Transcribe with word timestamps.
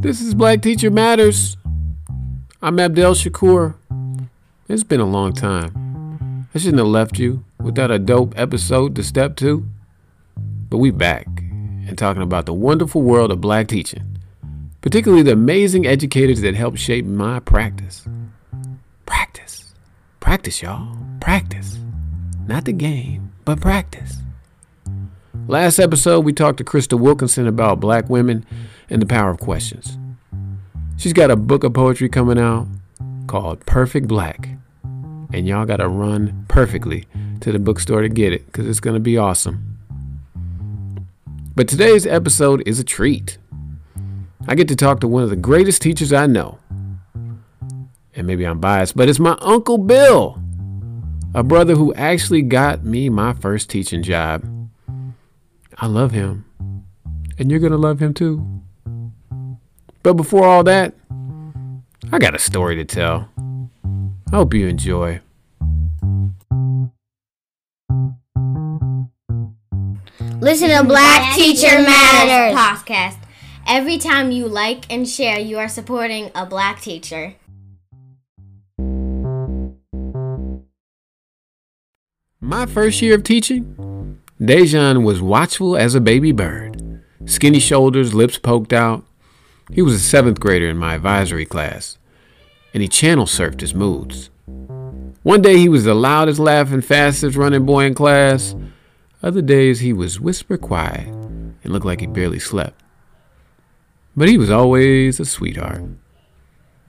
This 0.00 0.22
is 0.22 0.34
Black 0.34 0.62
Teacher 0.62 0.90
Matters. 0.90 1.58
I'm 2.62 2.80
Abdel 2.80 3.12
Shakur. 3.12 3.74
It's 4.66 4.82
been 4.82 4.98
a 4.98 5.04
long 5.04 5.34
time. 5.34 6.48
I 6.54 6.58
shouldn't 6.58 6.78
have 6.78 6.86
left 6.86 7.18
you 7.18 7.44
without 7.60 7.90
a 7.90 7.98
dope 7.98 8.32
episode 8.34 8.96
to 8.96 9.02
step 9.02 9.36
to. 9.36 9.68
But 10.70 10.78
we 10.78 10.90
back 10.90 11.26
and 11.86 11.98
talking 11.98 12.22
about 12.22 12.46
the 12.46 12.54
wonderful 12.54 13.02
world 13.02 13.30
of 13.30 13.42
black 13.42 13.68
teaching, 13.68 14.16
particularly 14.80 15.22
the 15.22 15.32
amazing 15.32 15.86
educators 15.86 16.40
that 16.40 16.54
help 16.54 16.78
shape 16.78 17.04
my 17.04 17.38
practice. 17.38 18.08
Practice. 19.04 19.74
Practice, 20.18 20.62
y'all. 20.62 20.96
Practice. 21.20 21.78
Not 22.46 22.64
the 22.64 22.72
game, 22.72 23.32
but 23.44 23.60
practice. 23.60 24.16
Last 25.46 25.78
episode, 25.78 26.24
we 26.24 26.32
talked 26.32 26.56
to 26.56 26.64
Crystal 26.64 26.98
Wilkinson 26.98 27.46
about 27.46 27.80
black 27.80 28.08
women 28.08 28.46
and 28.90 29.00
the 29.00 29.06
power 29.06 29.30
of 29.30 29.38
questions. 29.38 29.96
She's 30.96 31.12
got 31.12 31.30
a 31.30 31.36
book 31.36 31.64
of 31.64 31.72
poetry 31.72 32.08
coming 32.08 32.38
out 32.38 32.66
called 33.26 33.64
Perfect 33.64 34.08
Black. 34.08 34.50
And 35.32 35.46
y'all 35.46 35.64
got 35.64 35.76
to 35.76 35.88
run 35.88 36.44
perfectly 36.48 37.06
to 37.40 37.52
the 37.52 37.58
bookstore 37.58 38.02
to 38.02 38.08
get 38.08 38.32
it 38.32 38.44
because 38.46 38.66
it's 38.66 38.80
going 38.80 38.94
to 38.94 39.00
be 39.00 39.16
awesome. 39.16 39.78
But 41.54 41.68
today's 41.68 42.06
episode 42.06 42.62
is 42.66 42.78
a 42.78 42.84
treat. 42.84 43.38
I 44.48 44.54
get 44.54 44.68
to 44.68 44.76
talk 44.76 45.00
to 45.00 45.08
one 45.08 45.22
of 45.22 45.30
the 45.30 45.36
greatest 45.36 45.82
teachers 45.82 46.12
I 46.12 46.26
know. 46.26 46.58
And 48.14 48.26
maybe 48.26 48.44
I'm 48.44 48.58
biased, 48.58 48.96
but 48.96 49.08
it's 49.08 49.20
my 49.20 49.38
Uncle 49.40 49.78
Bill, 49.78 50.42
a 51.32 51.44
brother 51.44 51.76
who 51.76 51.94
actually 51.94 52.42
got 52.42 52.84
me 52.84 53.08
my 53.08 53.32
first 53.32 53.70
teaching 53.70 54.02
job. 54.02 54.44
I 55.78 55.86
love 55.86 56.10
him. 56.10 56.44
And 57.38 57.50
you're 57.50 57.60
going 57.60 57.72
to 57.72 57.78
love 57.78 58.00
him 58.00 58.12
too. 58.12 58.59
But 60.02 60.14
before 60.14 60.46
all 60.46 60.64
that, 60.64 60.94
I 62.10 62.18
got 62.18 62.34
a 62.34 62.38
story 62.38 62.76
to 62.76 62.84
tell. 62.84 63.28
I 64.32 64.36
hope 64.36 64.54
you 64.54 64.66
enjoy. 64.66 65.20
Listen 70.40 70.70
to 70.70 70.84
Black 70.84 71.34
Teacher 71.34 71.82
Matters 71.82 72.58
podcast. 72.58 73.18
Every 73.66 73.98
time 73.98 74.32
you 74.32 74.48
like 74.48 74.90
and 74.90 75.06
share, 75.06 75.38
you 75.38 75.58
are 75.58 75.68
supporting 75.68 76.30
a 76.34 76.46
black 76.46 76.80
teacher. 76.80 77.34
My 82.40 82.64
first 82.64 83.02
year 83.02 83.14
of 83.14 83.22
teaching, 83.22 84.18
Dejan 84.40 85.04
was 85.04 85.20
watchful 85.20 85.76
as 85.76 85.94
a 85.94 86.00
baby 86.00 86.32
bird. 86.32 87.02
Skinny 87.26 87.60
shoulders, 87.60 88.14
lips 88.14 88.38
poked 88.38 88.72
out. 88.72 89.04
He 89.72 89.82
was 89.82 89.94
a 89.94 90.00
seventh 90.00 90.40
grader 90.40 90.68
in 90.68 90.76
my 90.76 90.94
advisory 90.94 91.46
class, 91.46 91.96
and 92.74 92.82
he 92.82 92.88
channel 92.88 93.26
surfed 93.26 93.60
his 93.60 93.74
moods. 93.74 94.30
One 95.22 95.42
day 95.42 95.58
he 95.58 95.68
was 95.68 95.84
the 95.84 95.94
loudest, 95.94 96.40
laughing, 96.40 96.80
fastest 96.80 97.36
running 97.36 97.66
boy 97.66 97.84
in 97.84 97.94
class. 97.94 98.54
Other 99.22 99.42
days 99.42 99.80
he 99.80 99.92
was 99.92 100.18
whisper 100.18 100.56
quiet 100.56 101.06
and 101.08 101.66
looked 101.66 101.86
like 101.86 102.00
he 102.00 102.06
barely 102.06 102.38
slept. 102.38 102.82
But 104.16 104.28
he 104.28 104.38
was 104.38 104.50
always 104.50 105.20
a 105.20 105.24
sweetheart. 105.24 105.82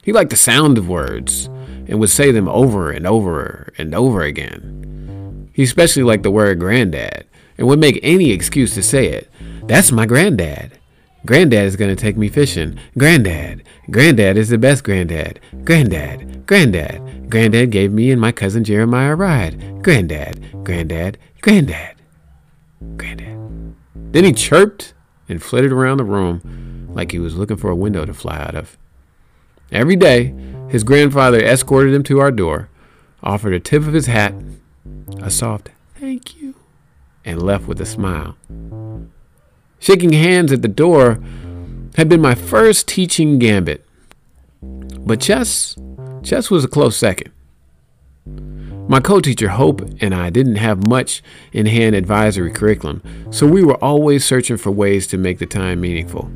He 0.01 0.11
liked 0.11 0.31
the 0.31 0.37
sound 0.37 0.77
of 0.77 0.89
words 0.89 1.45
and 1.87 1.99
would 1.99 2.09
say 2.09 2.31
them 2.31 2.47
over 2.47 2.89
and 2.89 3.05
over 3.05 3.73
and 3.77 3.93
over 3.93 4.23
again. 4.23 5.49
He 5.53 5.63
especially 5.63 6.03
liked 6.03 6.23
the 6.23 6.31
word 6.31 6.59
granddad 6.59 7.27
and 7.57 7.67
would 7.67 7.79
make 7.79 7.99
any 8.01 8.31
excuse 8.31 8.73
to 8.73 8.81
say 8.81 9.07
it. 9.07 9.29
That's 9.65 9.91
my 9.91 10.05
granddad. 10.05 10.79
Granddad 11.25 11.65
is 11.65 11.75
going 11.75 11.95
to 11.95 12.01
take 12.01 12.17
me 12.17 12.29
fishing. 12.29 12.79
Granddad. 12.97 13.63
Granddad 13.89 14.37
is 14.37 14.49
the 14.49 14.57
best 14.57 14.83
granddad. 14.83 15.39
Granddad. 15.63 16.45
Granddad. 16.47 17.29
Granddad 17.29 17.71
gave 17.71 17.91
me 17.91 18.11
and 18.11 18.19
my 18.19 18.31
cousin 18.31 18.63
Jeremiah 18.63 19.13
a 19.13 19.15
ride. 19.15 19.83
Granddad. 19.83 20.63
Granddad. 20.63 21.17
Granddad. 21.41 21.95
Granddad. 22.97 23.75
Then 24.11 24.23
he 24.23 24.33
chirped 24.33 24.93
and 25.29 25.41
flitted 25.41 25.71
around 25.71 25.97
the 25.97 26.03
room 26.03 26.89
like 26.93 27.11
he 27.11 27.19
was 27.19 27.35
looking 27.35 27.57
for 27.57 27.69
a 27.69 27.75
window 27.75 28.05
to 28.05 28.13
fly 28.13 28.37
out 28.37 28.55
of. 28.55 28.77
Every 29.71 29.95
day, 29.95 30.33
his 30.69 30.83
grandfather 30.83 31.39
escorted 31.39 31.93
him 31.93 32.03
to 32.03 32.19
our 32.19 32.31
door, 32.31 32.69
offered 33.23 33.53
a 33.53 33.59
tip 33.59 33.87
of 33.87 33.93
his 33.93 34.07
hat, 34.07 34.33
a 35.21 35.31
soft 35.31 35.69
thank 35.95 36.35
you, 36.35 36.55
and 37.23 37.41
left 37.41 37.67
with 37.67 37.79
a 37.79 37.85
smile. 37.85 38.35
Shaking 39.81 40.13
hands 40.13 40.51
at 40.51 40.61
the 40.61 40.67
door 40.67 41.19
had 41.95 42.07
been 42.07 42.21
my 42.21 42.35
first 42.35 42.87
teaching 42.87 43.39
gambit. 43.39 43.83
But 44.61 45.19
chess, 45.19 45.75
chess 46.21 46.51
was 46.51 46.63
a 46.63 46.67
close 46.67 46.95
second. 46.95 47.31
My 48.87 48.99
co-teacher 48.99 49.49
Hope 49.49 49.81
and 49.99 50.13
I 50.13 50.29
didn't 50.29 50.57
have 50.57 50.87
much 50.87 51.23
in-hand 51.51 51.95
advisory 51.95 52.51
curriculum, 52.51 53.01
so 53.31 53.47
we 53.47 53.63
were 53.63 53.83
always 53.83 54.23
searching 54.23 54.57
for 54.57 54.69
ways 54.69 55.07
to 55.07 55.17
make 55.17 55.39
the 55.39 55.47
time 55.47 55.81
meaningful. 55.81 56.29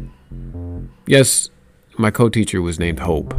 Yes, 1.06 1.50
my 2.00 2.10
co-teacher 2.10 2.64
was 2.64 2.80
named 2.80 3.02
Hope. 3.02 3.36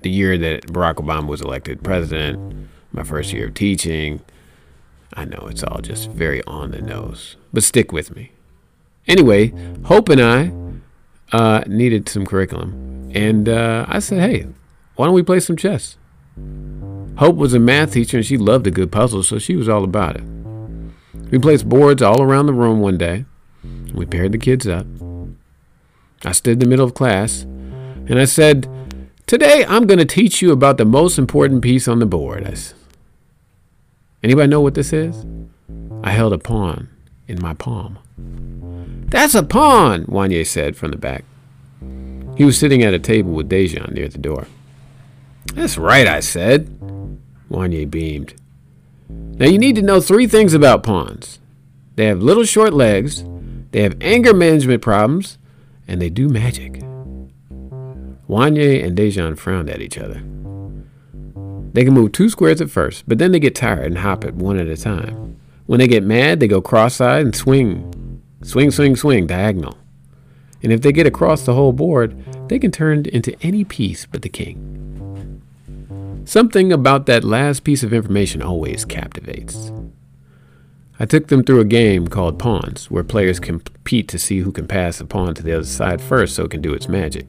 The 0.00 0.10
year 0.10 0.36
that 0.38 0.66
Barack 0.66 0.96
Obama 0.96 1.28
was 1.28 1.40
elected 1.40 1.84
president, 1.84 2.68
my 2.90 3.04
first 3.04 3.32
year 3.32 3.46
of 3.46 3.54
teaching. 3.54 4.22
I 5.14 5.24
know 5.24 5.46
it's 5.48 5.62
all 5.62 5.80
just 5.80 6.10
very 6.10 6.42
on 6.44 6.72
the 6.72 6.82
nose, 6.82 7.36
but 7.52 7.62
stick 7.62 7.92
with 7.92 8.16
me. 8.16 8.31
Anyway, 9.08 9.52
Hope 9.84 10.08
and 10.08 10.20
I 10.20 10.52
uh, 11.36 11.64
needed 11.66 12.08
some 12.08 12.24
curriculum. 12.26 13.10
And 13.14 13.48
uh, 13.48 13.84
I 13.88 13.98
said, 13.98 14.20
hey, 14.20 14.46
why 14.96 15.06
don't 15.06 15.14
we 15.14 15.22
play 15.22 15.40
some 15.40 15.56
chess? 15.56 15.96
Hope 17.18 17.36
was 17.36 17.52
a 17.54 17.58
math 17.58 17.92
teacher 17.92 18.16
and 18.18 18.24
she 18.26 18.38
loved 18.38 18.66
a 18.66 18.70
good 18.70 18.90
puzzle, 18.90 19.22
so 19.22 19.38
she 19.38 19.54
was 19.56 19.68
all 19.68 19.84
about 19.84 20.16
it. 20.16 20.24
We 21.30 21.38
placed 21.38 21.68
boards 21.68 22.00
all 22.02 22.22
around 22.22 22.46
the 22.46 22.52
room 22.54 22.80
one 22.80 22.96
day. 22.98 23.24
We 23.92 24.06
paired 24.06 24.32
the 24.32 24.38
kids 24.38 24.66
up. 24.66 24.86
I 26.24 26.32
stood 26.32 26.54
in 26.54 26.58
the 26.60 26.66
middle 26.66 26.84
of 26.86 26.94
class 26.94 27.42
and 27.42 28.18
I 28.18 28.24
said, 28.24 28.68
Today 29.26 29.64
I'm 29.68 29.86
going 29.86 29.98
to 29.98 30.04
teach 30.04 30.40
you 30.42 30.52
about 30.52 30.76
the 30.78 30.84
most 30.84 31.18
important 31.18 31.62
piece 31.62 31.86
on 31.88 31.98
the 31.98 32.06
board. 32.06 32.44
I 32.46 32.50
s- 32.52 32.74
Anybody 34.22 34.48
know 34.48 34.60
what 34.60 34.74
this 34.74 34.92
is? 34.92 35.24
I 36.02 36.10
held 36.10 36.32
a 36.32 36.38
pawn 36.38 36.88
in 37.28 37.40
my 37.40 37.54
palm. 37.54 37.98
That's 39.12 39.34
a 39.34 39.42
pawn, 39.42 40.06
Wanye 40.06 40.46
said 40.46 40.74
from 40.74 40.90
the 40.90 40.96
back. 40.96 41.24
He 42.34 42.46
was 42.46 42.58
sitting 42.58 42.82
at 42.82 42.94
a 42.94 42.98
table 42.98 43.32
with 43.32 43.50
Dejan 43.50 43.92
near 43.92 44.08
the 44.08 44.16
door. 44.16 44.46
That's 45.54 45.76
right, 45.76 46.06
I 46.06 46.20
said. 46.20 46.78
Wanye 47.50 47.90
beamed. 47.90 48.34
Now 49.10 49.48
you 49.48 49.58
need 49.58 49.76
to 49.76 49.82
know 49.82 50.00
three 50.00 50.26
things 50.26 50.54
about 50.54 50.82
pawns. 50.82 51.40
They 51.96 52.06
have 52.06 52.22
little 52.22 52.44
short 52.44 52.72
legs, 52.72 53.22
they 53.72 53.82
have 53.82 54.00
anger 54.00 54.32
management 54.32 54.80
problems, 54.80 55.36
and 55.86 56.00
they 56.00 56.08
do 56.08 56.30
magic. 56.30 56.82
Wanye 58.30 58.82
and 58.82 58.96
Dejan 58.96 59.36
frowned 59.36 59.68
at 59.68 59.82
each 59.82 59.98
other. 59.98 60.22
They 61.74 61.84
can 61.84 61.92
move 61.92 62.12
two 62.12 62.30
squares 62.30 62.62
at 62.62 62.70
first, 62.70 63.04
but 63.06 63.18
then 63.18 63.32
they 63.32 63.40
get 63.40 63.54
tired 63.54 63.84
and 63.88 63.98
hop 63.98 64.24
it 64.24 64.34
one 64.34 64.58
at 64.58 64.68
a 64.68 64.76
time. 64.76 65.36
When 65.66 65.80
they 65.80 65.86
get 65.86 66.02
mad, 66.02 66.40
they 66.40 66.48
go 66.48 66.62
cross-eyed 66.62 67.26
and 67.26 67.36
swing. 67.36 67.92
Swing, 68.42 68.70
swing, 68.70 68.96
swing, 68.96 69.26
diagonal. 69.26 69.78
And 70.62 70.72
if 70.72 70.80
they 70.80 70.92
get 70.92 71.06
across 71.06 71.44
the 71.44 71.54
whole 71.54 71.72
board, 71.72 72.48
they 72.48 72.58
can 72.58 72.70
turn 72.70 73.06
into 73.06 73.36
any 73.42 73.64
piece 73.64 74.06
but 74.06 74.22
the 74.22 74.28
king. 74.28 74.68
Something 76.24 76.72
about 76.72 77.06
that 77.06 77.24
last 77.24 77.64
piece 77.64 77.82
of 77.82 77.92
information 77.92 78.42
always 78.42 78.84
captivates. 78.84 79.72
I 81.00 81.04
took 81.04 81.28
them 81.28 81.42
through 81.42 81.60
a 81.60 81.64
game 81.64 82.06
called 82.06 82.38
Pawns, 82.38 82.90
where 82.90 83.02
players 83.02 83.40
compete 83.40 84.06
to 84.08 84.18
see 84.18 84.38
who 84.40 84.52
can 84.52 84.68
pass 84.68 85.00
a 85.00 85.04
pawn 85.04 85.34
to 85.34 85.42
the 85.42 85.52
other 85.52 85.64
side 85.64 86.00
first 86.00 86.36
so 86.36 86.44
it 86.44 86.52
can 86.52 86.62
do 86.62 86.74
its 86.74 86.88
magic. 86.88 87.26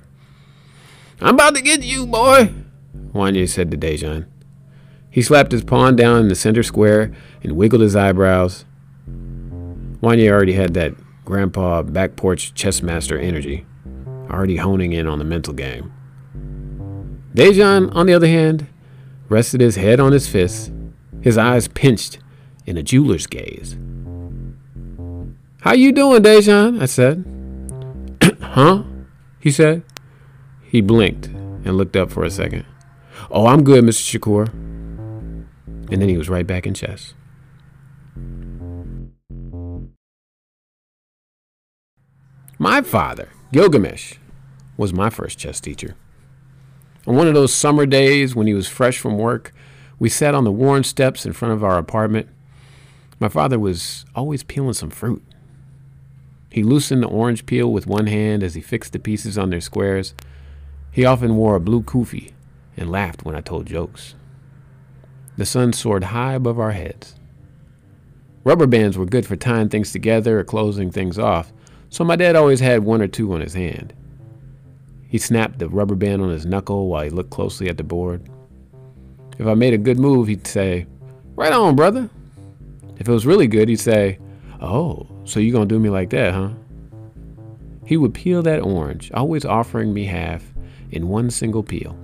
I'm 1.21 1.35
about 1.35 1.55
to 1.55 1.61
get 1.61 1.81
you, 1.81 2.05
boy, 2.05 2.53
Wanye 3.13 3.49
said 3.49 3.71
to 3.71 3.77
Dejan. 3.77 4.27
He 5.09 5.21
slapped 5.21 5.51
his 5.51 5.63
pawn 5.63 5.95
down 5.95 6.21
in 6.21 6.27
the 6.27 6.35
center 6.35 6.63
square 6.63 7.13
and 7.41 7.55
wiggled 7.55 7.81
his 7.81 7.95
eyebrows. 7.95 8.65
Wanye 10.01 10.29
already 10.29 10.53
had 10.53 10.73
that 10.73 10.93
grandpa 11.25 11.81
back 11.81 12.15
porch 12.15 12.53
chess 12.53 12.81
master 12.81 13.17
energy, 13.17 13.65
already 14.29 14.57
honing 14.57 14.93
in 14.93 15.07
on 15.07 15.19
the 15.19 15.25
mental 15.25 15.53
game. 15.53 15.91
Dejan, 17.33 17.93
on 17.95 18.05
the 18.05 18.13
other 18.13 18.27
hand, 18.27 18.67
rested 19.29 19.61
his 19.61 19.75
head 19.75 19.99
on 19.99 20.11
his 20.11 20.27
fists, 20.27 20.71
his 21.21 21.37
eyes 21.37 21.67
pinched 21.67 22.19
in 22.65 22.77
a 22.77 22.83
jeweler's 22.83 23.27
gaze. 23.27 23.77
How 25.61 25.73
you 25.73 25.91
doing, 25.91 26.21
Dejan? 26.21 26.81
I 26.81 26.85
said. 26.85 27.23
huh? 28.41 28.83
He 29.39 29.49
said. 29.49 29.83
He 30.61 30.81
blinked 30.81 31.27
and 31.27 31.77
looked 31.77 31.95
up 31.95 32.11
for 32.11 32.23
a 32.23 32.29
second. 32.29 32.65
Oh, 33.31 33.47
I'm 33.47 33.63
good, 33.63 33.83
Mr. 33.83 34.19
Shakur. 34.19 34.49
And 34.53 36.01
then 36.01 36.09
he 36.09 36.17
was 36.17 36.29
right 36.29 36.45
back 36.45 36.67
in 36.67 36.73
chess. 36.73 37.13
My 42.63 42.81
father, 42.81 43.27
Gilgamesh, 43.51 44.13
was 44.77 44.93
my 44.93 45.09
first 45.09 45.37
chess 45.37 45.59
teacher. 45.59 45.97
On 47.05 47.13
one 47.13 47.27
of 47.27 47.33
those 47.33 47.53
summer 47.53 47.85
days 47.85 48.37
when 48.37 48.47
he 48.47 48.53
was 48.53 48.69
fresh 48.69 48.99
from 48.99 49.17
work, 49.17 49.53
we 49.99 50.07
sat 50.07 50.33
on 50.33 50.45
the 50.45 50.51
worn 50.51 50.85
steps 50.85 51.25
in 51.25 51.33
front 51.33 51.53
of 51.53 51.61
our 51.61 51.77
apartment. 51.77 52.29
My 53.19 53.27
father 53.27 53.59
was 53.59 54.05
always 54.15 54.43
peeling 54.43 54.75
some 54.75 54.91
fruit. 54.91 55.21
He 56.51 56.63
loosened 56.63 57.03
the 57.03 57.07
orange 57.07 57.45
peel 57.45 57.69
with 57.69 57.85
one 57.85 58.07
hand 58.07 58.43
as 58.43 58.53
he 58.53 58.61
fixed 58.61 58.93
the 58.93 58.99
pieces 58.99 59.37
on 59.37 59.49
their 59.49 59.59
squares. 59.59 60.13
He 60.89 61.03
often 61.03 61.35
wore 61.35 61.57
a 61.57 61.59
blue 61.59 61.83
kufi 61.83 62.31
and 62.77 62.89
laughed 62.89 63.25
when 63.25 63.35
I 63.35 63.41
told 63.41 63.65
jokes. 63.65 64.15
The 65.35 65.45
sun 65.45 65.73
soared 65.73 66.05
high 66.05 66.35
above 66.35 66.61
our 66.61 66.71
heads. 66.71 67.15
Rubber 68.45 68.67
bands 68.67 68.97
were 68.97 69.05
good 69.05 69.25
for 69.25 69.35
tying 69.35 69.67
things 69.67 69.91
together 69.91 70.39
or 70.39 70.45
closing 70.45 70.91
things 70.91 71.19
off, 71.19 71.51
so 71.93 72.03
my 72.03 72.15
dad 72.15 72.35
always 72.35 72.59
had 72.59 72.83
one 72.83 73.03
or 73.03 73.07
two 73.07 73.31
on 73.33 73.41
his 73.41 73.53
hand. 73.53 73.93
He 75.07 75.19
snapped 75.19 75.59
the 75.59 75.69
rubber 75.69 75.93
band 75.93 76.23
on 76.23 76.31
his 76.31 76.43
knuckle 76.43 76.87
while 76.87 77.03
he 77.03 77.11
looked 77.11 77.29
closely 77.29 77.69
at 77.69 77.77
the 77.77 77.83
board. 77.83 78.27
If 79.37 79.45
I 79.45 79.53
made 79.53 79.75
a 79.75 79.77
good 79.77 79.99
move, 79.99 80.27
he'd 80.27 80.47
say, 80.47 80.87
Right 81.35 81.53
on, 81.53 81.75
brother. 81.75 82.09
If 82.97 83.07
it 83.07 83.11
was 83.11 83.27
really 83.27 83.45
good, 83.45 83.69
he'd 83.69 83.79
say, 83.79 84.17
Oh, 84.59 85.07
so 85.23 85.39
you 85.39 85.51
gonna 85.51 85.67
do 85.67 85.77
me 85.77 85.91
like 85.91 86.09
that, 86.09 86.33
huh? 86.33 86.49
He 87.85 87.95
would 87.95 88.15
peel 88.15 88.41
that 88.41 88.63
orange, 88.63 89.11
always 89.13 89.45
offering 89.45 89.93
me 89.93 90.05
half 90.05 90.43
in 90.89 91.09
one 91.09 91.29
single 91.29 91.61
peel. 91.61 91.95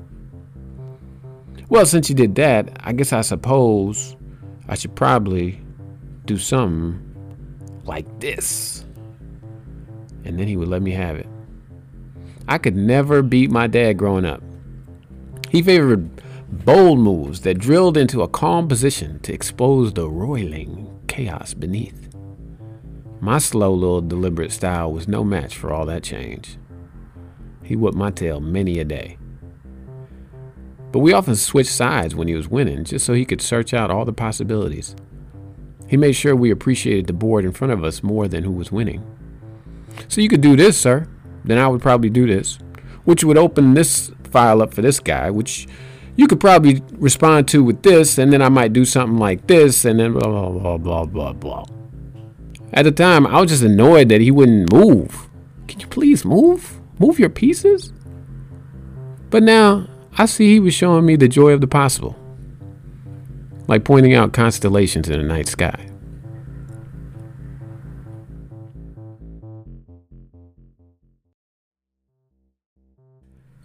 Well, 1.69 1.87
since 1.87 2.09
you 2.09 2.15
did 2.15 2.35
that, 2.35 2.77
I 2.81 2.93
guess 2.93 3.11
I 3.11 3.21
suppose 3.21 4.15
I 4.67 4.75
should 4.75 4.95
probably 4.95 5.59
do 6.25 6.37
something 6.37 7.01
like 7.85 8.19
this. 8.19 8.78
And 10.25 10.39
then 10.39 10.47
he 10.47 10.57
would 10.57 10.67
let 10.67 10.81
me 10.81 10.91
have 10.91 11.15
it. 11.15 11.27
I 12.47 12.57
could 12.57 12.75
never 12.75 13.21
beat 13.21 13.51
my 13.51 13.67
dad 13.67 13.97
growing 13.97 14.25
up. 14.25 14.41
He 15.49 15.61
favored 15.61 16.09
bold 16.65 16.99
moves 16.99 17.41
that 17.41 17.59
drilled 17.59 17.97
into 17.97 18.21
a 18.21 18.27
calm 18.27 18.67
position 18.67 19.19
to 19.19 19.33
expose 19.33 19.93
the 19.93 20.09
roiling 20.09 20.99
chaos 21.07 21.53
beneath. 21.53 22.09
My 23.21 23.37
slow 23.37 23.73
little 23.73 24.01
deliberate 24.01 24.51
style 24.51 24.91
was 24.91 25.07
no 25.07 25.23
match 25.23 25.57
for 25.57 25.73
all 25.73 25.85
that 25.87 26.03
change. 26.03 26.57
He 27.63 27.75
whipped 27.75 27.97
my 27.97 28.11
tail 28.11 28.39
many 28.39 28.79
a 28.79 28.85
day. 28.85 29.17
But 30.91 30.99
we 30.99 31.13
often 31.13 31.35
switched 31.35 31.69
sides 31.69 32.15
when 32.15 32.27
he 32.27 32.33
was 32.33 32.47
winning 32.47 32.83
just 32.83 33.05
so 33.05 33.13
he 33.13 33.25
could 33.25 33.41
search 33.41 33.73
out 33.73 33.91
all 33.91 34.05
the 34.05 34.13
possibilities. 34.13 34.95
He 35.87 35.97
made 35.97 36.13
sure 36.13 36.35
we 36.35 36.49
appreciated 36.49 37.07
the 37.07 37.13
board 37.13 37.45
in 37.45 37.51
front 37.51 37.73
of 37.73 37.83
us 37.83 38.01
more 38.01 38.27
than 38.27 38.43
who 38.43 38.51
was 38.51 38.71
winning. 38.71 39.03
So 40.07 40.21
you 40.21 40.29
could 40.29 40.41
do 40.41 40.55
this, 40.55 40.77
sir. 40.77 41.07
Then 41.43 41.57
I 41.57 41.67
would 41.67 41.81
probably 41.81 42.09
do 42.09 42.27
this, 42.27 42.59
which 43.05 43.23
would 43.23 43.37
open 43.37 43.73
this 43.73 44.11
file 44.25 44.61
up 44.61 44.73
for 44.73 44.81
this 44.81 44.99
guy, 44.99 45.29
which 45.29 45.67
you 46.15 46.27
could 46.27 46.39
probably 46.39 46.81
respond 46.93 47.47
to 47.49 47.63
with 47.63 47.81
this, 47.81 48.17
and 48.17 48.31
then 48.31 48.41
I 48.41 48.49
might 48.49 48.73
do 48.73 48.85
something 48.85 49.17
like 49.17 49.47
this, 49.47 49.85
and 49.85 49.99
then 49.99 50.13
blah, 50.13 50.21
blah, 50.29 50.49
blah, 50.49 50.77
blah, 50.77 51.05
blah, 51.05 51.33
blah. 51.33 51.65
At 52.73 52.83
the 52.83 52.91
time, 52.91 53.25
I 53.25 53.41
was 53.41 53.49
just 53.49 53.63
annoyed 53.63 54.09
that 54.09 54.21
he 54.21 54.29
wouldn't 54.29 54.71
move. 54.71 55.29
Can 55.67 55.79
you 55.79 55.87
please 55.87 56.25
move? 56.25 56.79
Move 56.99 57.19
your 57.19 57.29
pieces? 57.29 57.93
But 59.29 59.43
now, 59.43 59.87
I 60.17 60.25
see 60.25 60.53
he 60.53 60.59
was 60.59 60.73
showing 60.73 61.05
me 61.05 61.15
the 61.15 61.27
joy 61.27 61.51
of 61.51 61.61
the 61.61 61.67
possible, 61.67 62.15
like 63.67 63.85
pointing 63.85 64.13
out 64.13 64.33
constellations 64.33 65.07
in 65.09 65.19
the 65.19 65.25
night 65.25 65.47
sky. 65.47 65.88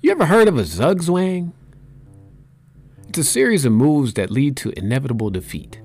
You 0.05 0.11
ever 0.11 0.27
heard 0.27 0.49
of 0.49 0.59
a 0.59 0.65
zugzwang? 0.65 1.53
It's 3.09 3.17
a 3.17 3.25
series 3.25 3.65
of 3.65 3.73
moves 3.73 4.13
that 4.13 4.31
lead 4.31 4.55
to 4.59 4.79
inevitable 4.79 5.31
defeat. 5.31 5.81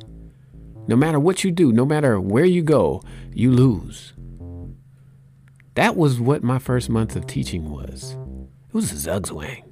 No 0.88 0.98
matter 0.98 1.18
what 1.18 1.46
you 1.46 1.52
do, 1.52 1.72
no 1.72 1.86
matter 1.86 2.20
where 2.20 2.44
you 2.44 2.62
go, 2.62 3.02
you 3.34 3.50
lose. 3.50 4.12
That 5.76 5.96
was 5.96 6.20
what 6.20 6.44
my 6.44 6.60
first 6.60 6.90
month 6.90 7.16
of 7.16 7.28
teaching 7.28 7.72
was. 7.72 8.18
It 8.68 8.74
was 8.74 8.92
a 8.92 8.96
zugzwang. 8.96 9.64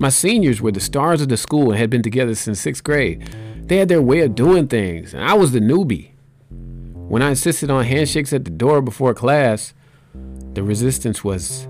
My 0.00 0.08
seniors 0.08 0.62
were 0.62 0.72
the 0.72 0.80
stars 0.80 1.20
of 1.20 1.28
the 1.28 1.36
school 1.36 1.70
and 1.70 1.78
had 1.78 1.90
been 1.90 2.02
together 2.02 2.34
since 2.34 2.62
sixth 2.62 2.82
grade. 2.82 3.28
They 3.66 3.76
had 3.76 3.90
their 3.90 4.00
way 4.00 4.20
of 4.20 4.34
doing 4.34 4.68
things, 4.68 5.12
and 5.12 5.22
I 5.22 5.34
was 5.34 5.52
the 5.52 5.60
newbie. 5.60 6.12
When 6.48 7.20
I 7.20 7.28
insisted 7.28 7.70
on 7.70 7.84
handshakes 7.84 8.32
at 8.32 8.46
the 8.46 8.50
door 8.50 8.80
before 8.80 9.12
class, 9.12 9.74
the 10.14 10.62
resistance 10.62 11.22
was 11.22 11.68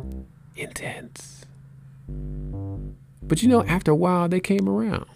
intense. 0.54 1.31
But 3.32 3.42
you 3.42 3.48
know, 3.48 3.60
mm-hmm. 3.60 3.70
after 3.70 3.90
a 3.90 3.96
while, 3.96 4.28
they 4.28 4.40
came 4.40 4.68
around. 4.68 5.06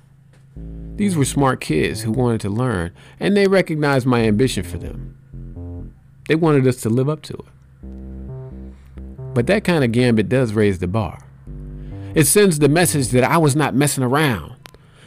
These 0.96 1.18
were 1.18 1.26
smart 1.26 1.60
kids 1.60 2.00
who 2.00 2.12
wanted 2.12 2.40
to 2.40 2.48
learn, 2.48 2.92
and 3.20 3.36
they 3.36 3.46
recognized 3.46 4.06
my 4.06 4.22
ambition 4.22 4.62
for 4.62 4.78
them. 4.78 5.92
They 6.26 6.34
wanted 6.34 6.66
us 6.66 6.80
to 6.80 6.88
live 6.88 7.10
up 7.10 7.20
to 7.24 7.34
it. 7.34 7.44
But 9.34 9.46
that 9.48 9.64
kind 9.64 9.84
of 9.84 9.92
gambit 9.92 10.30
does 10.30 10.54
raise 10.54 10.78
the 10.78 10.86
bar. 10.86 11.18
It 12.14 12.26
sends 12.26 12.58
the 12.58 12.70
message 12.70 13.08
that 13.08 13.22
I 13.22 13.36
was 13.36 13.54
not 13.54 13.74
messing 13.74 14.02
around, 14.02 14.54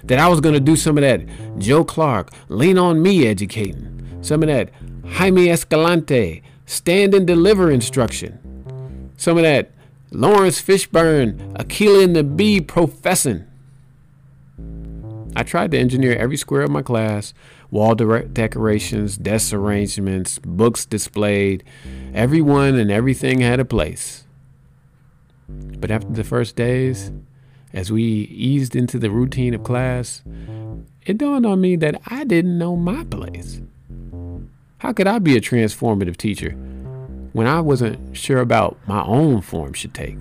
that 0.04 0.20
I 0.20 0.28
was 0.28 0.40
going 0.40 0.54
to 0.54 0.60
do 0.60 0.76
some 0.76 0.96
of 0.96 1.02
that 1.02 1.26
Joe 1.58 1.84
Clark, 1.84 2.32
lean 2.48 2.78
on 2.78 3.02
me 3.02 3.26
educating, 3.26 4.20
some 4.22 4.44
of 4.44 4.50
that 4.50 4.70
Jaime 5.14 5.50
Escalante, 5.50 6.44
stand 6.68 7.16
and 7.16 7.26
deliver 7.26 7.72
instruction, 7.72 9.10
some 9.18 9.36
of 9.36 9.42
that 9.42 9.72
Laurence 10.12 10.60
Fishburne, 10.60 11.54
Akeelah 11.54 12.04
and 12.04 12.16
the 12.16 12.24
Bee 12.24 12.60
professing. 12.62 13.46
I 15.36 15.44
tried 15.44 15.72
to 15.72 15.78
engineer 15.78 16.16
every 16.16 16.36
square 16.36 16.64
of 16.64 16.72
my 16.72 16.82
class, 16.82 17.34
wall 17.70 17.94
de- 17.94 18.24
decorations, 18.24 19.18
desk 19.18 19.54
arrangements, 19.54 20.40
books 20.40 20.86
displayed. 20.86 21.64
Everyone 22.14 22.76
and 22.76 22.90
everything 22.90 23.42
had 23.42 23.60
a 23.60 23.66
place. 23.66 24.24
But 25.48 25.92
after 25.92 26.12
the 26.12 26.24
first 26.24 26.56
days, 26.56 27.12
as 27.72 27.92
we 27.92 28.04
eased 28.04 28.76
into 28.76 28.98
the 28.98 29.12
routine 29.12 29.54
of 29.54 29.64
class, 29.64 30.24
it 31.06 31.20
dawned 31.20 31.46
on 31.46 31.62
me 31.62 31.76
that 31.76 32.02
I 32.08 32.24
didn't 32.24 32.58
know 32.58 32.76
my 32.76 33.04
place. 33.04 33.62
How 34.80 34.92
could 34.94 35.08
I 35.08 35.20
be 35.20 35.38
a 35.38 35.42
transformative 35.42 36.18
teacher 36.18 36.58
when 37.34 37.48
I 37.48 37.62
wasn't 37.62 38.16
sure 38.16 38.40
about 38.40 38.78
my 38.88 39.04
own 39.04 39.42
form 39.42 39.74
should 39.74 39.94
take? 39.94 40.18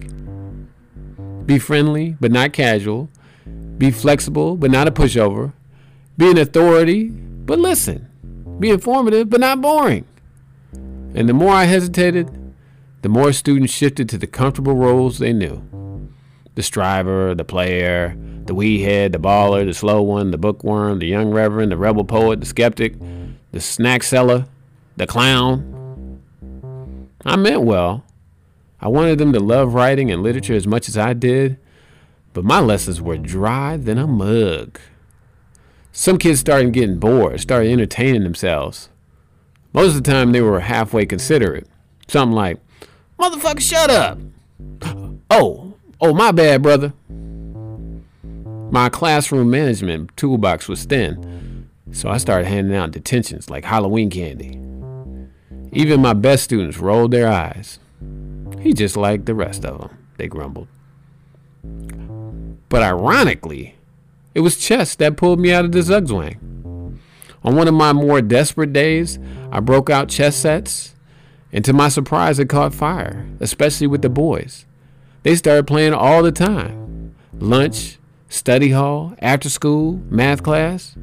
Be 1.46 1.58
friendly, 1.58 2.16
but 2.20 2.30
not 2.30 2.52
casual. 2.52 3.08
Be 3.78 3.90
flexible, 3.90 4.56
but 4.56 4.70
not 4.70 4.88
a 4.88 4.90
pushover. 4.90 5.52
Be 6.16 6.30
an 6.30 6.38
authority, 6.38 7.08
but 7.08 7.58
listen. 7.58 8.08
Be 8.58 8.70
informative, 8.70 9.30
but 9.30 9.40
not 9.40 9.60
boring. 9.60 10.04
And 11.14 11.28
the 11.28 11.32
more 11.32 11.52
I 11.52 11.64
hesitated, 11.64 12.30
the 13.02 13.08
more 13.08 13.32
students 13.32 13.72
shifted 13.72 14.08
to 14.10 14.18
the 14.18 14.26
comfortable 14.26 14.74
roles 14.74 15.18
they 15.18 15.32
knew 15.32 15.64
the 16.54 16.62
striver, 16.64 17.36
the 17.36 17.44
player, 17.44 18.16
the 18.46 18.54
weedhead, 18.54 19.12
the 19.12 19.18
baller, 19.18 19.64
the 19.64 19.72
slow 19.72 20.02
one, 20.02 20.32
the 20.32 20.38
bookworm, 20.38 20.98
the 20.98 21.06
young 21.06 21.30
reverend, 21.30 21.70
the 21.70 21.76
rebel 21.76 22.04
poet, 22.04 22.40
the 22.40 22.46
skeptic, 22.46 22.94
the 23.52 23.60
snack 23.60 24.02
seller, 24.02 24.44
the 24.96 25.06
clown. 25.06 25.77
I 27.24 27.36
meant 27.36 27.62
well. 27.62 28.04
I 28.80 28.88
wanted 28.88 29.18
them 29.18 29.32
to 29.32 29.40
love 29.40 29.74
writing 29.74 30.10
and 30.10 30.22
literature 30.22 30.54
as 30.54 30.66
much 30.66 30.88
as 30.88 30.96
I 30.96 31.12
did, 31.12 31.58
but 32.32 32.44
my 32.44 32.60
lessons 32.60 33.00
were 33.00 33.18
dry 33.18 33.76
than 33.76 33.98
a 33.98 34.06
mug. 34.06 34.78
Some 35.90 36.18
kids 36.18 36.38
started 36.38 36.72
getting 36.72 36.98
bored, 36.98 37.40
started 37.40 37.72
entertaining 37.72 38.22
themselves. 38.22 38.88
Most 39.72 39.96
of 39.96 40.04
the 40.04 40.10
time, 40.10 40.30
they 40.30 40.40
were 40.40 40.60
halfway 40.60 41.06
considerate. 41.06 41.66
Something 42.06 42.36
like, 42.36 42.58
Motherfucker, 43.18 43.60
shut 43.60 43.90
up. 43.90 44.18
Oh, 45.28 45.74
oh, 46.00 46.14
my 46.14 46.30
bad, 46.30 46.62
brother. 46.62 46.92
My 48.70 48.88
classroom 48.88 49.50
management 49.50 50.16
toolbox 50.16 50.68
was 50.68 50.84
thin, 50.84 51.68
so 51.90 52.08
I 52.08 52.18
started 52.18 52.46
handing 52.46 52.76
out 52.76 52.92
detentions 52.92 53.50
like 53.50 53.64
Halloween 53.64 54.08
candy. 54.08 54.67
Even 55.72 56.00
my 56.00 56.14
best 56.14 56.44
students 56.44 56.78
rolled 56.78 57.10
their 57.10 57.28
eyes. 57.28 57.78
He 58.60 58.72
just 58.72 58.96
like 58.96 59.24
the 59.24 59.34
rest 59.34 59.64
of 59.64 59.80
them, 59.80 59.98
they 60.16 60.26
grumbled. 60.26 60.68
But 62.68 62.82
ironically, 62.82 63.76
it 64.34 64.40
was 64.40 64.56
chess 64.56 64.94
that 64.96 65.16
pulled 65.16 65.40
me 65.40 65.52
out 65.52 65.64
of 65.64 65.72
the 65.72 65.80
zugzwang. 65.80 66.38
On 67.44 67.56
one 67.56 67.68
of 67.68 67.74
my 67.74 67.92
more 67.92 68.20
desperate 68.20 68.72
days, 68.72 69.18
I 69.50 69.60
broke 69.60 69.90
out 69.90 70.08
chess 70.08 70.36
sets 70.36 70.94
and 71.52 71.64
to 71.64 71.72
my 71.72 71.88
surprise, 71.88 72.38
it 72.38 72.48
caught 72.48 72.74
fire, 72.74 73.26
especially 73.40 73.86
with 73.86 74.02
the 74.02 74.08
boys. 74.08 74.66
They 75.22 75.34
started 75.34 75.66
playing 75.66 75.94
all 75.94 76.22
the 76.22 76.32
time 76.32 77.14
lunch, 77.40 77.98
study 78.28 78.70
hall, 78.70 79.14
after 79.20 79.48
school, 79.48 80.00
math 80.10 80.42
class. 80.42 80.96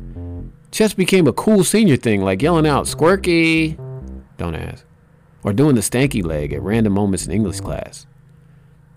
Chess 0.72 0.94
became 0.94 1.28
a 1.28 1.34
cool 1.34 1.64
senior 1.64 1.96
thing, 1.96 2.22
like 2.22 2.42
yelling 2.42 2.68
out, 2.68 2.86
Squirky! 2.86 3.80
Don't 4.38 4.56
ask. 4.56 4.86
Or 5.44 5.54
doing 5.54 5.76
the 5.76 5.82
stanky 5.82 6.24
leg 6.24 6.54
at 6.54 6.62
random 6.62 6.94
moments 6.94 7.26
in 7.26 7.32
English 7.32 7.62
class. 7.62 8.08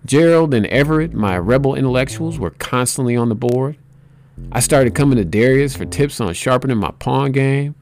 Gerald 0.05 0.53
and 0.53 0.65
Everett, 0.67 1.13
my 1.13 1.37
rebel 1.37 1.75
intellectuals, 1.75 2.39
were 2.39 2.51
constantly 2.51 3.15
on 3.15 3.29
the 3.29 3.35
board. 3.35 3.77
I 4.51 4.61
started 4.61 4.95
coming 4.95 5.17
to 5.17 5.25
Darius 5.25 5.75
for 5.75 5.85
tips 5.85 6.21
on 6.21 6.33
sharpening 6.33 6.77
my 6.77 6.91
pawn 6.91 7.31
game. 7.31 7.75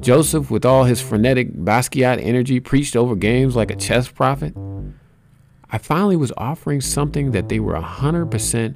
Joseph, 0.00 0.50
with 0.50 0.64
all 0.64 0.84
his 0.84 1.00
frenetic 1.00 1.54
Basquiat 1.54 2.22
energy, 2.22 2.60
preached 2.60 2.96
over 2.96 3.14
games 3.14 3.56
like 3.56 3.70
a 3.70 3.76
chess 3.76 4.08
prophet. 4.08 4.54
I 5.70 5.78
finally 5.78 6.16
was 6.16 6.32
offering 6.36 6.80
something 6.80 7.30
that 7.30 7.48
they 7.48 7.58
were 7.58 7.74
100% 7.74 8.74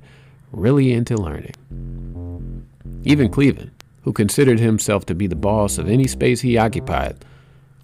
really 0.52 0.92
into 0.92 1.16
learning. 1.16 1.54
Even 3.04 3.28
Cleveland, 3.30 3.72
who 4.02 4.12
considered 4.12 4.58
himself 4.58 5.04
to 5.06 5.14
be 5.14 5.26
the 5.26 5.36
boss 5.36 5.76
of 5.76 5.88
any 5.88 6.06
space 6.06 6.40
he 6.40 6.56
occupied, 6.56 7.24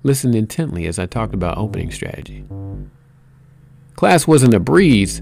listened 0.04 0.36
intently 0.36 0.86
as 0.86 0.98
I 0.98 1.06
talked 1.06 1.34
about 1.34 1.58
opening 1.58 1.90
strategy. 1.90 2.44
Class 3.96 4.26
wasn't 4.26 4.54
a 4.54 4.60
breeze, 4.60 5.20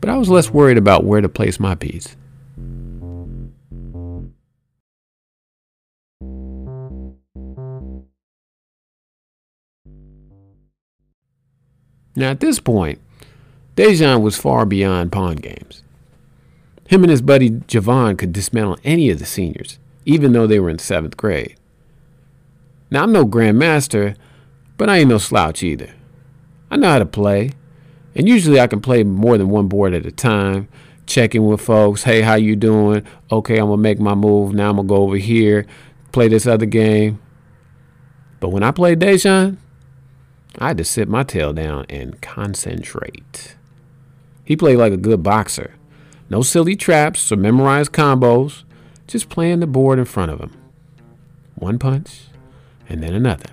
but 0.00 0.08
I 0.10 0.16
was 0.16 0.28
less 0.28 0.50
worried 0.50 0.78
about 0.78 1.04
where 1.04 1.20
to 1.20 1.28
place 1.28 1.58
my 1.58 1.74
piece. 1.74 2.16
Now, 12.16 12.30
at 12.30 12.40
this 12.40 12.60
point, 12.60 13.00
Dejan 13.76 14.20
was 14.20 14.36
far 14.36 14.66
beyond 14.66 15.12
pawn 15.12 15.36
games. 15.36 15.82
Him 16.88 17.04
and 17.04 17.10
his 17.10 17.22
buddy 17.22 17.50
Javon 17.50 18.18
could 18.18 18.32
dismantle 18.32 18.78
any 18.84 19.10
of 19.10 19.20
the 19.20 19.24
seniors, 19.24 19.78
even 20.04 20.32
though 20.32 20.46
they 20.46 20.58
were 20.58 20.70
in 20.70 20.78
seventh 20.80 21.16
grade. 21.16 21.56
Now, 22.90 23.04
I'm 23.04 23.12
no 23.12 23.24
grandmaster, 23.24 24.16
but 24.76 24.88
I 24.88 24.98
ain't 24.98 25.08
no 25.08 25.18
slouch 25.18 25.62
either. 25.62 25.94
I 26.70 26.76
know 26.76 26.88
how 26.90 26.98
to 26.98 27.06
play, 27.06 27.52
and 28.14 28.28
usually 28.28 28.60
I 28.60 28.66
can 28.66 28.80
play 28.80 29.04
more 29.04 29.38
than 29.38 29.48
one 29.48 29.68
board 29.68 29.94
at 29.94 30.06
a 30.06 30.12
time, 30.12 30.68
checking 31.06 31.46
with 31.46 31.60
folks, 31.60 32.04
hey, 32.04 32.22
how 32.22 32.34
you 32.34 32.56
doing? 32.56 33.04
Okay, 33.30 33.58
I'm 33.58 33.66
gonna 33.66 33.76
make 33.76 33.98
my 33.98 34.14
move. 34.14 34.54
Now 34.54 34.70
I'm 34.70 34.76
gonna 34.76 34.88
go 34.88 34.96
over 34.96 35.16
here, 35.16 35.66
play 36.12 36.28
this 36.28 36.46
other 36.46 36.66
game. 36.66 37.20
But 38.38 38.50
when 38.50 38.62
I 38.62 38.70
played 38.70 39.00
Dejan, 39.00 39.58
I 40.58 40.68
had 40.68 40.78
to 40.78 40.84
sit 40.84 41.08
my 41.08 41.22
tail 41.22 41.52
down 41.52 41.86
and 41.88 42.20
concentrate. 42.20 43.56
He 44.44 44.56
played 44.56 44.78
like 44.78 44.92
a 44.92 44.96
good 44.96 45.22
boxer. 45.22 45.74
No 46.28 46.42
silly 46.42 46.76
traps 46.76 47.30
or 47.30 47.36
memorized 47.36 47.92
combos, 47.92 48.62
just 49.06 49.28
playing 49.28 49.60
the 49.60 49.66
board 49.66 49.98
in 49.98 50.04
front 50.04 50.30
of 50.30 50.40
him. 50.40 50.56
One 51.56 51.78
punch, 51.78 52.22
and 52.90 53.02
then 53.02 53.14
another. 53.14 53.48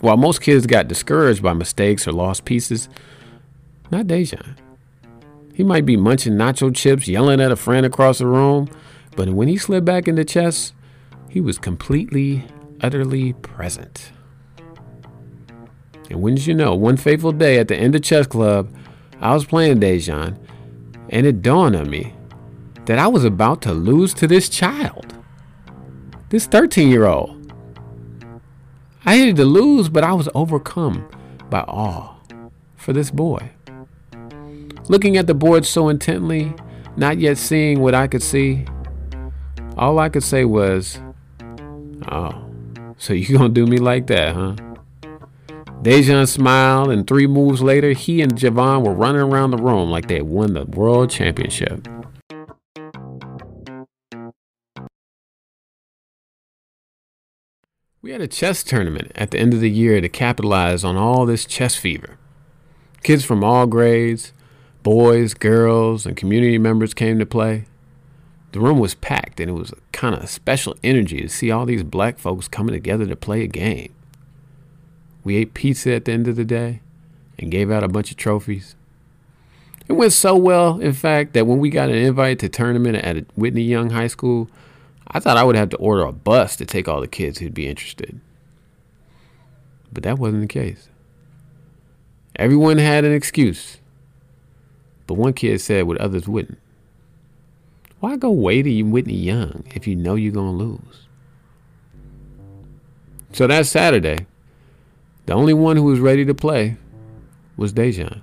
While 0.00 0.18
most 0.18 0.42
kids 0.42 0.66
got 0.66 0.88
discouraged 0.88 1.42
by 1.42 1.54
mistakes 1.54 2.06
or 2.06 2.12
lost 2.12 2.44
pieces, 2.44 2.88
not 3.90 4.06
Dejan. 4.06 4.56
He 5.54 5.64
might 5.64 5.86
be 5.86 5.96
munching 5.96 6.34
nacho 6.34 6.74
chips, 6.74 7.08
yelling 7.08 7.40
at 7.40 7.50
a 7.50 7.56
friend 7.56 7.86
across 7.86 8.18
the 8.18 8.26
room, 8.26 8.68
but 9.16 9.30
when 9.30 9.48
he 9.48 9.56
slid 9.56 9.86
back 9.86 10.06
into 10.06 10.24
chess, 10.24 10.74
he 11.30 11.40
was 11.40 11.58
completely, 11.58 12.44
utterly 12.82 13.32
present. 13.34 14.12
And 16.10 16.20
wouldn't 16.20 16.46
you 16.46 16.54
know, 16.54 16.74
one 16.74 16.96
fateful 16.96 17.32
day 17.32 17.58
at 17.58 17.68
the 17.68 17.76
end 17.76 17.94
of 17.94 18.02
chess 18.02 18.26
club, 18.26 18.74
I 19.20 19.32
was 19.32 19.46
playing 19.46 19.80
Dejan, 19.80 20.36
and 21.08 21.26
it 21.26 21.40
dawned 21.40 21.74
on 21.74 21.88
me 21.88 22.12
that 22.84 22.98
I 22.98 23.06
was 23.06 23.24
about 23.24 23.62
to 23.62 23.72
lose 23.72 24.12
to 24.14 24.26
this 24.26 24.48
child, 24.48 25.14
this 26.28 26.46
13 26.46 26.90
year 26.90 27.06
old. 27.06 27.35
I 29.06 29.18
hated 29.18 29.36
to 29.36 29.44
lose, 29.44 29.88
but 29.88 30.02
I 30.02 30.12
was 30.12 30.28
overcome 30.34 31.08
by 31.48 31.60
awe 31.60 32.14
for 32.74 32.92
this 32.92 33.12
boy. 33.12 33.50
Looking 34.88 35.16
at 35.16 35.28
the 35.28 35.34
board 35.34 35.64
so 35.64 35.88
intently, 35.88 36.52
not 36.96 37.18
yet 37.18 37.38
seeing 37.38 37.80
what 37.80 37.94
I 37.94 38.08
could 38.08 38.22
see, 38.22 38.64
all 39.76 40.00
I 40.00 40.08
could 40.08 40.24
say 40.24 40.44
was, 40.44 41.00
Oh, 42.10 42.50
so 42.98 43.12
you 43.12 43.38
gonna 43.38 43.48
do 43.48 43.64
me 43.64 43.78
like 43.78 44.08
that, 44.08 44.34
huh? 44.34 44.56
Dejan 45.82 46.26
smiled, 46.26 46.90
and 46.90 47.06
three 47.06 47.28
moves 47.28 47.62
later, 47.62 47.92
he 47.92 48.22
and 48.22 48.34
Javon 48.34 48.84
were 48.84 48.94
running 48.94 49.20
around 49.20 49.52
the 49.52 49.56
room 49.58 49.88
like 49.88 50.08
they 50.08 50.16
had 50.16 50.24
won 50.24 50.54
the 50.54 50.64
world 50.64 51.10
championship. 51.10 51.86
We 58.06 58.12
had 58.12 58.20
a 58.20 58.28
chess 58.28 58.62
tournament 58.62 59.10
at 59.16 59.32
the 59.32 59.38
end 59.40 59.52
of 59.52 59.58
the 59.58 59.68
year 59.68 60.00
to 60.00 60.08
capitalize 60.08 60.84
on 60.84 60.96
all 60.96 61.26
this 61.26 61.44
chess 61.44 61.74
fever. 61.74 62.18
Kids 63.02 63.24
from 63.24 63.42
all 63.42 63.66
grades, 63.66 64.32
boys, 64.84 65.34
girls, 65.34 66.06
and 66.06 66.16
community 66.16 66.56
members 66.56 66.94
came 66.94 67.18
to 67.18 67.26
play. 67.26 67.64
The 68.52 68.60
room 68.60 68.78
was 68.78 68.94
packed, 68.94 69.40
and 69.40 69.50
it 69.50 69.54
was 69.54 69.72
a 69.72 69.78
kind 69.90 70.14
of 70.14 70.30
special 70.30 70.76
energy 70.84 71.20
to 71.20 71.28
see 71.28 71.50
all 71.50 71.66
these 71.66 71.82
black 71.82 72.20
folks 72.20 72.46
coming 72.46 72.74
together 72.74 73.06
to 73.06 73.16
play 73.16 73.42
a 73.42 73.48
game. 73.48 73.92
We 75.24 75.34
ate 75.34 75.54
pizza 75.54 75.94
at 75.94 76.04
the 76.04 76.12
end 76.12 76.28
of 76.28 76.36
the 76.36 76.44
day 76.44 76.82
and 77.40 77.50
gave 77.50 77.72
out 77.72 77.82
a 77.82 77.88
bunch 77.88 78.12
of 78.12 78.16
trophies. 78.16 78.76
It 79.88 79.94
went 79.94 80.12
so 80.12 80.36
well, 80.36 80.78
in 80.78 80.92
fact, 80.92 81.32
that 81.32 81.48
when 81.48 81.58
we 81.58 81.70
got 81.70 81.88
an 81.88 81.96
invite 81.96 82.38
to 82.38 82.48
tournament 82.48 82.98
at 82.98 83.26
Whitney 83.36 83.62
Young 83.62 83.90
High 83.90 84.06
School, 84.06 84.48
I 85.08 85.20
thought 85.20 85.36
I 85.36 85.44
would 85.44 85.56
have 85.56 85.70
to 85.70 85.76
order 85.76 86.02
a 86.02 86.12
bus 86.12 86.56
to 86.56 86.64
take 86.66 86.88
all 86.88 87.00
the 87.00 87.08
kids 87.08 87.38
who'd 87.38 87.54
be 87.54 87.68
interested. 87.68 88.20
But 89.92 90.02
that 90.02 90.18
wasn't 90.18 90.42
the 90.42 90.48
case. 90.48 90.88
Everyone 92.36 92.78
had 92.78 93.04
an 93.04 93.12
excuse. 93.12 93.78
But 95.06 95.14
one 95.14 95.32
kid 95.32 95.60
said 95.60 95.86
what 95.86 95.98
others 95.98 96.28
wouldn't. 96.28 96.58
Why 98.00 98.16
go 98.16 98.30
way 98.30 98.62
to 98.62 98.82
Whitney 98.82 99.16
Young 99.16 99.64
if 99.74 99.86
you 99.86 99.96
know 99.96 100.16
you're 100.16 100.32
going 100.32 100.58
to 100.58 100.64
lose? 100.64 101.06
So 103.32 103.46
that 103.46 103.66
Saturday, 103.66 104.26
the 105.26 105.32
only 105.32 105.54
one 105.54 105.76
who 105.76 105.84
was 105.84 106.00
ready 106.00 106.24
to 106.24 106.34
play 106.34 106.76
was 107.56 107.72
Dejan. 107.72 108.20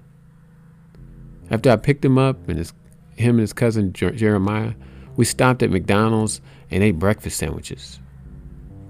After 1.49 1.71
I 1.71 1.75
picked 1.75 2.05
him 2.05 2.17
up 2.17 2.47
and 2.47 2.57
his, 2.57 2.73
him 3.15 3.35
and 3.35 3.41
his 3.41 3.53
cousin 3.53 3.93
Jeremiah, 3.93 4.73
we 5.15 5.25
stopped 5.25 5.63
at 5.63 5.69
McDonald's 5.69 6.41
and 6.73 6.83
ate 6.83 6.97
breakfast 6.97 7.37
sandwiches. 7.37 7.99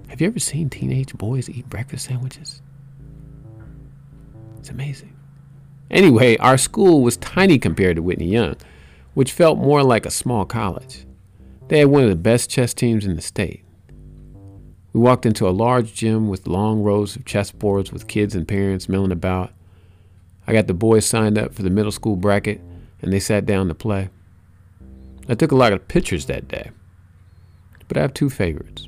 Have 0.08 0.22
you 0.22 0.28
ever 0.28 0.40
seen 0.40 0.70
teenage 0.70 1.14
boys 1.14 1.50
eat 1.50 1.68
breakfast 1.70 2.06
sandwiches? 2.06 2.62
It's 4.58 4.70
amazing. 4.70 5.14
Anyway, 5.92 6.38
our 6.38 6.58
school 6.58 7.02
was 7.02 7.18
tiny 7.18 7.60
compared 7.60 7.98
to 7.98 8.02
Whitney 8.02 8.28
Young, 8.28 8.56
which 9.16 9.34
felt 9.34 9.58
more 9.58 9.84
like 9.84 10.06
a 10.06 10.12
small 10.12 10.46
college. 10.46 11.06
They 11.68 11.80
had 11.80 11.90
one 11.90 12.04
of 12.04 12.10
the 12.10 12.16
best 12.16 12.50
chess 12.50 12.74
teams 12.74 13.06
in 13.06 13.18
the 13.18 13.22
state. 13.22 13.66
We 14.94 15.02
walked 15.02 15.26
into 15.26 15.48
a 15.48 15.52
large 15.52 15.94
gym 15.94 16.30
with 16.30 16.48
long 16.48 16.84
rows 16.84 17.18
of 17.18 17.26
chessboards 17.26 17.92
with 17.92 18.08
kids 18.08 18.34
and 18.34 18.48
parents 18.48 18.88
milling 18.88 19.12
about. 19.12 19.52
I 20.48 20.54
got 20.54 20.68
the 20.68 20.74
boys 20.74 21.06
signed 21.06 21.38
up 21.38 21.54
for 21.54 21.64
the 21.64 21.70
middle 21.70 21.92
school 21.92 22.16
bracket, 22.16 22.62
and 23.02 23.12
they 23.12 23.20
sat 23.20 23.46
down 23.46 23.68
to 23.68 23.74
play. 23.74 24.10
I 25.28 25.36
took 25.36 25.52
a 25.52 25.58
lot 25.58 25.74
of 25.74 25.88
pictures 25.88 26.28
that 26.28 26.48
day, 26.48 26.72
but 27.88 27.98
I 27.98 28.02
have 28.02 28.14
two 28.14 28.30
favorites. 28.30 28.88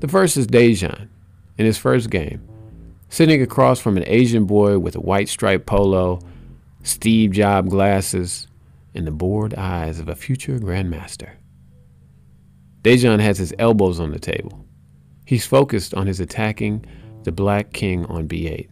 The 0.00 0.08
first 0.08 0.36
is 0.36 0.46
Dejan 0.46 1.08
in 1.56 1.66
his 1.66 1.78
first 1.78 2.10
game, 2.10 2.46
sitting 3.08 3.42
across 3.42 3.80
from 3.80 3.96
an 3.96 4.04
Asian 4.06 4.44
boy 4.44 4.78
with 4.78 4.94
a 4.96 5.00
white 5.00 5.28
striped 5.28 5.66
polo, 5.66 6.20
Steve 6.82 7.32
Jobs 7.32 7.68
glasses, 7.68 8.46
and 8.94 9.06
the 9.06 9.10
bored 9.10 9.54
eyes 9.54 9.98
of 9.98 10.08
a 10.08 10.14
future 10.14 10.58
grandmaster. 10.58 11.30
Dejan 12.82 13.20
has 13.20 13.38
his 13.38 13.52
elbows 13.58 13.98
on 14.00 14.12
the 14.12 14.18
table. 14.18 14.64
He's 15.24 15.44
focused 15.44 15.94
on 15.94 16.06
his 16.06 16.20
attacking 16.20 16.84
the 17.24 17.32
black 17.32 17.72
king 17.72 18.06
on 18.06 18.28
b8. 18.28 18.68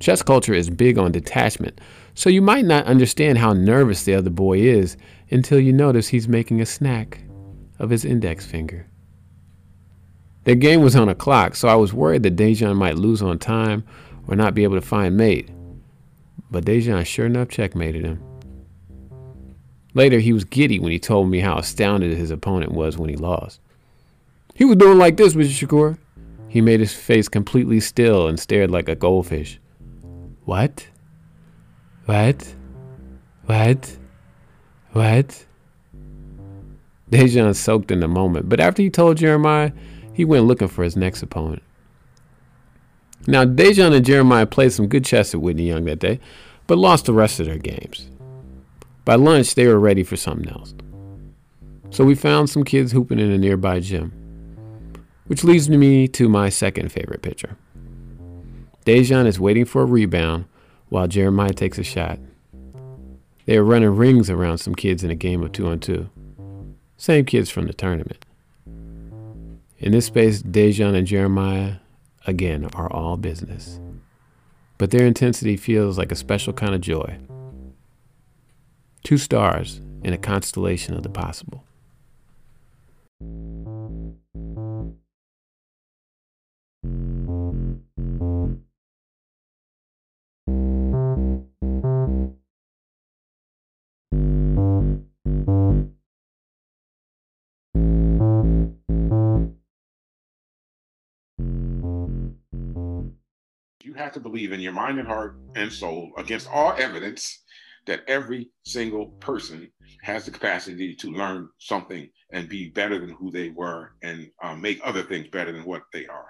Chess 0.00 0.22
culture 0.22 0.54
is 0.54 0.70
big 0.70 0.96
on 0.96 1.12
detachment, 1.12 1.80
so 2.14 2.30
you 2.30 2.40
might 2.40 2.64
not 2.64 2.86
understand 2.86 3.38
how 3.38 3.52
nervous 3.52 4.04
the 4.04 4.14
other 4.14 4.30
boy 4.30 4.58
is 4.58 4.96
until 5.30 5.58
you 5.58 5.72
notice 5.72 6.08
he's 6.08 6.28
making 6.28 6.60
a 6.60 6.66
snack 6.66 7.20
of 7.78 7.90
his 7.90 8.04
index 8.04 8.46
finger. 8.46 8.86
The 10.44 10.54
game 10.54 10.82
was 10.82 10.94
on 10.94 11.08
a 11.08 11.14
clock, 11.14 11.56
so 11.56 11.68
I 11.68 11.74
was 11.74 11.92
worried 11.92 12.22
that 12.22 12.36
Dejan 12.36 12.76
might 12.76 12.96
lose 12.96 13.22
on 13.22 13.38
time 13.38 13.84
or 14.28 14.36
not 14.36 14.54
be 14.54 14.62
able 14.62 14.76
to 14.76 14.86
find 14.86 15.16
mate. 15.16 15.50
But 16.50 16.64
Dejan 16.64 17.04
sure 17.04 17.26
enough 17.26 17.48
checkmated 17.48 18.04
him. 18.04 18.22
Later, 19.94 20.18
he 20.18 20.32
was 20.32 20.44
giddy 20.44 20.78
when 20.78 20.92
he 20.92 20.98
told 20.98 21.30
me 21.30 21.40
how 21.40 21.58
astounded 21.58 22.16
his 22.16 22.30
opponent 22.30 22.72
was 22.72 22.98
when 22.98 23.08
he 23.08 23.16
lost. 23.16 23.60
He 24.54 24.64
was 24.64 24.76
doing 24.76 24.98
like 24.98 25.16
this, 25.16 25.34
Mr. 25.34 25.66
Shakur. 25.66 25.98
He 26.48 26.60
made 26.60 26.80
his 26.80 26.94
face 26.94 27.28
completely 27.28 27.80
still 27.80 28.28
and 28.28 28.38
stared 28.38 28.70
like 28.70 28.88
a 28.88 28.94
goldfish. 28.94 29.58
What? 30.44 30.86
What? 32.06 32.54
What? 33.46 33.96
What? 34.92 35.46
Dejan 37.10 37.54
soaked 37.54 37.90
in 37.90 38.00
the 38.00 38.08
moment, 38.08 38.48
but 38.48 38.60
after 38.60 38.82
he 38.82 38.90
told 38.90 39.18
Jeremiah, 39.18 39.72
he 40.12 40.24
went 40.24 40.44
looking 40.44 40.68
for 40.68 40.84
his 40.84 40.96
next 40.96 41.22
opponent. 41.22 41.62
Now, 43.26 43.44
Dejan 43.44 43.94
and 43.94 44.04
Jeremiah 44.04 44.46
played 44.46 44.72
some 44.72 44.86
good 44.86 45.04
chess 45.04 45.34
at 45.34 45.40
Whitney 45.40 45.68
Young 45.68 45.84
that 45.84 45.98
day, 45.98 46.20
but 46.66 46.78
lost 46.78 47.06
the 47.06 47.12
rest 47.12 47.40
of 47.40 47.46
their 47.46 47.58
games. 47.58 48.10
By 49.04 49.14
lunch, 49.14 49.54
they 49.54 49.66
were 49.66 49.78
ready 49.78 50.02
for 50.02 50.16
something 50.16 50.48
else. 50.48 50.74
So 51.90 52.04
we 52.04 52.14
found 52.14 52.50
some 52.50 52.64
kids 52.64 52.92
hooping 52.92 53.18
in 53.18 53.30
a 53.30 53.38
nearby 53.38 53.80
gym, 53.80 54.12
which 55.26 55.44
leads 55.44 55.70
me 55.70 56.08
to 56.08 56.28
my 56.28 56.48
second 56.48 56.90
favorite 56.90 57.22
pitcher. 57.22 57.56
Dejan 58.84 59.26
is 59.26 59.40
waiting 59.40 59.64
for 59.64 59.82
a 59.82 59.86
rebound 59.86 60.46
while 60.94 61.08
Jeremiah 61.08 61.52
takes 61.52 61.76
a 61.76 61.82
shot. 61.82 62.20
They 63.46 63.56
are 63.56 63.64
running 63.64 63.96
rings 63.96 64.30
around 64.30 64.58
some 64.58 64.76
kids 64.76 65.02
in 65.02 65.10
a 65.10 65.16
game 65.16 65.42
of 65.42 65.50
two 65.50 65.66
on 65.66 65.80
two. 65.80 66.08
Same 66.96 67.24
kids 67.24 67.50
from 67.50 67.66
the 67.66 67.72
tournament. 67.72 68.24
In 69.80 69.90
this 69.90 70.06
space, 70.06 70.40
Dejan 70.40 70.94
and 70.94 71.04
Jeremiah, 71.04 71.78
again, 72.28 72.70
are 72.74 72.88
all 72.92 73.16
business. 73.16 73.80
But 74.78 74.92
their 74.92 75.04
intensity 75.04 75.56
feels 75.56 75.98
like 75.98 76.12
a 76.12 76.16
special 76.16 76.52
kind 76.52 76.76
of 76.76 76.80
joy. 76.80 77.18
Two 79.02 79.18
stars 79.18 79.80
in 80.04 80.12
a 80.12 80.18
constellation 80.18 80.94
of 80.94 81.02
the 81.02 81.08
possible. 81.08 81.64
Have 104.04 104.12
to 104.12 104.20
believe 104.20 104.52
in 104.52 104.60
your 104.60 104.72
mind 104.72 104.98
and 104.98 105.08
heart 105.08 105.36
and 105.56 105.72
soul 105.72 106.12
against 106.18 106.48
all 106.50 106.74
evidence 106.78 107.42
that 107.86 108.02
every 108.06 108.50
single 108.64 109.06
person 109.20 109.70
has 110.02 110.24
the 110.24 110.30
capacity 110.30 110.94
to 110.94 111.10
learn 111.10 111.48
something 111.58 112.08
and 112.32 112.48
be 112.48 112.68
better 112.70 112.98
than 112.98 113.10
who 113.10 113.30
they 113.30 113.50
were 113.50 113.92
and 114.02 114.30
um, 114.42 114.60
make 114.60 114.80
other 114.84 115.02
things 115.02 115.26
better 115.28 115.52
than 115.52 115.64
what 115.64 115.82
they 115.92 116.06
are. 116.06 116.26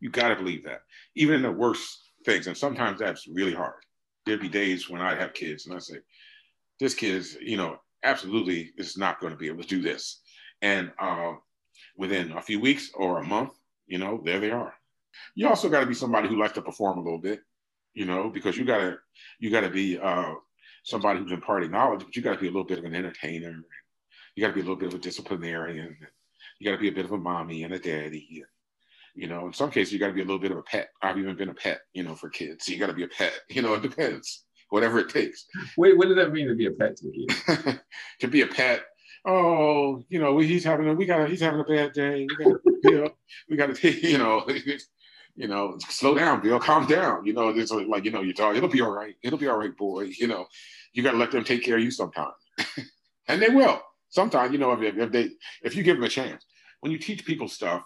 You 0.00 0.10
got 0.10 0.28
to 0.28 0.36
believe 0.36 0.64
that, 0.64 0.82
even 1.14 1.36
in 1.36 1.42
the 1.42 1.50
worst 1.50 2.10
things. 2.24 2.46
And 2.46 2.56
sometimes 2.56 2.98
that's 3.00 3.26
really 3.26 3.54
hard. 3.54 3.82
There'd 4.26 4.40
be 4.40 4.48
days 4.48 4.88
when 4.88 5.02
I'd 5.02 5.18
have 5.18 5.34
kids 5.34 5.66
and 5.66 5.74
I 5.74 5.78
say, 5.78 5.96
this 6.80 6.94
kid 6.94 7.14
is, 7.14 7.36
you 7.40 7.56
know, 7.56 7.76
absolutely 8.02 8.72
is 8.76 8.96
not 8.96 9.20
going 9.20 9.32
to 9.32 9.38
be 9.38 9.48
able 9.48 9.62
to 9.62 9.68
do 9.68 9.80
this. 9.80 10.20
And 10.62 10.92
uh, 10.98 11.32
within 11.96 12.32
a 12.32 12.42
few 12.42 12.60
weeks 12.60 12.90
or 12.94 13.18
a 13.18 13.26
month, 13.26 13.52
you 13.86 13.98
know, 13.98 14.20
there 14.24 14.40
they 14.40 14.50
are. 14.50 14.74
You 15.34 15.48
also 15.48 15.68
got 15.68 15.80
to 15.80 15.86
be 15.86 15.94
somebody 15.94 16.28
who 16.28 16.38
likes 16.38 16.54
to 16.54 16.62
perform 16.62 16.98
a 16.98 17.02
little 17.02 17.18
bit, 17.18 17.40
you 17.94 18.04
know, 18.04 18.30
because 18.30 18.56
you 18.56 18.64
got 18.64 18.78
to 18.78 18.98
you 19.38 19.50
got 19.50 19.60
to 19.60 19.70
be 19.70 19.98
uh, 19.98 20.32
somebody 20.84 21.18
who's 21.20 21.32
imparting 21.32 21.70
knowledge, 21.70 22.04
but 22.04 22.14
you 22.14 22.22
got 22.22 22.34
to 22.34 22.40
be 22.40 22.48
a 22.48 22.50
little 22.50 22.64
bit 22.64 22.78
of 22.78 22.84
an 22.84 22.94
entertainer. 22.94 23.54
You 24.34 24.42
got 24.42 24.48
to 24.48 24.54
be 24.54 24.60
a 24.60 24.64
little 24.64 24.76
bit 24.76 24.88
of 24.88 24.94
a 24.94 25.02
disciplinarian. 25.02 25.96
You 26.58 26.70
got 26.70 26.76
to 26.76 26.80
be 26.80 26.88
a 26.88 26.92
bit 26.92 27.04
of 27.04 27.12
a 27.12 27.18
mommy 27.18 27.62
and 27.62 27.74
a 27.74 27.78
daddy. 27.78 28.42
You 29.14 29.28
know, 29.28 29.46
in 29.46 29.52
some 29.52 29.70
cases, 29.70 29.92
you 29.92 29.98
got 29.98 30.08
to 30.08 30.12
be 30.12 30.22
a 30.22 30.24
little 30.24 30.40
bit 30.40 30.50
of 30.50 30.58
a 30.58 30.62
pet. 30.62 30.88
I've 31.02 31.18
even 31.18 31.36
been 31.36 31.48
a 31.48 31.54
pet, 31.54 31.82
you 31.92 32.02
know, 32.02 32.16
for 32.16 32.28
kids. 32.28 32.66
So 32.66 32.72
you 32.72 32.78
got 32.78 32.88
to 32.88 32.92
be 32.94 33.04
a 33.04 33.08
pet. 33.08 33.32
You 33.48 33.62
know, 33.62 33.74
it 33.74 33.82
depends, 33.82 34.44
whatever 34.70 34.98
it 34.98 35.08
takes. 35.08 35.46
Wait, 35.76 35.96
what 35.96 36.08
does 36.08 36.16
that 36.16 36.32
mean 36.32 36.48
to 36.48 36.54
be 36.54 36.66
a 36.66 36.72
pet 36.72 36.96
to 36.96 37.12
kids? 37.12 37.78
to 38.20 38.28
be 38.28 38.42
a 38.42 38.46
pet, 38.46 38.84
oh, 39.26 40.04
you 40.08 40.18
know, 40.18 40.38
he's 40.38 40.64
having 40.64 40.88
a, 40.88 40.94
we 40.94 41.06
got, 41.06 41.28
he's 41.30 41.40
having 41.40 41.60
a 41.60 41.64
bad 41.64 41.92
day. 41.92 42.26
We 42.28 42.44
got, 42.44 42.60
you 42.84 43.00
know, 43.00 43.10
we 43.48 43.56
got 43.56 43.74
to, 43.74 44.08
you 44.08 44.18
know, 44.18 44.44
you 45.36 45.48
know, 45.48 45.76
slow 45.88 46.14
down, 46.14 46.40
Bill, 46.40 46.60
calm 46.60 46.86
down. 46.86 47.24
You 47.26 47.32
know, 47.32 47.48
it's 47.48 47.72
like, 47.72 48.04
you 48.04 48.10
know, 48.10 48.22
you 48.22 48.32
talk, 48.32 48.56
it'll 48.56 48.68
be 48.68 48.80
all 48.80 48.90
right. 48.90 49.14
It'll 49.22 49.38
be 49.38 49.48
all 49.48 49.58
right, 49.58 49.76
boy. 49.76 50.12
You 50.18 50.28
know, 50.28 50.46
you 50.92 51.02
got 51.02 51.12
to 51.12 51.16
let 51.16 51.32
them 51.32 51.44
take 51.44 51.64
care 51.64 51.76
of 51.76 51.82
you 51.82 51.90
sometime. 51.90 52.32
and 53.28 53.42
they 53.42 53.48
will. 53.48 53.80
Sometimes, 54.10 54.52
you 54.52 54.58
know, 54.58 54.72
if, 54.72 54.96
if 54.96 55.10
they, 55.10 55.30
if 55.62 55.74
you 55.74 55.82
give 55.82 55.96
them 55.96 56.04
a 56.04 56.08
chance, 56.08 56.44
when 56.80 56.92
you 56.92 56.98
teach 56.98 57.24
people 57.24 57.48
stuff, 57.48 57.82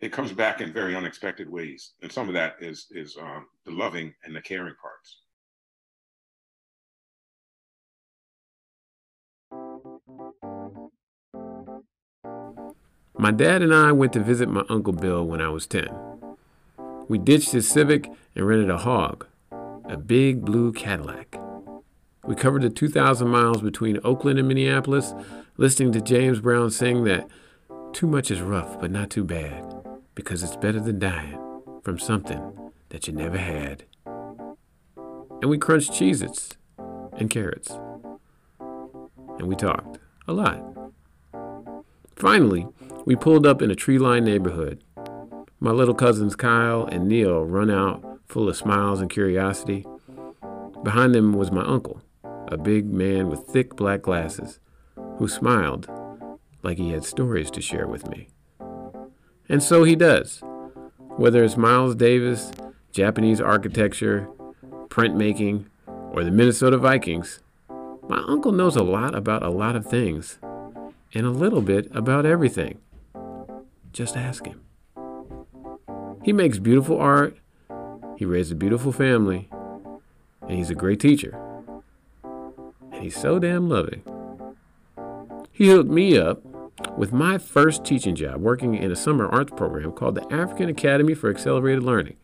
it 0.00 0.12
comes 0.12 0.32
back 0.32 0.60
in 0.60 0.72
very 0.72 0.96
unexpected 0.96 1.48
ways. 1.48 1.92
And 2.02 2.10
some 2.10 2.26
of 2.26 2.34
that 2.34 2.56
is, 2.60 2.86
is 2.90 3.16
um, 3.20 3.46
the 3.66 3.72
loving 3.72 4.12
and 4.24 4.34
the 4.34 4.40
caring 4.40 4.74
parts. 4.80 5.20
My 13.16 13.30
dad 13.30 13.60
and 13.62 13.74
I 13.74 13.92
went 13.92 14.14
to 14.14 14.20
visit 14.20 14.48
my 14.48 14.64
Uncle 14.70 14.94
Bill 14.94 15.24
when 15.24 15.42
I 15.42 15.50
was 15.50 15.66
10. 15.66 16.09
We 17.10 17.18
ditched 17.18 17.50
his 17.50 17.66
Civic 17.66 18.08
and 18.36 18.46
rented 18.46 18.70
a 18.70 18.78
hog, 18.78 19.26
a 19.50 19.96
big 19.96 20.44
blue 20.44 20.72
Cadillac. 20.72 21.36
We 22.24 22.36
covered 22.36 22.62
the 22.62 22.70
2,000 22.70 23.26
miles 23.26 23.62
between 23.62 23.98
Oakland 24.04 24.38
and 24.38 24.46
Minneapolis, 24.46 25.12
listening 25.56 25.90
to 25.94 26.00
James 26.00 26.38
Brown 26.38 26.70
sing 26.70 27.02
that 27.06 27.28
too 27.92 28.06
much 28.06 28.30
is 28.30 28.40
rough 28.40 28.80
but 28.80 28.92
not 28.92 29.10
too 29.10 29.24
bad, 29.24 29.74
because 30.14 30.44
it's 30.44 30.54
better 30.54 30.78
than 30.78 31.00
dying 31.00 31.36
from 31.82 31.98
something 31.98 32.70
that 32.90 33.08
you 33.08 33.12
never 33.12 33.38
had. 33.38 33.82
And 34.06 35.50
we 35.50 35.58
crunched 35.58 35.90
Cheez 35.90 36.22
Its 36.22 36.50
and 37.14 37.28
carrots. 37.28 37.76
And 38.60 39.48
we 39.48 39.56
talked 39.56 39.98
a 40.28 40.32
lot. 40.32 40.62
Finally, 42.14 42.68
we 43.04 43.16
pulled 43.16 43.48
up 43.48 43.62
in 43.62 43.70
a 43.72 43.74
tree 43.74 43.98
lined 43.98 44.26
neighborhood 44.26 44.84
my 45.62 45.70
little 45.70 45.94
cousins 45.94 46.34
Kyle 46.34 46.86
and 46.86 47.06
Neil 47.06 47.44
run 47.44 47.70
out, 47.70 48.18
full 48.26 48.48
of 48.48 48.56
smiles 48.56 49.02
and 49.02 49.10
curiosity. 49.10 49.86
Behind 50.82 51.14
them 51.14 51.34
was 51.34 51.52
my 51.52 51.62
uncle, 51.62 52.00
a 52.48 52.56
big 52.56 52.86
man 52.86 53.28
with 53.28 53.46
thick 53.46 53.76
black 53.76 54.00
glasses, 54.00 54.58
who 55.18 55.28
smiled 55.28 55.86
like 56.62 56.78
he 56.78 56.92
had 56.92 57.04
stories 57.04 57.50
to 57.50 57.60
share 57.60 57.86
with 57.86 58.08
me. 58.08 58.28
And 59.50 59.62
so 59.62 59.84
he 59.84 59.96
does. 59.96 60.42
Whether 61.16 61.44
it's 61.44 61.58
Miles 61.58 61.94
Davis, 61.94 62.50
Japanese 62.92 63.40
architecture, 63.40 64.28
printmaking, 64.88 65.66
or 66.12 66.24
the 66.24 66.30
Minnesota 66.30 66.78
Vikings, 66.78 67.40
my 68.08 68.24
uncle 68.26 68.52
knows 68.52 68.76
a 68.76 68.82
lot 68.82 69.14
about 69.14 69.42
a 69.42 69.50
lot 69.50 69.76
of 69.76 69.86
things 69.86 70.38
and 71.12 71.26
a 71.26 71.30
little 71.30 71.60
bit 71.60 71.94
about 71.94 72.24
everything. 72.24 72.78
Just 73.92 74.16
ask 74.16 74.46
him. 74.46 74.62
He 76.22 76.32
makes 76.32 76.58
beautiful 76.58 76.98
art, 76.98 77.36
he 78.16 78.26
raised 78.26 78.52
a 78.52 78.54
beautiful 78.54 78.92
family, 78.92 79.48
and 80.42 80.50
he's 80.50 80.68
a 80.68 80.74
great 80.74 81.00
teacher. 81.00 81.38
And 82.92 83.02
he's 83.02 83.16
so 83.16 83.38
damn 83.38 83.68
loving. 83.68 84.02
He 85.50 85.68
hooked 85.68 85.90
me 85.90 86.18
up 86.18 86.42
with 86.98 87.12
my 87.12 87.38
first 87.38 87.84
teaching 87.84 88.14
job 88.14 88.40
working 88.42 88.74
in 88.74 88.92
a 88.92 88.96
summer 88.96 89.28
arts 89.28 89.52
program 89.56 89.92
called 89.92 90.16
the 90.16 90.32
African 90.32 90.68
Academy 90.68 91.14
for 91.14 91.30
Accelerated 91.30 91.82
Learning. 91.82 92.16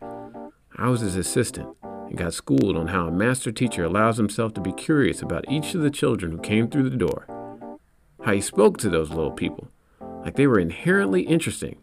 I 0.75 0.89
was 0.89 1.01
his 1.01 1.15
assistant 1.15 1.75
and 1.81 2.17
got 2.17 2.35
schooled 2.35 2.77
on 2.77 2.87
how 2.87 3.07
a 3.07 3.11
master 3.11 3.51
teacher 3.51 3.83
allows 3.83 4.17
himself 4.17 4.53
to 4.53 4.61
be 4.61 4.73
curious 4.73 5.23
about 5.23 5.49
each 5.49 5.73
of 5.73 5.81
the 5.81 5.89
children 5.89 6.31
who 6.31 6.37
came 6.39 6.69
through 6.69 6.89
the 6.89 6.95
door, 6.95 7.25
how 8.23 8.33
he 8.33 8.41
spoke 8.41 8.77
to 8.77 8.89
those 8.89 9.09
little 9.09 9.31
people 9.31 9.69
like 10.23 10.35
they 10.35 10.45
were 10.45 10.59
inherently 10.59 11.21
interesting 11.23 11.77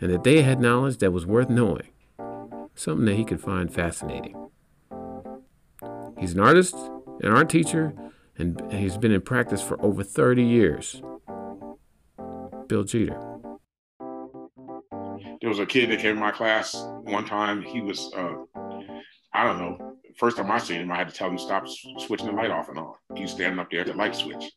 and 0.00 0.10
that 0.10 0.24
they 0.24 0.42
had 0.42 0.60
knowledge 0.60 0.98
that 0.98 1.12
was 1.12 1.26
worth 1.26 1.50
knowing, 1.50 1.88
something 2.74 3.04
that 3.06 3.16
he 3.16 3.24
could 3.24 3.40
find 3.40 3.72
fascinating. 3.72 4.36
He's 6.18 6.34
an 6.34 6.40
artist, 6.40 6.74
an 7.22 7.32
art 7.32 7.48
teacher, 7.48 7.94
and 8.38 8.72
he's 8.72 8.96
been 8.96 9.12
in 9.12 9.20
practice 9.20 9.62
for 9.62 9.80
over 9.84 10.02
30 10.02 10.42
years. 10.42 11.02
Bill 12.66 12.84
Jeter. 12.84 13.18
There 15.40 15.48
was 15.48 15.58
a 15.58 15.66
kid 15.66 15.90
that 15.90 16.00
came 16.00 16.12
in 16.12 16.18
my 16.18 16.30
class 16.30 16.74
one 17.02 17.24
time. 17.24 17.62
He 17.62 17.80
was, 17.80 18.12
uh, 18.14 18.34
I 19.32 19.44
don't 19.44 19.58
know, 19.58 19.96
first 20.18 20.36
time 20.36 20.50
I 20.50 20.58
seen 20.58 20.82
him, 20.82 20.92
I 20.92 20.96
had 20.96 21.08
to 21.08 21.14
tell 21.14 21.28
him 21.28 21.36
to 21.36 21.42
stop 21.42 21.66
switching 21.98 22.26
the 22.26 22.32
light 22.32 22.50
off 22.50 22.68
and 22.68 22.78
on. 22.78 22.94
He's 23.16 23.32
standing 23.32 23.58
up 23.58 23.70
there 23.70 23.80
at 23.80 23.86
the 23.86 23.94
light 23.94 24.14
switch. 24.14 24.52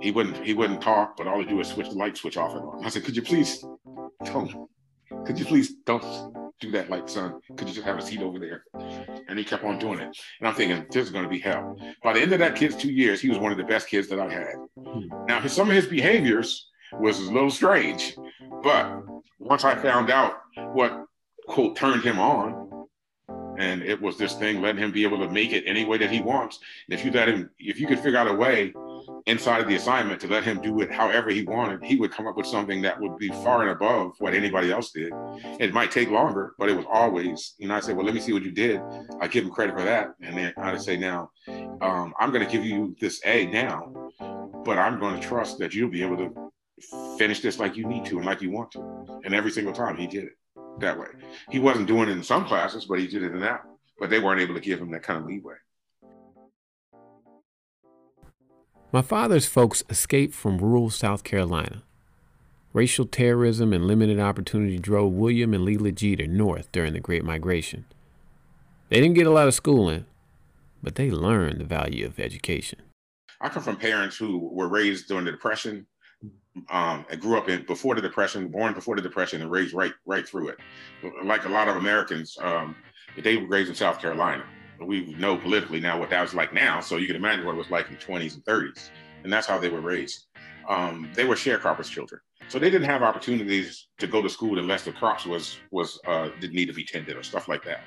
He 0.00 0.10
wouldn't 0.10 0.44
he 0.44 0.54
wouldn't 0.54 0.82
talk, 0.82 1.16
but 1.16 1.26
all 1.26 1.38
he 1.40 1.46
do 1.46 1.60
is 1.60 1.68
switch 1.68 1.88
the 1.88 1.94
light 1.94 2.16
switch 2.16 2.36
off 2.36 2.54
and 2.54 2.62
on. 2.62 2.84
I 2.84 2.88
said, 2.88 3.04
could 3.04 3.16
you 3.16 3.22
please 3.22 3.64
don't 4.24 4.68
could 5.24 5.38
you 5.38 5.44
please 5.44 5.74
don't 5.86 6.04
do 6.60 6.70
that 6.72 6.90
like 6.90 7.08
son? 7.08 7.40
Could 7.56 7.68
you 7.68 7.74
just 7.74 7.86
have 7.86 7.98
a 7.98 8.02
seat 8.02 8.20
over 8.20 8.38
there? 8.38 8.64
And 9.28 9.38
he 9.38 9.44
kept 9.44 9.64
on 9.64 9.78
doing 9.78 10.00
it. 10.00 10.16
And 10.40 10.48
i'm 10.48 10.54
thinking 10.54 10.86
this 10.90 11.06
is 11.06 11.10
going 11.10 11.24
to 11.24 11.30
be 11.30 11.38
hell. 11.38 11.76
By 12.02 12.12
the 12.12 12.20
end 12.20 12.32
of 12.32 12.38
that 12.40 12.56
kid's 12.56 12.76
two 12.76 12.92
years 12.92 13.20
he 13.20 13.28
was 13.28 13.38
one 13.38 13.52
of 13.52 13.58
the 13.58 13.64
best 13.64 13.88
kids 13.88 14.08
that 14.08 14.20
i 14.20 14.30
had. 14.30 14.54
Hmm. 14.78 15.26
now 15.26 15.40
his, 15.40 15.52
some 15.52 15.68
of 15.68 15.76
his 15.76 15.86
behaviors 15.86 16.68
was 16.92 17.18
a 17.18 17.32
little 17.32 17.50
strange 17.50 18.16
but 18.62 19.02
once 19.40 19.64
i 19.64 19.74
found 19.74 20.10
out 20.10 20.34
what 20.74 21.06
quote 21.48 21.76
turned 21.76 22.04
him 22.04 22.20
on 22.20 22.86
and 23.58 23.82
it 23.82 24.00
was 24.00 24.16
this 24.16 24.34
thing 24.34 24.60
letting 24.60 24.82
him 24.82 24.92
be 24.92 25.02
able 25.04 25.18
to 25.18 25.28
make 25.28 25.52
it 25.52 25.64
any 25.66 25.84
way 25.84 25.98
that 25.98 26.10
he 26.10 26.20
wants 26.20 26.60
and 26.88 26.98
if 26.98 27.04
you 27.04 27.10
let 27.10 27.28
him 27.28 27.50
if 27.58 27.80
you 27.80 27.86
could 27.86 27.98
figure 27.98 28.18
out 28.18 28.28
a 28.28 28.34
way 28.34 28.72
inside 29.26 29.60
of 29.60 29.68
the 29.68 29.74
assignment 29.74 30.20
to 30.20 30.28
let 30.28 30.44
him 30.44 30.60
do 30.60 30.80
it 30.80 30.92
however 30.92 31.30
he 31.30 31.44
wanted, 31.44 31.82
he 31.82 31.96
would 31.96 32.12
come 32.12 32.26
up 32.26 32.36
with 32.36 32.46
something 32.46 32.82
that 32.82 33.00
would 33.00 33.16
be 33.18 33.28
far 33.28 33.62
and 33.62 33.70
above 33.70 34.12
what 34.18 34.34
anybody 34.34 34.70
else 34.70 34.90
did. 34.90 35.12
It 35.58 35.72
might 35.72 35.90
take 35.90 36.10
longer, 36.10 36.54
but 36.58 36.68
it 36.68 36.76
was 36.76 36.86
always, 36.90 37.54
you 37.58 37.68
know, 37.68 37.74
I 37.74 37.80
say, 37.80 37.94
well, 37.94 38.04
let 38.04 38.14
me 38.14 38.20
see 38.20 38.32
what 38.32 38.42
you 38.42 38.50
did. 38.50 38.80
I 39.20 39.28
give 39.28 39.44
him 39.44 39.50
credit 39.50 39.76
for 39.76 39.84
that. 39.84 40.14
And 40.20 40.36
then 40.36 40.52
I'd 40.58 40.82
say, 40.82 40.96
now, 40.96 41.30
um, 41.80 42.12
I'm 42.20 42.30
going 42.32 42.44
to 42.44 42.52
give 42.52 42.64
you 42.64 42.94
this 43.00 43.20
A 43.24 43.46
now, 43.46 44.10
but 44.64 44.78
I'm 44.78 44.98
going 44.98 45.20
to 45.20 45.26
trust 45.26 45.58
that 45.58 45.74
you'll 45.74 45.90
be 45.90 46.02
able 46.02 46.18
to 46.18 47.16
finish 47.16 47.40
this 47.40 47.58
like 47.58 47.76
you 47.76 47.86
need 47.86 48.04
to 48.06 48.18
and 48.18 48.26
like 48.26 48.42
you 48.42 48.50
want 48.50 48.72
to. 48.72 49.20
And 49.24 49.34
every 49.34 49.50
single 49.50 49.72
time 49.72 49.96
he 49.96 50.06
did 50.06 50.24
it 50.24 50.32
that 50.80 50.98
way. 50.98 51.06
He 51.50 51.58
wasn't 51.58 51.86
doing 51.86 52.08
it 52.08 52.12
in 52.12 52.22
some 52.22 52.44
classes, 52.44 52.84
but 52.84 52.98
he 52.98 53.06
did 53.06 53.22
it 53.22 53.32
in 53.32 53.40
that. 53.40 53.62
But 53.98 54.10
they 54.10 54.18
weren't 54.18 54.40
able 54.40 54.54
to 54.54 54.60
give 54.60 54.80
him 54.80 54.90
that 54.90 55.02
kind 55.02 55.20
of 55.20 55.26
leeway. 55.26 55.54
My 58.94 59.02
father's 59.02 59.44
folks 59.44 59.82
escaped 59.90 60.34
from 60.34 60.58
rural 60.58 60.88
South 60.88 61.24
Carolina. 61.24 61.82
Racial 62.72 63.04
terrorism 63.04 63.72
and 63.72 63.88
limited 63.88 64.20
opportunity 64.20 64.78
drove 64.78 65.12
William 65.14 65.52
and 65.52 65.66
Leela 65.66 65.92
Jeter 65.92 66.28
north 66.28 66.70
during 66.70 66.92
the 66.92 67.00
Great 67.00 67.24
Migration. 67.24 67.86
They 68.90 69.00
didn't 69.00 69.16
get 69.16 69.26
a 69.26 69.32
lot 69.32 69.48
of 69.48 69.54
schooling, 69.54 70.04
but 70.80 70.94
they 70.94 71.10
learned 71.10 71.58
the 71.58 71.64
value 71.64 72.06
of 72.06 72.20
education. 72.20 72.82
I 73.40 73.48
come 73.48 73.64
from 73.64 73.78
parents 73.78 74.16
who 74.16 74.38
were 74.38 74.68
raised 74.68 75.08
during 75.08 75.24
the 75.24 75.32
Depression 75.32 75.88
um, 76.70 77.04
and 77.10 77.20
grew 77.20 77.36
up 77.36 77.48
in 77.48 77.66
before 77.66 77.96
the 77.96 78.00
Depression, 78.00 78.46
born 78.46 78.74
before 78.74 78.94
the 78.94 79.02
Depression, 79.02 79.42
and 79.42 79.50
raised 79.50 79.74
right 79.74 79.92
right 80.06 80.24
through 80.24 80.50
it. 80.50 80.58
Like 81.24 81.46
a 81.46 81.48
lot 81.48 81.66
of 81.66 81.74
Americans, 81.74 82.38
um, 82.40 82.76
they 83.20 83.38
were 83.38 83.48
raised 83.48 83.70
in 83.70 83.74
South 83.74 84.00
Carolina 84.00 84.44
we 84.80 85.14
know 85.14 85.36
politically 85.36 85.80
now 85.80 85.98
what 85.98 86.10
that 86.10 86.22
was 86.22 86.34
like 86.34 86.52
now. 86.52 86.80
So 86.80 86.96
you 86.96 87.06
can 87.06 87.16
imagine 87.16 87.44
what 87.44 87.54
it 87.54 87.58
was 87.58 87.70
like 87.70 87.90
in 87.90 87.96
20s 87.96 88.34
and 88.34 88.44
30s. 88.44 88.90
And 89.22 89.32
that's 89.32 89.46
how 89.46 89.58
they 89.58 89.68
were 89.68 89.80
raised. 89.80 90.26
Um, 90.68 91.10
they 91.14 91.24
were 91.24 91.34
sharecroppers' 91.34 91.90
children. 91.90 92.20
So 92.48 92.58
they 92.58 92.70
didn't 92.70 92.88
have 92.88 93.02
opportunities 93.02 93.88
to 93.98 94.06
go 94.06 94.20
to 94.20 94.28
school 94.28 94.58
unless 94.58 94.84
the 94.84 94.92
crops 94.92 95.24
was 95.24 95.56
was 95.70 95.98
uh, 96.06 96.28
didn't 96.40 96.54
need 96.54 96.66
to 96.66 96.74
be 96.74 96.84
tended 96.84 97.16
or 97.16 97.22
stuff 97.22 97.48
like 97.48 97.64
that. 97.64 97.80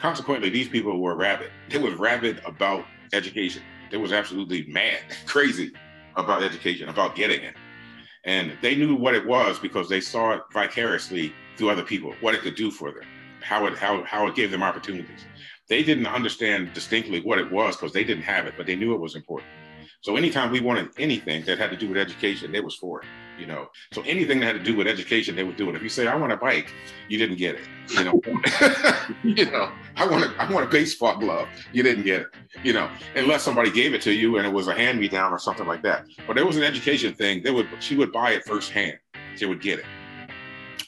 Consequently, 0.00 0.50
these 0.50 0.68
people 0.68 1.00
were 1.00 1.16
rabid. 1.16 1.50
They 1.70 1.78
were 1.78 1.96
rabid 1.96 2.42
about 2.44 2.84
education. 3.14 3.62
They 3.90 3.96
was 3.96 4.12
absolutely 4.12 4.66
mad, 4.68 5.00
crazy 5.26 5.72
about 6.16 6.42
education, 6.42 6.88
about 6.88 7.14
getting 7.14 7.42
it. 7.42 7.54
And 8.24 8.52
they 8.60 8.74
knew 8.74 8.96
what 8.96 9.14
it 9.14 9.24
was 9.24 9.58
because 9.58 9.88
they 9.88 10.00
saw 10.00 10.32
it 10.32 10.42
vicariously 10.52 11.32
through 11.56 11.70
other 11.70 11.84
people, 11.84 12.12
what 12.20 12.34
it 12.34 12.42
could 12.42 12.56
do 12.56 12.70
for 12.70 12.90
them, 12.90 13.04
how 13.40 13.66
it 13.66 13.78
how 13.78 14.02
how 14.04 14.26
it 14.26 14.34
gave 14.34 14.50
them 14.50 14.62
opportunities 14.62 15.24
they 15.68 15.82
didn't 15.82 16.06
understand 16.06 16.72
distinctly 16.72 17.20
what 17.20 17.38
it 17.38 17.50
was 17.50 17.76
because 17.76 17.92
they 17.92 18.04
didn't 18.04 18.24
have 18.24 18.46
it, 18.46 18.54
but 18.56 18.66
they 18.66 18.76
knew 18.76 18.94
it 18.94 19.00
was 19.00 19.16
important. 19.16 19.50
So 20.00 20.16
anytime 20.16 20.52
we 20.52 20.60
wanted 20.60 20.90
anything 20.98 21.44
that 21.46 21.58
had 21.58 21.70
to 21.70 21.76
do 21.76 21.88
with 21.88 21.98
education, 21.98 22.52
they 22.52 22.60
was 22.60 22.76
for 22.76 23.00
it. 23.02 23.08
You 23.40 23.46
know, 23.46 23.68
so 23.92 24.02
anything 24.02 24.40
that 24.40 24.46
had 24.46 24.52
to 24.56 24.62
do 24.62 24.76
with 24.76 24.86
education, 24.86 25.34
they 25.36 25.42
would 25.42 25.56
do 25.56 25.68
it. 25.68 25.74
If 25.74 25.82
you 25.82 25.88
say, 25.88 26.06
"I 26.06 26.14
want 26.14 26.32
a 26.32 26.36
bike," 26.36 26.72
you 27.08 27.18
didn't 27.18 27.36
get 27.36 27.56
it. 27.56 27.62
You 27.90 28.04
know, 28.04 28.22
you 29.24 29.50
know, 29.50 29.70
I 29.96 30.06
want 30.06 30.24
a, 30.24 30.42
I 30.42 30.50
want 30.50 30.64
a 30.64 30.68
baseball 30.68 31.18
glove. 31.18 31.48
You 31.72 31.82
didn't 31.82 32.04
get 32.04 32.22
it. 32.22 32.26
You 32.62 32.72
know, 32.72 32.88
unless 33.14 33.42
somebody 33.42 33.70
gave 33.70 33.94
it 33.94 34.02
to 34.02 34.12
you 34.12 34.38
and 34.38 34.46
it 34.46 34.52
was 34.52 34.68
a 34.68 34.74
hand 34.74 35.00
me 35.00 35.08
down 35.08 35.32
or 35.32 35.38
something 35.38 35.66
like 35.66 35.82
that. 35.82 36.06
But 36.26 36.38
it 36.38 36.46
was 36.46 36.56
an 36.56 36.62
education 36.62 37.12
thing. 37.14 37.42
They 37.42 37.50
would 37.50 37.68
she 37.80 37.96
would 37.96 38.12
buy 38.12 38.30
it 38.30 38.44
firsthand. 38.46 38.98
She 39.34 39.44
would 39.44 39.60
get 39.60 39.80
it. 39.80 39.84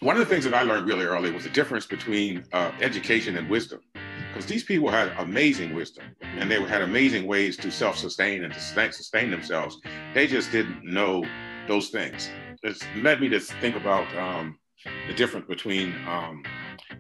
One 0.01 0.17
of 0.17 0.21
the 0.21 0.27
things 0.27 0.45
that 0.45 0.55
I 0.55 0.63
learned 0.63 0.87
really 0.87 1.05
early 1.05 1.33
was 1.33 1.43
the 1.43 1.51
difference 1.51 1.85
between 1.85 2.45
uh, 2.53 2.71
education 2.81 3.37
and 3.37 3.51
wisdom 3.51 3.81
because 4.39 4.49
these 4.49 4.63
people 4.63 4.89
had 4.89 5.13
amazing 5.19 5.75
wisdom 5.75 6.05
and 6.23 6.49
they 6.49 6.63
had 6.63 6.81
amazing 6.81 7.27
ways 7.27 7.57
to 7.57 7.73
self-sustain 7.73 8.45
and 8.45 8.55
to 8.55 8.61
sustain 8.61 9.33
themselves. 9.33 9.81
They 10.15 10.29
just 10.29 10.53
didn't 10.53 10.85
know 10.85 11.25
those 11.67 11.89
things. 11.89 12.31
It's 12.63 12.81
led 12.99 13.21
me 13.21 13.29
to 13.31 13.41
think 13.41 13.75
about 13.75 14.07
um, 14.17 14.57
the 15.09 15.15
difference 15.15 15.49
between 15.49 15.93
um, 16.07 16.45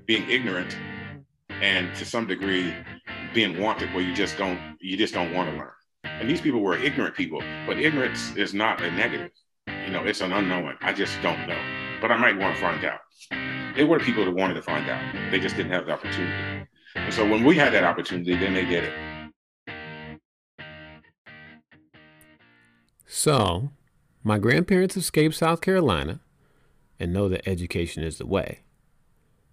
being 0.04 0.28
ignorant 0.28 0.76
and 1.48 1.94
to 1.94 2.04
some 2.04 2.26
degree 2.26 2.74
being 3.32 3.60
wanted 3.60 3.94
where 3.94 4.02
you 4.02 4.16
just 4.16 4.36
don't 4.36 4.58
you 4.80 4.96
just 4.96 5.14
don't 5.14 5.32
want 5.32 5.48
to 5.48 5.56
learn. 5.56 5.70
And 6.02 6.28
these 6.28 6.40
people 6.40 6.58
were 6.58 6.76
ignorant 6.76 7.14
people, 7.14 7.40
but 7.68 7.78
ignorance 7.78 8.34
is 8.34 8.52
not 8.52 8.82
a 8.82 8.90
negative. 8.90 9.30
You 9.68 9.92
know, 9.92 10.02
it's 10.02 10.22
an 10.22 10.32
unknown. 10.32 10.74
I 10.80 10.92
just 10.92 11.14
don't 11.22 11.46
know. 11.46 11.60
But 12.00 12.10
I 12.10 12.16
might 12.16 12.36
want 12.36 12.56
to 12.56 12.60
find 12.60 12.84
out. 12.84 12.98
They 13.76 13.84
were 13.84 14.00
people 14.00 14.24
that 14.24 14.34
wanted 14.34 14.54
to 14.54 14.62
find 14.62 14.90
out. 14.90 15.30
They 15.30 15.38
just 15.38 15.54
didn't 15.54 15.70
have 15.70 15.86
the 15.86 15.92
opportunity. 15.92 16.66
And 17.04 17.14
so 17.14 17.28
when 17.28 17.44
we 17.44 17.56
had 17.56 17.72
that 17.72 17.84
opportunity, 17.84 18.36
then 18.36 18.54
they 18.54 18.64
did 18.64 18.84
it. 18.84 19.08
So, 23.06 23.70
my 24.22 24.38
grandparents 24.38 24.96
escaped 24.96 25.34
South 25.34 25.60
Carolina 25.60 26.20
and 27.00 27.12
know 27.12 27.28
that 27.28 27.48
education 27.48 28.02
is 28.02 28.18
the 28.18 28.26
way. 28.26 28.60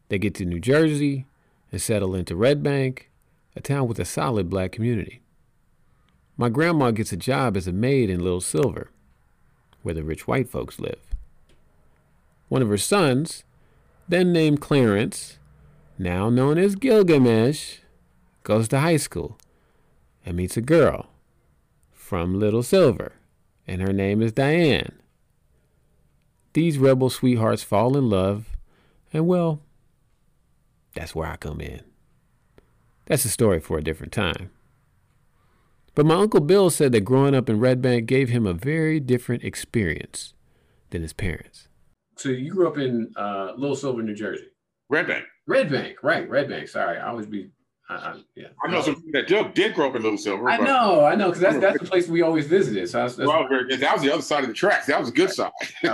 They 0.10 0.19
get 0.19 0.36
to 0.36 0.45
New 0.45 0.60
Jersey 0.60 1.25
and 1.71 1.81
settle 1.81 2.13
into 2.13 2.36
Red 2.36 2.62
Bank, 2.62 3.10
a 3.55 3.62
town 3.62 3.88
with 3.88 3.99
a 3.99 4.05
solid 4.05 4.49
black 4.49 4.71
community. 4.71 5.21
My 6.38 6.49
grandma 6.49 6.91
gets 6.91 7.12
a 7.12 7.17
job 7.17 7.55
as 7.55 7.67
a 7.67 7.71
maid 7.71 8.10
in 8.10 8.19
Little 8.19 8.41
Silver, 8.41 8.91
where 9.81 9.95
the 9.95 10.03
rich 10.03 10.27
white 10.27 10.49
folks 10.49 10.79
live. 10.79 10.99
One 12.49 12.62
of 12.62 12.69
her 12.69 12.77
sons, 12.77 13.43
then 14.08 14.34
named 14.34 14.62
Clarence, 14.62 15.39
now 15.97 16.29
known 16.29 16.58
as 16.58 16.75
Gilgamesh, 16.75 17.77
goes 18.43 18.67
to 18.69 18.79
high 18.79 18.97
school 18.97 19.38
and 20.25 20.38
meets 20.38 20.58
a 20.58 20.62
girl 20.62 21.10
from 21.91 22.39
Little 22.39 22.63
Silver, 22.63 23.13
and 23.67 23.81
her 23.81 23.93
name 23.93 24.21
is 24.21 24.31
Diane. 24.31 24.99
These 26.53 26.77
rebel 26.77 27.10
sweethearts 27.10 27.63
fall 27.63 27.97
in 27.97 28.10
love, 28.10 28.55
and 29.12 29.27
well, 29.27 29.62
that's 30.93 31.13
where 31.13 31.27
I 31.27 31.36
come 31.36 31.60
in. 31.60 31.81
That's 33.05 33.25
a 33.25 33.29
story 33.29 33.60
for 33.60 33.77
a 33.77 33.84
different 33.84 34.13
time. 34.13 34.51
But 35.93 36.05
my 36.05 36.15
Uncle 36.15 36.41
Bill 36.41 36.69
said 36.69 36.91
that 36.91 37.01
growing 37.01 37.36
up 37.36 37.49
in 37.49 37.60
Red 37.60 37.81
Bank 37.81 38.05
gave 38.05 38.29
him 38.29 38.45
a 38.45 38.53
very 38.53 38.99
different 38.99 39.43
experience 39.43 40.34
than 40.89 41.01
his 41.01 41.13
parents. 41.13 41.67
So 42.17 42.29
you 42.29 42.51
grew 42.51 42.67
up 42.67 42.77
in 42.77 43.12
uh, 43.15 43.53
Little 43.58 43.75
Silver, 43.75 44.01
New 44.01 44.15
Jersey? 44.15 44.47
Red 44.89 45.08
Bank. 45.08 45.25
Red 45.47 45.69
Bank, 45.69 45.97
right? 46.03 46.29
Red 46.29 46.49
Bank. 46.49 46.67
Sorry, 46.67 46.97
I 46.97 47.08
always 47.08 47.25
be. 47.25 47.49
Uh, 47.88 48.17
yeah. 48.36 48.47
I 48.63 48.71
know 48.71 48.81
some 48.81 49.03
that 49.12 49.27
did, 49.27 49.53
did 49.53 49.75
grow 49.75 49.89
up 49.89 49.95
in 49.95 50.01
Little 50.01 50.17
Silver. 50.17 50.49
I 50.49 50.58
know, 50.58 51.05
I 51.05 51.13
know, 51.13 51.27
because 51.27 51.41
that's 51.41 51.60
that's 51.60 51.79
the 51.79 51.86
place 51.86 52.08
we 52.08 52.23
always 52.23 52.47
visited. 52.47 52.89
So 52.89 52.97
that's, 52.97 53.15
that's 53.15 53.27
well, 53.27 53.47
that 53.47 53.93
was 53.93 54.01
the 54.01 54.12
other 54.12 54.23
side 54.23 54.43
of 54.43 54.47
the 54.47 54.55
tracks. 54.55 54.88
That 54.88 54.99
was 54.99 55.10
a 55.10 55.12
good 55.12 55.25
right. 55.25 55.36
side. 55.36 55.51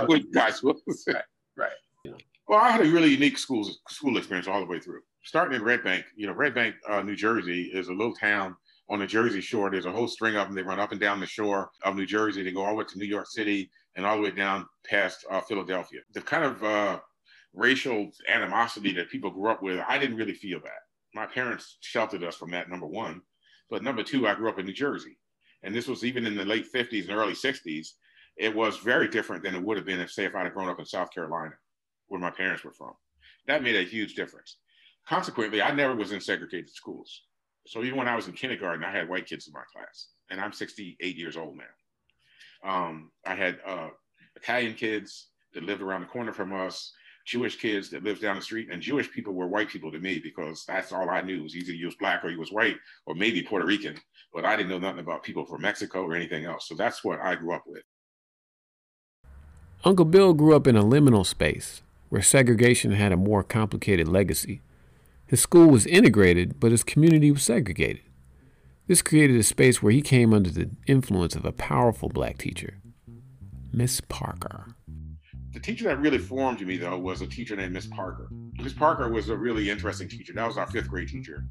Was, 0.08 0.24
guys 0.32 0.62
right, 1.06 1.16
right. 1.54 1.70
Yeah. 2.02 2.12
Well, 2.48 2.60
I 2.60 2.70
had 2.70 2.80
a 2.80 2.90
really 2.90 3.10
unique 3.10 3.36
school 3.36 3.70
school 3.88 4.16
experience 4.16 4.48
all 4.48 4.60
the 4.60 4.66
way 4.66 4.80
through. 4.80 5.00
Starting 5.24 5.54
in 5.54 5.62
Red 5.62 5.84
Bank, 5.84 6.06
you 6.16 6.26
know, 6.26 6.32
Red 6.32 6.54
Bank, 6.54 6.76
uh, 6.88 7.02
New 7.02 7.14
Jersey, 7.14 7.70
is 7.74 7.88
a 7.88 7.92
little 7.92 8.14
town 8.14 8.56
on 8.88 8.98
the 8.98 9.06
Jersey 9.06 9.42
Shore. 9.42 9.70
There's 9.70 9.86
a 9.86 9.92
whole 9.92 10.08
string 10.08 10.36
of 10.36 10.46
them. 10.46 10.56
They 10.56 10.62
run 10.62 10.80
up 10.80 10.92
and 10.92 11.00
down 11.00 11.20
the 11.20 11.26
shore 11.26 11.70
of 11.84 11.94
New 11.94 12.06
Jersey. 12.06 12.42
They 12.42 12.52
go 12.52 12.62
all 12.64 12.70
the 12.70 12.76
way 12.76 12.84
to 12.84 12.98
New 12.98 13.06
York 13.06 13.26
City 13.26 13.70
and 13.96 14.06
all 14.06 14.16
the 14.16 14.22
way 14.22 14.30
down 14.30 14.66
past 14.84 15.26
uh, 15.30 15.40
Philadelphia. 15.42 16.00
The 16.14 16.22
kind 16.22 16.44
of 16.44 16.64
uh, 16.64 17.00
racial 17.54 18.10
animosity 18.28 18.92
that 18.94 19.10
people 19.10 19.30
grew 19.30 19.50
up 19.50 19.62
with, 19.62 19.80
I 19.86 19.98
didn't 19.98 20.16
really 20.16 20.34
feel 20.34 20.60
that. 20.60 20.82
My 21.14 21.26
parents 21.26 21.76
sheltered 21.80 22.24
us 22.24 22.36
from 22.36 22.50
that, 22.52 22.70
number 22.70 22.86
one. 22.86 23.22
But 23.70 23.82
number 23.82 24.02
two, 24.02 24.26
I 24.26 24.34
grew 24.34 24.48
up 24.48 24.58
in 24.58 24.66
New 24.66 24.72
Jersey. 24.72 25.18
And 25.62 25.74
this 25.74 25.86
was 25.86 26.04
even 26.04 26.26
in 26.26 26.36
the 26.36 26.44
late 26.44 26.66
50s 26.72 27.08
and 27.08 27.16
early 27.16 27.34
60s. 27.34 27.88
It 28.36 28.54
was 28.54 28.78
very 28.78 29.08
different 29.08 29.42
than 29.42 29.54
it 29.54 29.62
would 29.62 29.76
have 29.76 29.86
been 29.86 30.00
if, 30.00 30.10
say, 30.10 30.24
if 30.24 30.34
I'd 30.34 30.44
have 30.44 30.54
grown 30.54 30.68
up 30.68 30.78
in 30.78 30.86
South 30.86 31.12
Carolina, 31.12 31.52
where 32.08 32.20
my 32.20 32.30
parents 32.30 32.64
were 32.64 32.72
from. 32.72 32.92
That 33.46 33.62
made 33.62 33.76
a 33.76 33.82
huge 33.82 34.14
difference. 34.14 34.56
Consequently, 35.06 35.60
I 35.60 35.72
never 35.72 35.94
was 35.94 36.12
in 36.12 36.20
segregated 36.20 36.70
schools. 36.70 37.22
So 37.66 37.82
even 37.82 37.98
when 37.98 38.08
I 38.08 38.16
was 38.16 38.26
in 38.26 38.32
kindergarten, 38.32 38.84
I 38.84 38.90
had 38.90 39.08
white 39.08 39.26
kids 39.26 39.46
in 39.46 39.52
my 39.52 39.62
class, 39.72 40.08
and 40.30 40.40
I'm 40.40 40.52
68 40.52 41.16
years 41.16 41.36
old 41.36 41.56
now. 41.56 42.68
Um, 42.68 43.10
I 43.24 43.34
had 43.34 43.58
uh, 43.66 43.88
Italian 44.36 44.74
kids 44.74 45.28
that 45.54 45.64
lived 45.64 45.82
around 45.82 46.02
the 46.02 46.06
corner 46.08 46.32
from 46.32 46.52
us. 46.52 46.92
Jewish 47.24 47.56
kids 47.56 47.90
that 47.90 48.02
lived 48.02 48.20
down 48.20 48.36
the 48.36 48.42
street, 48.42 48.68
and 48.70 48.82
Jewish 48.82 49.10
people 49.10 49.34
were 49.34 49.46
white 49.46 49.68
people 49.68 49.92
to 49.92 49.98
me 49.98 50.20
because 50.22 50.64
that's 50.66 50.92
all 50.92 51.08
I 51.08 51.20
knew. 51.20 51.42
Was 51.42 51.56
either 51.56 51.72
you 51.72 51.86
was 51.86 51.94
black 51.94 52.24
or 52.24 52.30
you 52.30 52.38
was 52.38 52.50
white, 52.50 52.76
or 53.06 53.14
maybe 53.14 53.42
Puerto 53.42 53.66
Rican, 53.66 53.96
but 54.32 54.44
I 54.44 54.56
didn't 54.56 54.70
know 54.70 54.78
nothing 54.78 55.00
about 55.00 55.22
people 55.22 55.44
from 55.44 55.62
Mexico 55.62 56.04
or 56.04 56.14
anything 56.14 56.44
else. 56.44 56.68
So 56.68 56.74
that's 56.74 57.04
what 57.04 57.20
I 57.20 57.34
grew 57.36 57.54
up 57.54 57.64
with. 57.66 57.82
Uncle 59.84 60.04
Bill 60.04 60.32
grew 60.32 60.54
up 60.54 60.66
in 60.66 60.76
a 60.76 60.82
liminal 60.82 61.26
space 61.26 61.82
where 62.08 62.22
segregation 62.22 62.92
had 62.92 63.12
a 63.12 63.16
more 63.16 63.42
complicated 63.42 64.06
legacy. 64.06 64.60
His 65.26 65.40
school 65.40 65.68
was 65.68 65.86
integrated, 65.86 66.60
but 66.60 66.70
his 66.70 66.84
community 66.84 67.30
was 67.30 67.42
segregated. 67.42 68.02
This 68.86 69.02
created 69.02 69.36
a 69.36 69.42
space 69.42 69.82
where 69.82 69.92
he 69.92 70.02
came 70.02 70.34
under 70.34 70.50
the 70.50 70.70
influence 70.86 71.34
of 71.34 71.44
a 71.44 71.52
powerful 71.52 72.08
black 72.08 72.38
teacher, 72.38 72.78
Miss 73.72 74.00
Parker 74.00 74.74
the 75.52 75.60
teacher 75.60 75.84
that 75.84 76.00
really 76.00 76.18
formed 76.18 76.66
me 76.66 76.76
though 76.76 76.98
was 76.98 77.22
a 77.22 77.26
teacher 77.26 77.56
named 77.56 77.72
Miss 77.72 77.86
Parker. 77.86 78.28
Miss 78.54 78.72
Parker 78.72 79.08
was 79.08 79.28
a 79.28 79.36
really 79.36 79.70
interesting 79.70 80.08
teacher. 80.08 80.32
That 80.34 80.46
was 80.46 80.58
our 80.58 80.66
fifth 80.66 80.88
grade 80.88 81.08
teacher. 81.08 81.44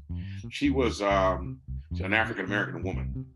She 0.50 0.70
was 0.70 1.00
um, 1.02 1.60
an 2.00 2.12
African 2.12 2.44
American 2.44 2.82
woman 2.82 3.26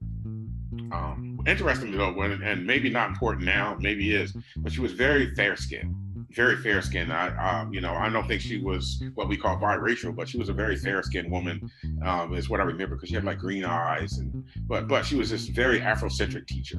um, 0.92 1.40
interestingly 1.46 1.96
though, 1.96 2.20
and 2.20 2.66
maybe 2.66 2.90
not 2.90 3.08
important 3.08 3.44
now, 3.44 3.76
maybe 3.80 4.14
is, 4.14 4.36
but 4.58 4.72
she 4.72 4.80
was 4.80 4.92
very 4.92 5.34
fair 5.34 5.56
skinned, 5.56 5.94
very 6.30 6.56
fair 6.56 6.82
skinned. 6.82 7.12
I, 7.12 7.28
um, 7.36 7.72
you 7.72 7.80
know, 7.80 7.94
I 7.94 8.08
don't 8.08 8.26
think 8.26 8.40
she 8.40 8.58
was 8.58 9.02
what 9.14 9.28
we 9.28 9.36
call 9.36 9.56
biracial, 9.56 10.14
but 10.14 10.28
she 10.28 10.38
was 10.38 10.48
a 10.48 10.52
very 10.52 10.76
fair 10.76 11.02
skinned 11.02 11.30
woman, 11.30 11.70
um, 12.04 12.34
is 12.34 12.48
what 12.48 12.60
I 12.60 12.64
remember 12.64 12.96
because 12.96 13.08
she 13.08 13.14
had 13.14 13.24
like 13.24 13.38
green 13.38 13.64
eyes, 13.64 14.18
and 14.18 14.44
but 14.66 14.88
but 14.88 15.04
she 15.04 15.16
was 15.16 15.30
this 15.30 15.46
very 15.46 15.80
Afrocentric 15.80 16.46
teacher. 16.46 16.78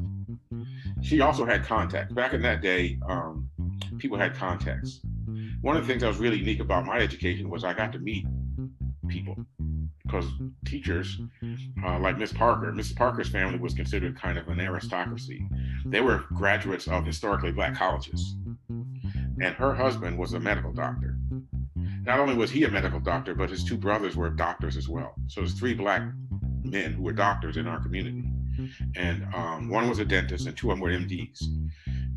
She 1.02 1.22
also 1.22 1.46
had 1.46 1.64
contacts. 1.64 2.14
Back 2.14 2.34
in 2.34 2.42
that 2.42 2.62
day, 2.62 3.00
um, 3.08 3.47
people 3.98 4.18
had 4.18 4.36
contacts. 4.36 5.00
One 5.62 5.76
of 5.76 5.84
the 5.84 5.88
things 5.88 6.02
that 6.02 6.08
was 6.08 6.18
really 6.18 6.38
unique 6.38 6.60
about 6.60 6.86
my 6.86 6.98
education 7.00 7.50
was 7.50 7.64
I 7.64 7.74
got 7.74 7.92
to 7.94 8.00
meet 8.00 8.26
people 9.08 9.36
because 10.06 10.26
teachers 10.66 11.20
uh, 11.86 12.00
like 12.00 12.18
Miss 12.18 12.32
Parker, 12.32 12.72
Mrs. 12.72 12.96
Parker's 12.96 13.30
family 13.30 13.60
was 13.60 13.74
considered 13.74 14.20
kind 14.20 14.38
of 14.38 14.48
an 14.48 14.60
aristocracy. 14.60 15.46
They 15.86 16.02
were 16.02 16.24
graduates 16.34 16.88
of 16.88 17.06
historically 17.06 17.52
black 17.52 17.76
colleges, 17.76 18.36
and 18.70 19.56
her 19.56 19.74
husband 19.74 20.18
was 20.18 20.34
a 20.34 20.40
medical 20.40 20.72
doctor. 20.72 21.18
Not 22.04 22.20
only 22.20 22.36
was 22.36 22.52
he 22.52 22.64
a 22.64 22.72
medical 22.72 23.00
doctor, 23.00 23.36
but 23.36 23.50
his 23.50 23.64
two 23.64 23.78
brothers 23.78 24.16
were 24.16 24.30
doctors 24.30 24.78
as 24.78 24.88
well. 24.88 25.14
So 25.28 25.42
there's 25.42 25.54
three 25.54 25.74
black 25.74 26.04
men 26.64 26.94
who 26.94 27.04
were 27.04 27.14
doctors 27.14 27.58
in 27.58 27.68
our 27.68 27.82
community, 27.82 28.24
and 28.96 29.28
um, 29.36 29.70
one 29.70 29.90
was 29.90 30.00
a 30.00 30.06
dentist, 30.06 30.48
and 30.48 30.56
two 30.56 30.72
of 30.72 30.78
them 30.78 30.82
were 30.82 30.92
MDs. 30.92 31.44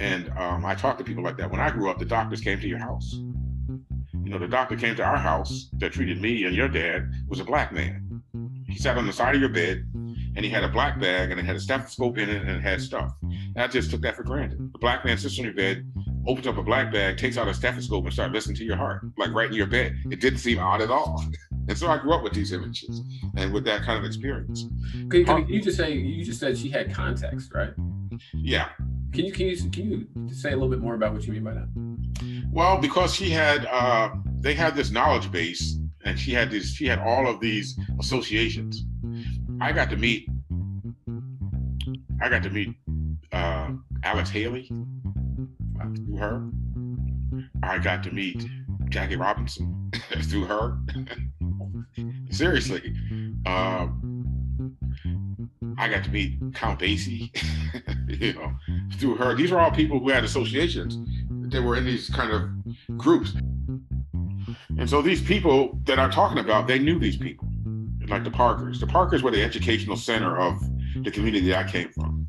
And 0.01 0.31
um, 0.37 0.65
I 0.65 0.75
talked 0.75 0.99
to 0.99 1.05
people 1.05 1.23
like 1.23 1.37
that. 1.37 1.51
When 1.51 1.61
I 1.61 1.71
grew 1.71 1.91
up, 1.91 1.99
the 1.99 2.05
doctors 2.05 2.41
came 2.41 2.59
to 2.59 2.67
your 2.67 2.79
house 2.79 3.21
you 4.31 4.31
know, 4.31 4.39
the 4.39 4.49
doctor 4.49 4.77
came 4.77 4.95
to 4.95 5.03
our 5.03 5.17
house 5.17 5.71
that 5.79 5.93
treated 5.93 6.21
me 6.21 6.45
and 6.45 6.55
your 6.55 6.69
dad 6.69 7.11
was 7.29 7.41
a 7.41 7.45
black 7.45 7.73
man. 7.73 8.23
He 8.69 8.77
sat 8.77 8.97
on 8.97 9.07
the 9.07 9.13
side 9.13 9.35
of 9.35 9.41
your 9.41 9.51
bed 9.51 9.85
and 9.93 10.45
he 10.45 10.49
had 10.49 10.63
a 10.63 10.69
black 10.69 11.01
bag 11.01 11.31
and 11.31 11.41
it 11.41 11.45
had 11.45 11.57
a 11.57 11.61
stethoscope 11.61 12.17
in 12.17 12.29
it 12.29 12.43
and 12.43 12.51
it 12.51 12.61
had 12.61 12.81
stuff. 12.81 13.13
And 13.23 13.59
I 13.59 13.67
just 13.67 13.91
took 13.91 14.03
that 14.03 14.15
for 14.15 14.23
granted. 14.23 14.73
The 14.73 14.79
black 14.79 15.05
man 15.05 15.19
sits 15.19 15.37
on 15.39 15.47
your 15.47 15.55
bed, 15.55 15.85
opens 16.29 16.47
up 16.47 16.59
a 16.59 16.63
black 16.63 16.93
bag, 16.93 17.17
takes 17.17 17.39
out 17.39 17.49
a 17.49 17.55
stethoscope 17.55 18.05
and 18.05 18.13
starts 18.13 18.33
listening 18.33 18.57
to 18.59 18.65
your 18.65 18.77
heart, 18.77 19.03
like 19.19 19.33
right 19.33 19.49
in 19.49 19.55
your 19.55 19.67
bed. 19.67 19.97
It 20.11 20.21
didn't 20.21 20.39
seem 20.39 20.59
odd 20.59 20.81
at 20.81 20.91
all. 20.91 21.25
And 21.69 21.79
so 21.79 21.87
I 21.89 21.99
grew 21.99 22.13
up 22.13 22.25
with 22.25 22.33
these 22.33 22.53
images 22.53 23.01
and 23.37 23.53
with 23.53 23.65
that 23.67 23.83
kind 23.83 23.97
of 23.97 24.05
experience. 24.05 24.65
You 25.47 25.61
just 25.61 25.77
say 25.77 25.93
you 25.93 26.25
just 26.25 26.41
said 26.41 26.59
she 26.59 26.69
had 26.69 26.93
context, 26.93 27.53
right? 27.55 27.71
Yeah. 28.33 28.71
Can 29.13 29.25
you 29.25 29.33
can 29.33 29.47
you 29.47 29.57
can 29.71 29.91
you 30.29 30.35
say 30.35 30.51
a 30.51 30.53
little 30.53 30.69
bit 30.69 30.81
more 30.81 30.95
about 30.95 31.13
what 31.13 31.25
you 31.27 31.33
mean 31.33 31.45
by 31.45 31.55
that? 31.55 31.69
Well, 32.53 32.79
because 32.79 33.15
she 33.15 33.31
had, 33.31 33.67
uh, 33.67 34.11
they 34.41 34.55
had 34.55 34.75
this 34.75 34.91
knowledge 34.91 35.31
base, 35.31 35.79
and 36.05 36.19
she 36.19 36.33
had 36.33 36.51
this, 36.51 36.73
she 36.75 36.87
had 36.87 36.99
all 36.99 37.29
of 37.29 37.41
these 37.41 37.79
associations. 37.99 38.85
I 39.61 39.73
got 39.73 39.91
to 39.91 39.97
meet, 39.97 40.29
I 42.21 42.29
got 42.29 42.43
to 42.43 42.51
meet 42.51 42.75
uh, 43.33 43.71
Alex 44.03 44.31
Haley 44.31 44.71
through 45.97 46.17
her. 46.17 46.49
I 47.63 47.79
got 47.79 48.03
to 48.05 48.11
meet 48.11 48.45
Jackie 48.89 49.17
Robinson 49.17 49.91
through 50.23 50.45
her. 50.47 50.79
Seriously, 52.31 52.95
uh, 53.47 53.87
I 55.79 55.89
got 55.89 56.05
to 56.05 56.11
meet 56.11 56.39
Count 56.55 56.81
Basie, 56.81 57.31
you 58.21 58.33
know, 58.35 58.53
through 58.95 59.17
her. 59.17 59.35
These 59.35 59.53
are 59.53 59.61
all 59.61 59.71
people 59.71 59.99
who 59.99 60.09
had 60.09 60.25
associations 60.25 60.99
they 61.51 61.61
were 61.61 61.77
in 61.77 61.85
these 61.85 62.09
kind 62.09 62.33
of 62.33 62.97
groups. 62.97 63.35
And 64.79 64.89
so 64.89 65.03
these 65.03 65.21
people 65.21 65.79
that 65.85 65.99
I'm 65.99 66.11
talking 66.11 66.39
about, 66.39 66.67
they 66.67 66.79
knew 66.79 66.99
these 66.99 67.17
people, 67.17 67.49
like 68.09 68.25
the 68.25 68.31
Parkers. 68.31 68.81
The 68.81 68.87
Parkers 68.87 69.23
were 69.23 69.31
the 69.31 69.43
educational 69.43 69.97
center 69.97 70.39
of 70.39 70.61
the 71.03 71.11
community 71.11 71.55
I 71.55 71.65
came 71.65 71.91
from 71.91 72.29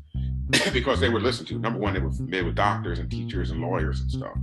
because 0.72 1.00
they 1.00 1.08
were 1.08 1.20
listened 1.20 1.48
to. 1.48 1.58
Number 1.58 1.78
one, 1.78 1.94
they 1.94 2.00
were 2.00 2.10
they 2.20 2.42
were 2.42 2.52
doctors 2.52 2.98
and 2.98 3.10
teachers 3.10 3.50
and 3.50 3.60
lawyers 3.60 4.00
and 4.00 4.10
stuff. 4.10 4.36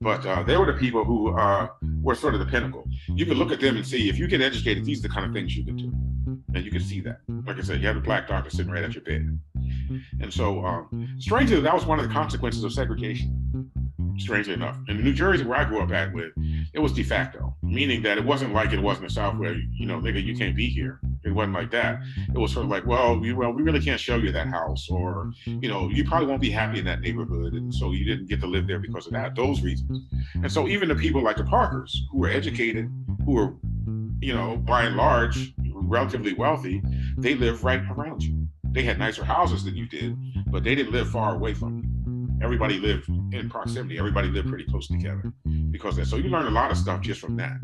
But 0.00 0.24
uh, 0.26 0.42
they 0.42 0.56
were 0.56 0.66
the 0.66 0.78
people 0.78 1.04
who 1.04 1.36
uh, 1.36 1.68
were 2.02 2.14
sort 2.14 2.34
of 2.34 2.40
the 2.40 2.46
pinnacle. 2.46 2.88
You 3.08 3.26
could 3.26 3.36
look 3.36 3.52
at 3.52 3.60
them 3.60 3.76
and 3.76 3.86
see 3.86 4.08
if 4.08 4.18
you 4.18 4.26
get 4.26 4.40
educated, 4.40 4.84
these 4.84 5.00
are 5.00 5.08
the 5.08 5.14
kind 5.14 5.26
of 5.26 5.32
things 5.32 5.56
you 5.56 5.64
can 5.64 5.76
do. 5.76 5.92
And 6.54 6.64
you 6.64 6.70
can 6.70 6.80
see 6.80 7.00
that. 7.02 7.20
Like 7.46 7.58
I 7.58 7.62
said, 7.62 7.80
you 7.80 7.86
have 7.86 7.96
a 7.96 8.00
black 8.00 8.28
doctor 8.28 8.50
sitting 8.50 8.72
right 8.72 8.84
at 8.84 8.94
your 8.94 9.02
bed. 9.02 9.38
Mm-hmm. 9.88 10.22
And 10.22 10.32
so, 10.32 10.64
um, 10.64 10.88
mm-hmm. 10.92 11.18
strangely, 11.18 11.60
that 11.60 11.74
was 11.74 11.86
one 11.86 11.98
of 11.98 12.06
the 12.06 12.12
consequences 12.12 12.64
of 12.64 12.72
segregation 12.72 13.70
strangely 14.18 14.54
enough. 14.54 14.76
In 14.88 15.02
New 15.02 15.12
Jersey, 15.12 15.44
where 15.44 15.58
I 15.58 15.64
grew 15.64 15.80
up 15.80 15.92
at 15.92 16.12
with, 16.12 16.32
it 16.72 16.78
was 16.78 16.92
de 16.92 17.02
facto, 17.02 17.56
meaning 17.62 18.02
that 18.02 18.18
it 18.18 18.24
wasn't 18.24 18.52
like 18.52 18.72
it 18.72 18.80
was 18.80 18.98
in 18.98 19.04
the 19.04 19.10
South 19.10 19.36
where, 19.36 19.54
you 19.54 19.86
know, 19.86 20.00
nigga, 20.00 20.22
you 20.22 20.36
can't 20.36 20.56
be 20.56 20.68
here. 20.68 21.00
It 21.24 21.30
wasn't 21.30 21.54
like 21.54 21.70
that. 21.72 22.00
It 22.28 22.38
was 22.38 22.52
sort 22.52 22.64
of 22.64 22.70
like, 22.70 22.86
well, 22.86 23.18
we, 23.18 23.32
well, 23.32 23.52
we 23.52 23.62
really 23.62 23.80
can't 23.80 24.00
show 24.00 24.16
you 24.16 24.32
that 24.32 24.48
house, 24.48 24.88
or, 24.90 25.32
mm-hmm. 25.46 25.62
you 25.62 25.68
know, 25.68 25.88
you 25.88 26.04
probably 26.04 26.26
won't 26.26 26.40
be 26.40 26.50
happy 26.50 26.78
in 26.78 26.84
that 26.86 27.00
neighborhood. 27.00 27.54
And 27.54 27.72
so 27.72 27.92
you 27.92 28.04
didn't 28.04 28.28
get 28.28 28.40
to 28.40 28.46
live 28.46 28.66
there 28.66 28.78
because 28.78 29.06
of 29.06 29.12
that, 29.12 29.34
those 29.34 29.62
reasons. 29.62 30.00
And 30.34 30.50
so 30.50 30.68
even 30.68 30.88
the 30.88 30.94
people 30.94 31.22
like 31.22 31.36
the 31.36 31.44
Parkers, 31.44 32.06
who 32.10 32.18
were 32.18 32.28
educated, 32.28 32.90
who 33.24 33.32
were, 33.32 33.54
you 34.20 34.34
know, 34.34 34.56
by 34.56 34.84
and 34.84 34.96
large, 34.96 35.54
relatively 35.58 36.34
wealthy, 36.34 36.82
they 37.16 37.34
live 37.34 37.64
right 37.64 37.82
around 37.90 38.22
you. 38.22 38.37
They 38.78 38.84
had 38.84 38.96
nicer 38.96 39.24
houses 39.24 39.64
than 39.64 39.74
you 39.74 39.86
did, 39.86 40.16
but 40.52 40.62
they 40.62 40.76
didn't 40.76 40.92
live 40.92 41.10
far 41.10 41.34
away 41.34 41.52
from 41.52 41.78
you 41.78 41.98
everybody 42.42 42.78
lived 42.78 43.08
in 43.08 43.48
proximity. 43.48 43.98
Everybody 43.98 44.28
lived 44.28 44.48
pretty 44.48 44.64
close 44.64 44.88
together 44.88 45.32
because 45.70 45.96
that. 45.96 46.06
So 46.06 46.16
you 46.16 46.28
learn 46.28 46.46
a 46.46 46.50
lot 46.50 46.70
of 46.70 46.76
stuff 46.76 47.00
just 47.00 47.20
from 47.20 47.36
that, 47.36 47.56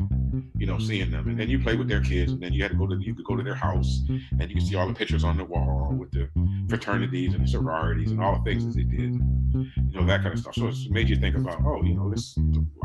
you 0.57 0.65
know, 0.65 0.77
seeing 0.79 1.11
them. 1.11 1.27
And 1.27 1.39
then 1.39 1.49
you 1.49 1.59
play 1.59 1.75
with 1.75 1.87
their 1.87 2.01
kids, 2.01 2.31
and 2.31 2.41
then 2.41 2.53
you 2.53 2.61
had 2.61 2.71
to 2.71 2.77
go 2.77 2.87
to 2.87 2.97
you 2.99 3.15
could 3.15 3.25
go 3.25 3.35
to 3.35 3.43
their 3.43 3.55
house, 3.55 4.01
and 4.09 4.49
you 4.49 4.55
can 4.55 4.65
see 4.65 4.75
all 4.75 4.87
the 4.87 4.93
pictures 4.93 5.23
on 5.23 5.37
the 5.37 5.45
wall 5.45 5.93
with 5.97 6.11
the 6.11 6.29
fraternities 6.67 7.33
and 7.33 7.43
the 7.43 7.47
sororities 7.47 8.11
and 8.11 8.21
all 8.21 8.37
the 8.37 8.43
things 8.43 8.65
that 8.65 8.75
they 8.75 8.83
did, 8.83 9.13
you 9.13 9.99
know, 9.99 10.05
that 10.05 10.21
kind 10.21 10.33
of 10.33 10.39
stuff. 10.39 10.55
So 10.55 10.67
it's 10.67 10.89
made 10.89 11.09
you 11.09 11.15
think 11.15 11.35
about, 11.35 11.59
oh, 11.65 11.81
you 11.83 11.95
know, 11.95 12.09
this 12.09 12.37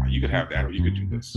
you 0.09 0.21
could 0.21 0.31
have 0.31 0.51
that, 0.51 0.65
or 0.65 0.71
you 0.71 0.83
could 0.83 0.95
do 0.95 1.09
this. 1.09 1.37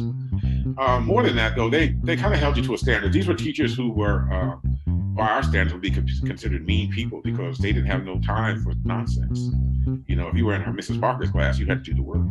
Um, 0.78 1.06
more 1.06 1.24
than 1.24 1.36
that, 1.36 1.56
though, 1.56 1.70
they 1.70 1.96
they 2.04 2.16
kind 2.16 2.34
of 2.34 2.40
held 2.40 2.58
you 2.58 2.64
to 2.64 2.74
a 2.74 2.78
standard. 2.78 3.14
These 3.14 3.28
were 3.28 3.36
teachers 3.36 3.76
who 3.76 3.92
were. 3.92 4.32
Uh, 4.32 4.70
by 5.16 5.30
our 5.30 5.44
standards, 5.44 5.74
would 5.74 5.82
be 5.82 5.92
considered 5.92 6.66
mean 6.66 6.92
people 6.92 7.22
because 7.24 7.58
they 7.58 7.72
didn't 7.72 7.90
have 7.90 8.04
no 8.04 8.20
time 8.20 8.64
for 8.64 8.74
nonsense. 8.84 9.52
You 10.08 10.16
know, 10.16 10.28
if 10.28 10.36
you 10.36 10.46
were 10.46 10.56
in 10.56 10.62
her 10.62 10.72
Mrs. 10.72 11.00
Parker's 11.00 11.30
class, 11.30 11.60
you 11.60 11.66
had 11.66 11.84
to 11.84 11.92
do 11.92 11.98
the 11.98 12.04
work. 12.04 12.26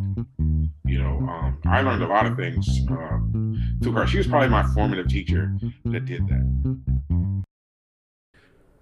You 0.84 1.02
know, 1.02 1.18
um, 1.28 1.60
I 1.64 1.82
learned 1.82 2.02
a 2.02 2.08
lot 2.08 2.26
of 2.26 2.36
things 2.36 2.68
um, 2.90 3.78
through 3.82 3.92
her. 3.92 4.06
She 4.06 4.18
was 4.18 4.26
probably 4.26 4.48
my 4.48 4.64
formative 4.74 5.08
teacher 5.08 5.52
that 5.86 6.04
did 6.04 6.26
that. 6.28 7.42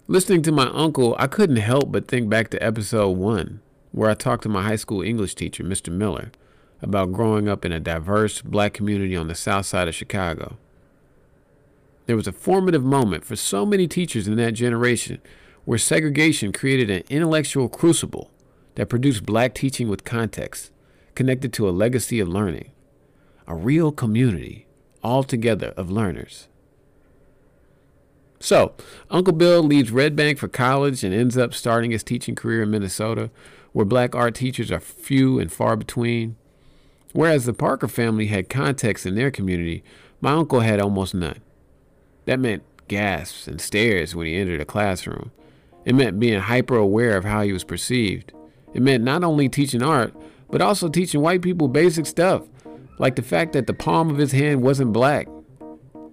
Listening 0.07 0.43
to 0.43 0.53
my 0.53 0.69
uncle, 0.71 1.15
I 1.19 1.27
couldn't 1.27 1.57
help 1.57 1.93
but 1.93 2.09
think 2.09 2.29
back 2.29 2.51
to 2.51 2.63
episode 2.63 3.11
one, 3.11 3.61
where 3.93 4.11
I 4.11 4.15
talked 4.15 4.43
to 4.45 4.49
my 4.49 4.63
high 4.63 4.77
school 4.77 5.03
English 5.03 5.35
teacher, 5.35 5.63
Mr. 5.63 5.93
Miller, 5.93 6.33
about 6.83 7.13
growing 7.13 7.49
up 7.49 7.65
in 7.65 7.73
a 7.73 7.79
diverse 7.79 8.43
black 8.43 8.73
community 8.73 9.15
on 9.15 9.29
the 9.29 9.35
south 9.35 9.67
side 9.67 9.89
of 9.89 9.95
Chicago. 9.95 10.57
There 12.11 12.16
was 12.16 12.27
a 12.27 12.33
formative 12.33 12.83
moment 12.83 13.25
for 13.25 13.37
so 13.37 13.64
many 13.64 13.87
teachers 13.87 14.27
in 14.27 14.35
that 14.35 14.55
generation 14.55 15.23
where 15.64 15.79
segregation 15.79 16.53
created 16.53 16.90
an 16.90 17.05
intellectual 17.09 17.68
crucible 17.68 18.33
that 18.75 18.88
produced 18.88 19.25
black 19.25 19.55
teaching 19.55 19.88
with 19.88 20.03
context, 20.03 20.73
connected 21.14 21.53
to 21.53 21.68
a 21.68 21.70
legacy 21.70 22.18
of 22.18 22.27
learning, 22.27 22.73
a 23.46 23.55
real 23.55 23.92
community 23.92 24.66
altogether 25.05 25.68
of 25.77 25.88
learners. 25.88 26.49
So, 28.40 28.75
Uncle 29.09 29.35
Bill 29.35 29.62
leaves 29.62 29.92
Red 29.92 30.16
Bank 30.16 30.37
for 30.38 30.49
college 30.49 31.05
and 31.05 31.14
ends 31.14 31.38
up 31.38 31.55
starting 31.55 31.92
his 31.92 32.03
teaching 32.03 32.35
career 32.35 32.64
in 32.64 32.73
Minnesota, 32.73 33.31
where 33.70 33.87
black 33.87 34.16
art 34.16 34.35
teachers 34.35 34.73
are 34.73 34.81
few 34.81 35.38
and 35.38 35.53
far 35.53 35.77
between. 35.77 36.35
Whereas 37.12 37.44
the 37.44 37.55
Parker 37.55 37.87
family 37.87 38.27
had 38.27 38.49
context 38.49 39.07
in 39.07 39.14
their 39.14 39.31
community, 39.31 39.85
my 40.20 40.33
uncle 40.33 40.59
had 40.59 40.81
almost 40.81 41.14
none. 41.14 41.40
That 42.31 42.38
meant 42.38 42.62
gasps 42.87 43.49
and 43.49 43.61
stares 43.61 44.14
when 44.14 44.29
he 44.29 44.37
entered 44.37 44.61
a 44.61 44.64
classroom. 44.64 45.33
It 45.85 45.97
meant 45.97 46.21
being 46.21 46.38
hyper 46.38 46.77
aware 46.77 47.16
of 47.16 47.25
how 47.25 47.43
he 47.43 47.53
was 47.53 47.64
perceived. 47.64 48.33
It 48.73 48.83
meant 48.83 49.03
not 49.03 49.25
only 49.25 49.49
teaching 49.49 49.83
art, 49.83 50.14
but 50.49 50.62
also 50.62 50.88
teaching 50.88 51.23
white 51.23 51.43
people 51.43 51.66
basic 51.66 52.07
stuff, 52.07 52.45
like 53.01 53.16
the 53.16 53.23
fact 53.23 53.53
that 53.55 53.66
the 53.66 53.75
palm 53.75 54.11
of 54.11 54.19
his 54.19 54.31
hand 54.31 54.62
wasn't 54.62 54.93
black, 54.93 55.27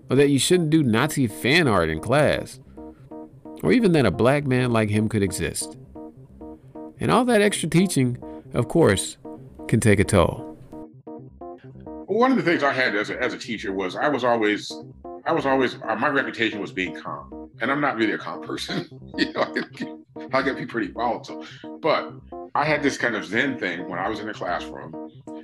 or 0.10 0.16
that 0.16 0.30
you 0.30 0.40
shouldn't 0.40 0.72
do 0.72 0.82
Nazi 0.82 1.28
fan 1.28 1.68
art 1.68 1.88
in 1.88 2.00
class, 2.00 2.60
or 3.62 3.72
even 3.72 3.92
that 3.92 4.08
a 4.08 4.10
black 4.10 4.48
man 4.48 4.72
like 4.72 4.90
him 4.90 5.10
could 5.10 5.22
exist. 5.22 5.78
And 7.00 7.12
all 7.12 7.26
that 7.26 7.44
extra 7.44 7.70
teaching, 7.70 8.18
of 8.56 8.68
course, 8.68 9.18
can 9.68 9.80
take 9.80 10.00
a 10.00 10.04
toll. 10.04 10.58
One 12.08 12.32
of 12.32 12.38
the 12.38 12.44
things 12.44 12.64
I 12.64 12.74
had 12.74 12.96
as 12.96 13.12
a, 13.12 13.22
as 13.22 13.36
a 13.36 13.38
teacher 13.38 13.72
was 13.72 13.96
I 13.96 14.08
was 14.08 14.24
always 14.24 14.72
I 15.28 15.34
was 15.34 15.46
always 15.46 15.76
uh, 15.84 15.96
my 15.96 16.08
reputation 16.08 16.62
was 16.62 16.72
being 16.72 16.96
calm, 16.96 17.52
and 17.60 17.70
I'm 17.70 17.82
not 17.82 17.98
really 17.98 18.14
a 18.14 18.18
calm 18.18 18.42
person. 18.42 18.88
you 19.18 19.34
know, 19.34 19.54
I 20.32 20.42
can 20.42 20.56
be 20.56 20.66
pretty 20.66 20.88
volatile, 20.88 21.46
but 21.82 22.14
I 22.56 22.64
had 22.64 22.82
this 22.82 22.98
kind 22.98 23.14
of 23.14 23.26
Zen 23.26 23.60
thing 23.60 23.90
when 23.90 24.00
I 24.00 24.08
was 24.08 24.22
in 24.22 24.28
the 24.28 24.34
classroom 24.34 24.94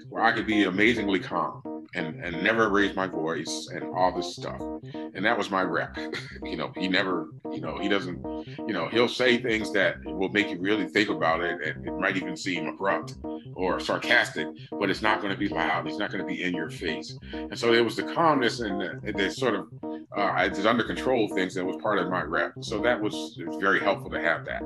where 0.08 0.24
I 0.24 0.32
could 0.32 0.48
be 0.48 0.64
amazingly 0.64 1.20
calm. 1.20 1.62
And 1.96 2.24
and 2.24 2.44
never 2.44 2.70
raise 2.70 2.96
my 2.96 3.08
voice 3.08 3.70
and 3.74 3.84
all 3.96 4.16
this 4.16 4.36
stuff. 4.36 4.62
And 4.94 5.26
that 5.26 5.38
was 5.38 5.50
my 5.50 5.62
rep. 5.62 5.98
you 6.44 6.56
know, 6.56 6.72
he 6.76 6.88
never, 6.88 7.30
you 7.52 7.62
know, 7.62 7.78
he 7.78 7.88
doesn't, 7.88 8.24
you 8.68 8.74
know, 8.74 8.88
he'll 8.90 9.08
say 9.08 9.38
things 9.38 9.72
that 9.74 10.04
will 10.06 10.30
make 10.30 10.50
you 10.50 10.60
really 10.60 10.88
think 10.88 11.10
about 11.10 11.42
it, 11.42 11.62
and 11.62 11.88
it 11.88 11.94
might 11.98 12.18
even 12.18 12.36
seem 12.36 12.68
abrupt 12.68 13.16
or 13.56 13.80
sarcastic, 13.80 14.48
but 14.72 14.90
it's 14.90 15.02
not 15.02 15.22
going 15.22 15.32
to 15.32 15.40
be 15.40 15.48
loud. 15.48 15.86
He's 15.86 15.98
not 15.98 16.12
going 16.12 16.24
to 16.24 16.28
be 16.28 16.44
in 16.44 16.54
your 16.54 16.70
face. 16.70 17.18
And 17.32 17.58
so 17.58 17.74
it 17.74 17.82
was 17.82 17.96
the 17.96 18.04
calmness 18.04 18.60
and 18.60 18.82
the, 18.82 19.14
the 19.14 19.30
sort 19.30 19.56
of 19.56 19.68
uh, 20.16 20.34
it's 20.40 20.66
under 20.66 20.84
control 20.84 21.28
things 21.30 21.56
that 21.56 21.66
was 21.66 21.76
part 21.82 22.00
of 22.00 22.10
my 22.10 22.22
rep. 22.22 22.54
So 22.62 22.80
that 22.82 23.00
was, 23.00 23.14
was 23.46 23.58
very 23.60 23.80
helpful 23.80 24.12
to 24.12 24.22
have 24.22 24.46
that. 24.46 24.62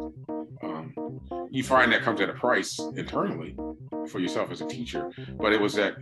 Um, 0.64 0.94
you 1.50 1.64
find 1.64 1.92
that 1.92 2.02
comes 2.02 2.20
at 2.20 2.30
a 2.30 2.34
price 2.34 2.80
internally 2.96 3.56
for 4.10 4.20
yourself 4.20 4.52
as 4.52 4.62
a 4.62 4.68
teacher, 4.68 5.12
but 5.38 5.54
it 5.54 5.62
was 5.62 5.74
that 5.76 5.96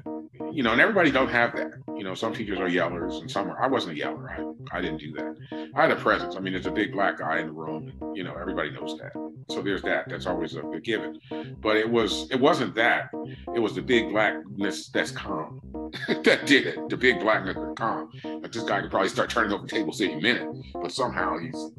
you 0.51 0.63
know, 0.63 0.71
and 0.71 0.81
everybody 0.81 1.11
don't 1.11 1.29
have 1.29 1.55
that. 1.55 1.73
You 1.95 2.03
know, 2.03 2.13
some 2.13 2.33
teachers 2.33 2.59
are 2.59 2.67
yellers 2.67 3.21
and 3.21 3.29
some 3.29 3.49
are, 3.49 3.61
I 3.61 3.67
wasn't 3.67 3.93
a 3.93 3.97
yeller. 3.97 4.29
I, 4.29 4.77
I 4.77 4.81
didn't 4.81 4.97
do 4.97 5.13
that. 5.13 5.71
I 5.75 5.81
had 5.81 5.91
a 5.91 5.95
presence. 5.95 6.35
I 6.35 6.39
mean, 6.39 6.53
there's 6.53 6.65
a 6.65 6.71
big 6.71 6.91
black 6.91 7.19
guy 7.19 7.39
in 7.39 7.47
the 7.47 7.53
room 7.53 7.91
and, 8.01 8.17
you 8.17 8.23
know, 8.23 8.35
everybody 8.39 8.71
knows 8.71 8.97
that. 8.99 9.13
So 9.49 9.61
there's 9.61 9.81
that. 9.83 10.09
That's 10.09 10.25
always 10.25 10.55
a, 10.55 10.61
a 10.61 10.79
given. 10.79 11.19
But 11.61 11.77
it 11.77 11.89
was, 11.89 12.29
it 12.31 12.39
wasn't 12.39 12.75
that. 12.75 13.09
It 13.53 13.59
was 13.59 13.75
the 13.75 13.81
big 13.81 14.09
blackness 14.09 14.89
that's 14.89 15.11
calm 15.11 15.61
that 16.07 16.45
did 16.45 16.67
it. 16.67 16.89
The 16.89 16.97
big 16.97 17.19
blackness 17.19 17.55
that's 17.55 17.77
calm. 17.77 18.11
Like 18.23 18.51
this 18.51 18.63
guy 18.63 18.81
could 18.81 18.91
probably 18.91 19.09
start 19.09 19.29
turning 19.29 19.53
over 19.53 19.67
tables 19.67 20.01
any 20.01 20.19
minute, 20.19 20.47
but 20.73 20.91
somehow 20.91 21.37
he's 21.37 21.71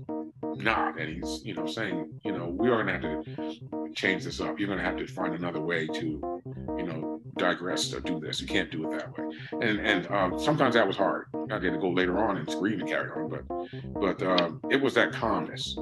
not. 0.57 0.99
And 0.99 1.16
he's, 1.16 1.45
you 1.45 1.55
know, 1.55 1.66
saying, 1.66 2.21
you 2.25 2.33
know, 2.33 2.49
we 2.49 2.69
are 2.69 2.83
going 2.83 3.01
to 3.01 3.09
have 3.09 3.25
to 3.25 3.92
change 3.95 4.25
this 4.25 4.40
up. 4.40 4.59
You're 4.59 4.69
going 4.69 4.79
to 4.79 4.85
have 4.85 4.97
to 4.97 5.07
find 5.07 5.35
another 5.35 5.61
way 5.61 5.87
to, 5.87 6.42
you 6.77 6.83
know, 6.83 7.15
digress 7.37 7.92
or 7.92 8.01
do 8.01 8.18
this. 8.20 8.40
You 8.40 8.46
can't 8.46 8.70
do 8.70 8.90
it 8.90 8.99
that 8.99 9.18
way. 9.18 9.25
And 9.62 9.81
and 9.81 10.11
um, 10.11 10.38
sometimes 10.38 10.75
that 10.75 10.87
was 10.87 10.96
hard. 10.96 11.27
I 11.51 11.55
had 11.55 11.62
to 11.62 11.79
go 11.79 11.90
later 11.90 12.18
on 12.18 12.37
and 12.37 12.51
scream 12.51 12.81
and 12.81 12.88
carry 12.88 13.11
on, 13.11 13.29
but 13.29 14.20
but 14.20 14.22
um, 14.22 14.61
it 14.70 14.81
was 14.81 14.94
that 14.94 15.12
calmness, 15.12 15.77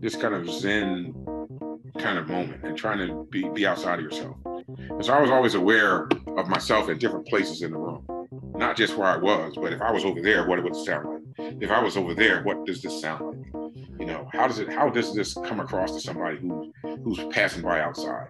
this 0.00 0.16
kind 0.16 0.34
of 0.34 0.48
zen 0.50 1.14
kind 1.98 2.18
of 2.18 2.28
moment, 2.28 2.64
and 2.64 2.76
trying 2.76 2.98
to 3.06 3.26
be 3.30 3.48
be 3.50 3.66
outside 3.66 3.98
of 3.98 4.04
yourself. 4.04 4.36
And 4.44 5.04
so 5.04 5.12
I 5.12 5.20
was 5.20 5.30
always 5.30 5.54
aware 5.54 6.08
of 6.36 6.48
myself 6.48 6.88
in 6.88 6.98
different 6.98 7.26
places 7.26 7.62
in 7.62 7.70
the 7.70 7.78
room, 7.78 8.06
not 8.56 8.76
just 8.76 8.96
where 8.96 9.06
I 9.06 9.16
was, 9.16 9.54
but 9.56 9.72
if 9.72 9.80
I 9.80 9.92
was 9.92 10.04
over 10.04 10.20
there, 10.20 10.48
what 10.48 10.58
it 10.58 10.64
would 10.64 10.76
sound 10.76 11.08
like. 11.08 11.20
If 11.60 11.70
I 11.70 11.82
was 11.82 11.96
over 11.96 12.14
there, 12.14 12.42
what 12.42 12.64
does 12.64 12.80
this 12.82 13.00
sound 13.00 13.52
like? 13.54 13.64
You 13.98 14.06
know, 14.06 14.28
how 14.32 14.46
does 14.46 14.58
it? 14.58 14.68
How 14.72 14.88
does 14.88 15.14
this 15.14 15.34
come 15.34 15.60
across 15.60 15.92
to 15.92 16.00
somebody 16.00 16.38
who 16.38 16.72
who's 17.04 17.20
passing 17.30 17.62
by 17.62 17.80
outside? 17.80 18.28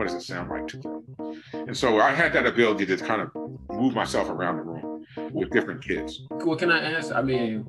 What 0.00 0.08
does 0.08 0.16
it 0.16 0.22
sound 0.22 0.48
like 0.48 0.66
to 0.68 0.78
them? 0.78 1.04
And 1.52 1.76
so 1.76 2.00
I 2.00 2.12
had 2.12 2.32
that 2.32 2.46
ability 2.46 2.86
to 2.86 2.96
kind 2.96 3.20
of 3.20 3.34
move 3.68 3.94
myself 3.94 4.30
around 4.30 4.56
the 4.56 4.62
room 4.62 5.04
with 5.30 5.50
different 5.50 5.84
kids. 5.84 6.22
Well, 6.30 6.56
can 6.56 6.72
I 6.72 6.94
ask? 6.94 7.12
I 7.12 7.20
mean, 7.20 7.66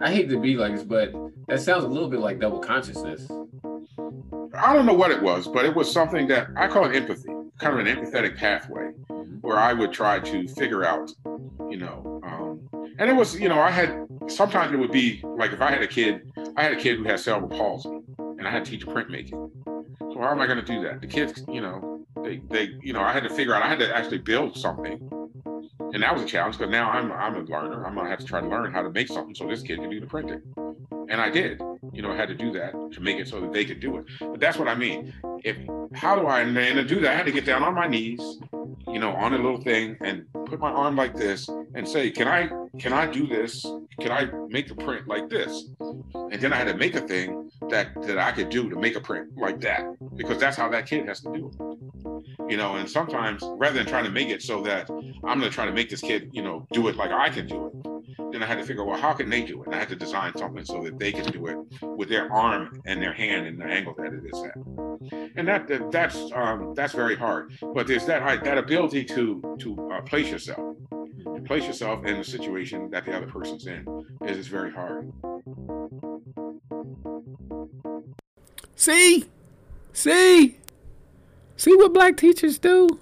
I 0.00 0.12
hate 0.12 0.28
to 0.30 0.40
be 0.40 0.56
like 0.56 0.74
this, 0.74 0.82
but 0.82 1.12
that 1.46 1.60
sounds 1.60 1.84
a 1.84 1.86
little 1.86 2.08
bit 2.08 2.18
like 2.18 2.40
double 2.40 2.58
consciousness. 2.58 3.30
I 4.52 4.72
don't 4.74 4.84
know 4.84 4.94
what 4.94 5.12
it 5.12 5.22
was, 5.22 5.46
but 5.46 5.64
it 5.64 5.76
was 5.76 5.88
something 5.92 6.26
that 6.26 6.48
I 6.56 6.66
call 6.66 6.86
it 6.86 6.96
empathy, 6.96 7.28
kind 7.60 7.78
of 7.78 7.86
an 7.86 7.86
empathetic 7.86 8.36
pathway 8.36 8.88
where 9.40 9.56
I 9.56 9.74
would 9.74 9.92
try 9.92 10.18
to 10.18 10.48
figure 10.48 10.84
out, 10.84 11.12
you 11.70 11.76
know, 11.76 12.20
um, 12.24 12.68
and 12.98 13.08
it 13.08 13.14
was, 13.14 13.38
you 13.38 13.48
know, 13.48 13.60
I 13.60 13.70
had 13.70 14.08
sometimes 14.26 14.72
it 14.72 14.76
would 14.76 14.90
be 14.90 15.22
like 15.22 15.52
if 15.52 15.60
I 15.60 15.70
had 15.70 15.82
a 15.82 15.86
kid, 15.86 16.32
I 16.56 16.64
had 16.64 16.72
a 16.72 16.76
kid 16.76 16.98
who 16.98 17.04
had 17.04 17.20
cerebral 17.20 17.48
palsy, 17.48 17.90
and 18.18 18.44
I 18.44 18.50
had 18.50 18.64
to 18.64 18.70
teach 18.72 18.84
printmaking. 18.84 19.63
So 20.14 20.20
how 20.20 20.30
am 20.30 20.40
I 20.40 20.46
going 20.46 20.64
to 20.64 20.64
do 20.64 20.80
that? 20.82 21.00
The 21.00 21.08
kids, 21.08 21.42
you 21.48 21.60
know, 21.60 22.06
they, 22.22 22.40
they, 22.48 22.70
you 22.80 22.92
know, 22.92 23.00
I 23.00 23.12
had 23.12 23.24
to 23.24 23.28
figure 23.28 23.52
out. 23.52 23.64
I 23.64 23.68
had 23.68 23.80
to 23.80 23.96
actually 23.96 24.18
build 24.18 24.56
something, 24.56 25.10
and 25.92 26.02
that 26.04 26.14
was 26.14 26.22
a 26.22 26.26
challenge 26.26 26.56
because 26.56 26.70
now 26.70 26.88
I'm, 26.88 27.10
I'm 27.10 27.34
a 27.34 27.40
learner. 27.40 27.84
I'm 27.84 27.94
going 27.94 28.06
to 28.06 28.10
have 28.10 28.20
to 28.20 28.24
try 28.24 28.40
to 28.40 28.46
learn 28.46 28.72
how 28.72 28.82
to 28.82 28.90
make 28.90 29.08
something 29.08 29.34
so 29.34 29.48
this 29.48 29.62
kid 29.62 29.80
can 29.80 29.90
do 29.90 29.98
the 29.98 30.06
printing, 30.06 30.40
and 31.08 31.20
I 31.20 31.30
did. 31.30 31.60
You 31.92 32.02
know, 32.02 32.12
I 32.12 32.16
had 32.16 32.28
to 32.28 32.34
do 32.36 32.52
that 32.52 32.72
to 32.92 33.00
make 33.00 33.18
it 33.18 33.26
so 33.26 33.40
that 33.40 33.52
they 33.52 33.64
could 33.64 33.80
do 33.80 33.96
it. 33.98 34.04
But 34.20 34.38
that's 34.38 34.56
what 34.56 34.68
I 34.68 34.76
mean. 34.76 35.12
If 35.42 35.56
how 35.94 36.14
do 36.14 36.28
I 36.28 36.42
and 36.42 36.54
to 36.54 36.84
do 36.84 37.00
that? 37.00 37.12
I 37.12 37.16
had 37.16 37.26
to 37.26 37.32
get 37.32 37.44
down 37.44 37.64
on 37.64 37.74
my 37.74 37.88
knees, 37.88 38.20
you 38.86 39.00
know, 39.00 39.10
on 39.14 39.34
a 39.34 39.36
little 39.36 39.60
thing 39.60 39.96
and 40.00 40.26
put 40.46 40.60
my 40.60 40.70
arm 40.70 40.94
like 40.94 41.16
this 41.16 41.48
and 41.74 41.88
say, 41.88 42.12
"Can 42.12 42.28
I 42.28 42.50
can 42.78 42.92
I 42.92 43.06
do 43.10 43.26
this? 43.26 43.66
Can 44.00 44.12
I 44.12 44.26
make 44.48 44.70
a 44.70 44.76
print 44.76 45.08
like 45.08 45.28
this?" 45.28 45.70
And 46.14 46.40
then 46.40 46.52
I 46.52 46.56
had 46.56 46.68
to 46.68 46.74
make 46.74 46.94
a 46.94 47.00
thing 47.00 47.50
that 47.70 47.88
that 48.02 48.18
I 48.18 48.32
could 48.32 48.48
do 48.48 48.70
to 48.70 48.76
make 48.76 48.96
a 48.96 49.00
print 49.00 49.36
like 49.36 49.60
that 49.60 49.84
because 50.16 50.38
that's 50.38 50.56
how 50.56 50.68
that 50.68 50.86
kid 50.86 51.06
has 51.06 51.20
to 51.20 51.32
do 51.32 51.48
it. 51.48 52.50
You 52.50 52.56
know, 52.56 52.76
and 52.76 52.88
sometimes 52.88 53.42
rather 53.56 53.76
than 53.76 53.86
trying 53.86 54.04
to 54.04 54.10
make 54.10 54.28
it 54.28 54.42
so 54.42 54.62
that 54.62 54.90
I'm 54.90 55.38
going 55.38 55.40
to 55.40 55.50
try 55.50 55.66
to 55.66 55.72
make 55.72 55.88
this 55.88 56.00
kid, 56.00 56.30
you 56.32 56.42
know, 56.42 56.66
do 56.72 56.88
it 56.88 56.96
like 56.96 57.10
I 57.10 57.30
can 57.30 57.46
do 57.46 57.66
it, 57.66 57.72
then 58.32 58.42
I 58.42 58.46
had 58.46 58.58
to 58.58 58.64
figure, 58.64 58.84
well, 58.84 58.98
how 58.98 59.12
can 59.12 59.30
they 59.30 59.42
do 59.42 59.62
it? 59.62 59.66
And 59.66 59.74
I 59.74 59.78
had 59.78 59.88
to 59.90 59.96
design 59.96 60.36
something 60.36 60.64
so 60.64 60.82
that 60.82 60.98
they 60.98 61.12
can 61.12 61.30
do 61.30 61.46
it 61.46 61.56
with 61.82 62.08
their 62.08 62.32
arm 62.32 62.80
and 62.84 63.00
their 63.00 63.12
hand 63.12 63.46
and 63.46 63.60
the 63.60 63.64
angle 63.64 63.94
that 63.96 64.12
it 64.12 64.24
is 64.24 64.42
at. 64.42 64.56
And 65.36 65.46
that, 65.48 65.68
that 65.68 65.90
that's 65.90 66.16
um, 66.34 66.74
that's 66.74 66.92
very 66.92 67.16
hard. 67.16 67.52
But 67.74 67.86
there's 67.86 68.06
that 68.06 68.44
that 68.44 68.58
ability 68.58 69.04
to 69.06 69.56
to 69.60 69.90
uh, 69.92 70.00
place 70.02 70.30
yourself, 70.30 70.76
place 71.46 71.66
yourself 71.66 72.04
in 72.04 72.18
the 72.18 72.24
situation 72.24 72.90
that 72.90 73.04
the 73.04 73.16
other 73.16 73.26
person's 73.26 73.66
in 73.66 73.86
is 74.24 74.38
is 74.38 74.48
very 74.48 74.72
hard. 74.72 75.12
See? 78.76 79.24
See? 79.94 80.58
See 81.56 81.76
what 81.76 81.94
black 81.94 82.16
teachers 82.16 82.58
do? 82.58 83.00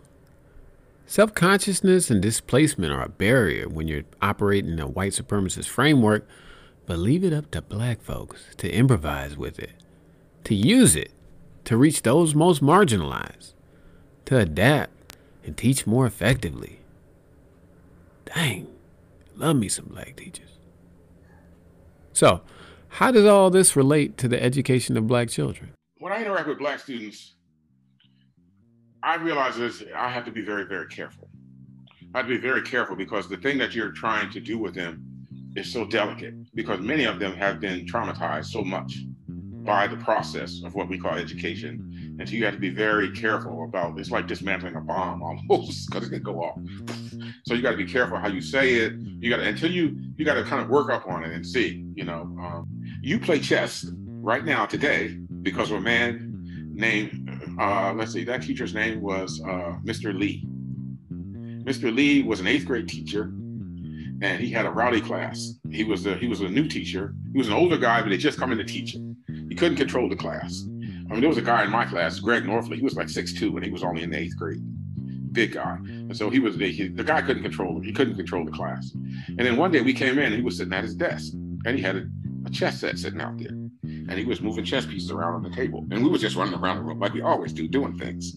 Self 1.07 1.35
consciousness 1.35 2.11
and 2.11 2.21
displacement 2.21 2.93
are 2.93 3.03
a 3.03 3.09
barrier 3.09 3.67
when 3.69 3.89
you're 3.89 4.05
operating 4.21 4.73
in 4.73 4.79
a 4.79 4.87
white 4.87 5.13
supremacist 5.13 5.69
framework, 5.69 6.29
but 6.87 6.99
leave 6.99 7.25
it 7.25 7.33
up 7.33 7.51
to 7.53 7.63
black 7.63 8.03
folks 8.03 8.55
to 8.59 8.71
improvise 8.71 9.39
with 9.39 9.59
it, 9.59 9.73
to 10.45 10.55
use 10.55 10.95
it, 10.95 11.11
to 11.65 11.79
reach 11.79 12.03
those 12.03 12.35
most 12.35 12.63
marginalized, 12.63 13.55
to 14.27 14.39
adapt 14.39 15.17
and 15.45 15.57
teach 15.57 15.87
more 15.87 16.07
effectively. 16.07 16.81
Dang, 18.27 18.67
love 19.35 19.57
me 19.57 19.69
some 19.69 19.87
black 19.87 20.15
teachers. 20.17 20.59
So, 22.13 22.43
how 22.89 23.11
does 23.11 23.25
all 23.25 23.49
this 23.49 23.77
relate 23.77 24.19
to 24.19 24.29
the 24.29 24.43
education 24.43 24.99
of 24.99 25.07
black 25.07 25.31
children? 25.31 25.73
When 26.03 26.13
I 26.13 26.21
interact 26.21 26.49
with 26.49 26.59
black 26.59 26.81
students, 26.81 27.37
I 29.05 29.15
realize 29.15 29.57
this, 29.57 29.85
I 29.95 30.09
have 30.09 30.25
to 30.25 30.33
be 30.33 30.41
very, 30.41 30.65
very 30.65 30.89
careful. 30.89 31.29
I 32.13 32.19
have 32.19 32.27
to 32.27 32.35
be 32.35 32.41
very 32.41 32.63
careful 32.63 32.97
because 32.97 33.29
the 33.29 33.37
thing 33.37 33.57
that 33.59 33.73
you're 33.73 33.93
trying 33.93 34.29
to 34.33 34.41
do 34.41 34.59
with 34.59 34.75
them 34.75 35.01
is 35.55 35.73
so 35.73 35.85
delicate 35.85 36.35
because 36.57 36.81
many 36.81 37.05
of 37.05 37.21
them 37.21 37.37
have 37.37 37.61
been 37.61 37.87
traumatized 37.87 38.47
so 38.47 38.63
much 38.63 38.97
by 39.29 39.87
the 39.87 39.97
process 39.99 40.63
of 40.65 40.75
what 40.75 40.89
we 40.89 40.99
call 40.99 41.13
education. 41.13 42.17
And 42.19 42.29
so 42.29 42.35
you 42.35 42.45
have 42.47 42.55
to 42.55 42.61
be 42.61 42.71
very 42.71 43.13
careful 43.13 43.63
about 43.63 43.97
it's 43.97 44.11
like 44.11 44.27
dismantling 44.27 44.75
a 44.75 44.81
bomb 44.81 45.23
almost 45.23 45.87
because 45.93 46.09
it 46.09 46.11
can 46.11 46.23
go 46.25 46.43
off. 46.43 46.59
So 47.45 47.55
you 47.55 47.63
got 47.63 47.73
to 47.73 47.77
be 47.77 47.87
careful 47.87 48.19
how 48.19 48.29
you 48.29 48.41
say 48.41 48.75
it. 48.75 48.93
You 48.95 49.29
got 49.29 49.39
to 49.39 49.43
until 49.45 49.71
you 49.71 49.97
you 50.17 50.25
got 50.25 50.35
to 50.35 50.45
kind 50.45 50.63
of 50.63 50.69
work 50.69 50.91
up 50.91 51.09
on 51.09 51.25
it 51.25 51.33
and 51.33 51.45
see. 51.45 51.85
You 51.95 52.05
know, 52.05 52.23
um, 52.41 52.69
you 53.03 53.19
play 53.19 53.41
chess 53.41 53.85
right 54.21 54.45
now 54.45 54.65
today 54.65 55.19
because 55.43 55.71
of 55.71 55.79
a 55.79 55.81
man 55.81 56.31
named 56.73 57.23
uh, 57.59 57.93
let's 57.95 58.13
see, 58.13 58.25
that 58.25 58.43
teacher's 58.43 58.75
name 58.75 59.01
was 59.01 59.41
uh, 59.43 59.77
Mr. 59.85 60.17
Lee. 60.19 60.45
Mr. 61.65 61.95
Lee 61.95 62.23
was 62.23 62.41
an 62.41 62.47
eighth 62.47 62.67
grade 62.67 62.89
teacher, 62.89 63.25
and 63.25 64.41
he 64.41 64.51
had 64.51 64.67
a 64.67 64.71
rowdy 64.71 65.01
class. 65.01 65.55
He 65.71 65.85
was 65.85 66.07
a 66.07 66.17
he 66.17 66.27
was 66.27 66.41
a 66.41 66.49
new 66.49 66.67
teacher. 66.67 67.15
He 67.33 67.39
was 67.39 67.49
an 67.49 67.55
older 67.55 67.77
guy, 67.77 68.03
but 68.03 68.09
they 68.09 68.17
just 68.17 68.39
come 68.39 68.53
in 68.53 68.59
to 68.59 68.65
teach 68.65 68.95
him. 68.95 69.17
He 69.49 69.55
couldn't 69.55 69.77
control 69.77 70.09
the 70.09 70.17
class. 70.17 70.65
I 70.67 71.15
mean, 71.15 71.21
there 71.21 71.29
was 71.29 71.39
a 71.39 71.43
guy 71.43 71.65
in 71.65 71.71
my 71.71 71.85
class, 71.85 72.19
Greg 72.19 72.45
Norfley. 72.45 72.77
He 72.77 72.83
was 72.83 72.97
like 72.97 73.09
six 73.09 73.33
two, 73.33 73.55
and 73.57 73.65
he 73.65 73.71
was 73.71 73.85
only 73.85 74.03
in 74.03 74.11
the 74.11 74.19
eighth 74.19 74.37
grade. 74.37 74.63
Big 75.33 75.53
guy, 75.53 75.77
and 75.85 76.17
so 76.17 76.29
he 76.29 76.41
was 76.41 76.59
the, 76.59 76.71
he, 76.71 76.89
the 76.89 77.05
guy 77.05 77.23
couldn't 77.23 77.43
control 77.43 77.77
him. 77.77 77.83
He 77.83 77.93
couldn't 77.93 78.17
control 78.17 78.45
the 78.45 78.51
class. 78.51 78.93
And 78.93 79.39
then 79.39 79.57
one 79.57 79.71
day 79.71 79.81
we 79.81 79.95
came 79.95 80.19
in, 80.19 80.27
and 80.27 80.35
he 80.35 80.43
was 80.43 80.59
sitting 80.59 80.75
at 80.75 80.85
his 80.85 80.95
desk, 80.95 81.33
and 81.65 81.77
he 81.77 81.83
had 81.83 81.97
a, 81.97 82.07
a 82.45 82.51
chess 82.51 82.81
set 82.81 82.99
sitting 82.99 83.21
out 83.21 83.39
there 83.39 83.62
and 84.09 84.19
he 84.19 84.25
was 84.25 84.41
moving 84.41 84.65
chess 84.65 84.87
pieces 84.87 85.11
around 85.11 85.35
on 85.35 85.43
the 85.43 85.51
table. 85.51 85.87
And 85.91 86.03
we 86.03 86.11
were 86.11 86.19
just 86.19 86.37
running 86.37 86.55
around 86.55 86.77
the 86.77 86.83
room 86.83 87.01
like 87.01 87.13
we 87.13 87.23
always 87.23 87.53
do, 87.53 87.69
doing 87.69 87.97
things. 87.99 88.35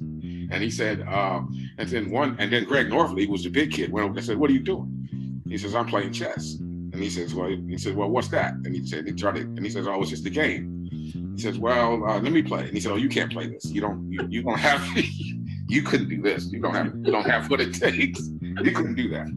And 0.51 0.61
he 0.61 0.69
said, 0.69 1.01
uh, 1.01 1.41
and 1.77 1.89
then 1.89 2.11
one, 2.11 2.35
and 2.39 2.51
then 2.51 2.65
Greg 2.65 2.87
Norfley, 2.87 3.27
was 3.27 3.43
the 3.43 3.49
big 3.49 3.71
kid, 3.71 3.91
went 3.91 4.05
over 4.05 4.17
and 4.17 4.25
said, 4.25 4.37
What 4.37 4.49
are 4.49 4.53
you 4.53 4.59
doing? 4.59 5.41
He 5.47 5.57
says, 5.57 5.75
I'm 5.75 5.87
playing 5.87 6.13
chess. 6.13 6.55
And 6.55 6.95
he 6.95 7.09
says, 7.09 7.33
Well, 7.33 7.49
he 7.49 7.77
says, 7.77 7.93
Well, 7.93 8.09
what's 8.09 8.27
that? 8.29 8.53
And 8.53 8.73
he 8.73 8.85
said, 8.85 9.05
he 9.05 9.13
tried 9.13 9.37
it, 9.37 9.47
and 9.47 9.63
he 9.63 9.69
says, 9.69 9.87
Oh, 9.87 10.01
it's 10.01 10.11
just 10.11 10.25
a 10.25 10.29
game. 10.29 10.87
He 11.35 11.41
says, 11.41 11.57
Well, 11.57 12.03
uh, 12.05 12.19
let 12.19 12.31
me 12.31 12.41
play. 12.41 12.61
And 12.61 12.73
he 12.73 12.79
said, 12.79 12.91
Oh, 12.91 12.95
you 12.95 13.09
can't 13.09 13.31
play 13.31 13.47
this. 13.47 13.65
You 13.65 13.81
don't, 13.81 14.11
you, 14.11 14.25
you 14.29 14.43
don't 14.43 14.59
have, 14.59 14.81
you 15.67 15.81
couldn't 15.81 16.09
do 16.09 16.21
this. 16.21 16.51
You 16.51 16.61
don't 16.61 16.73
have, 16.73 16.95
you 16.95 17.11
don't 17.11 17.25
have 17.25 17.49
what 17.49 17.59
it 17.59 17.73
takes. 17.73 18.29
You 18.41 18.71
couldn't 18.71 18.95
do 18.95 19.09
that. 19.09 19.27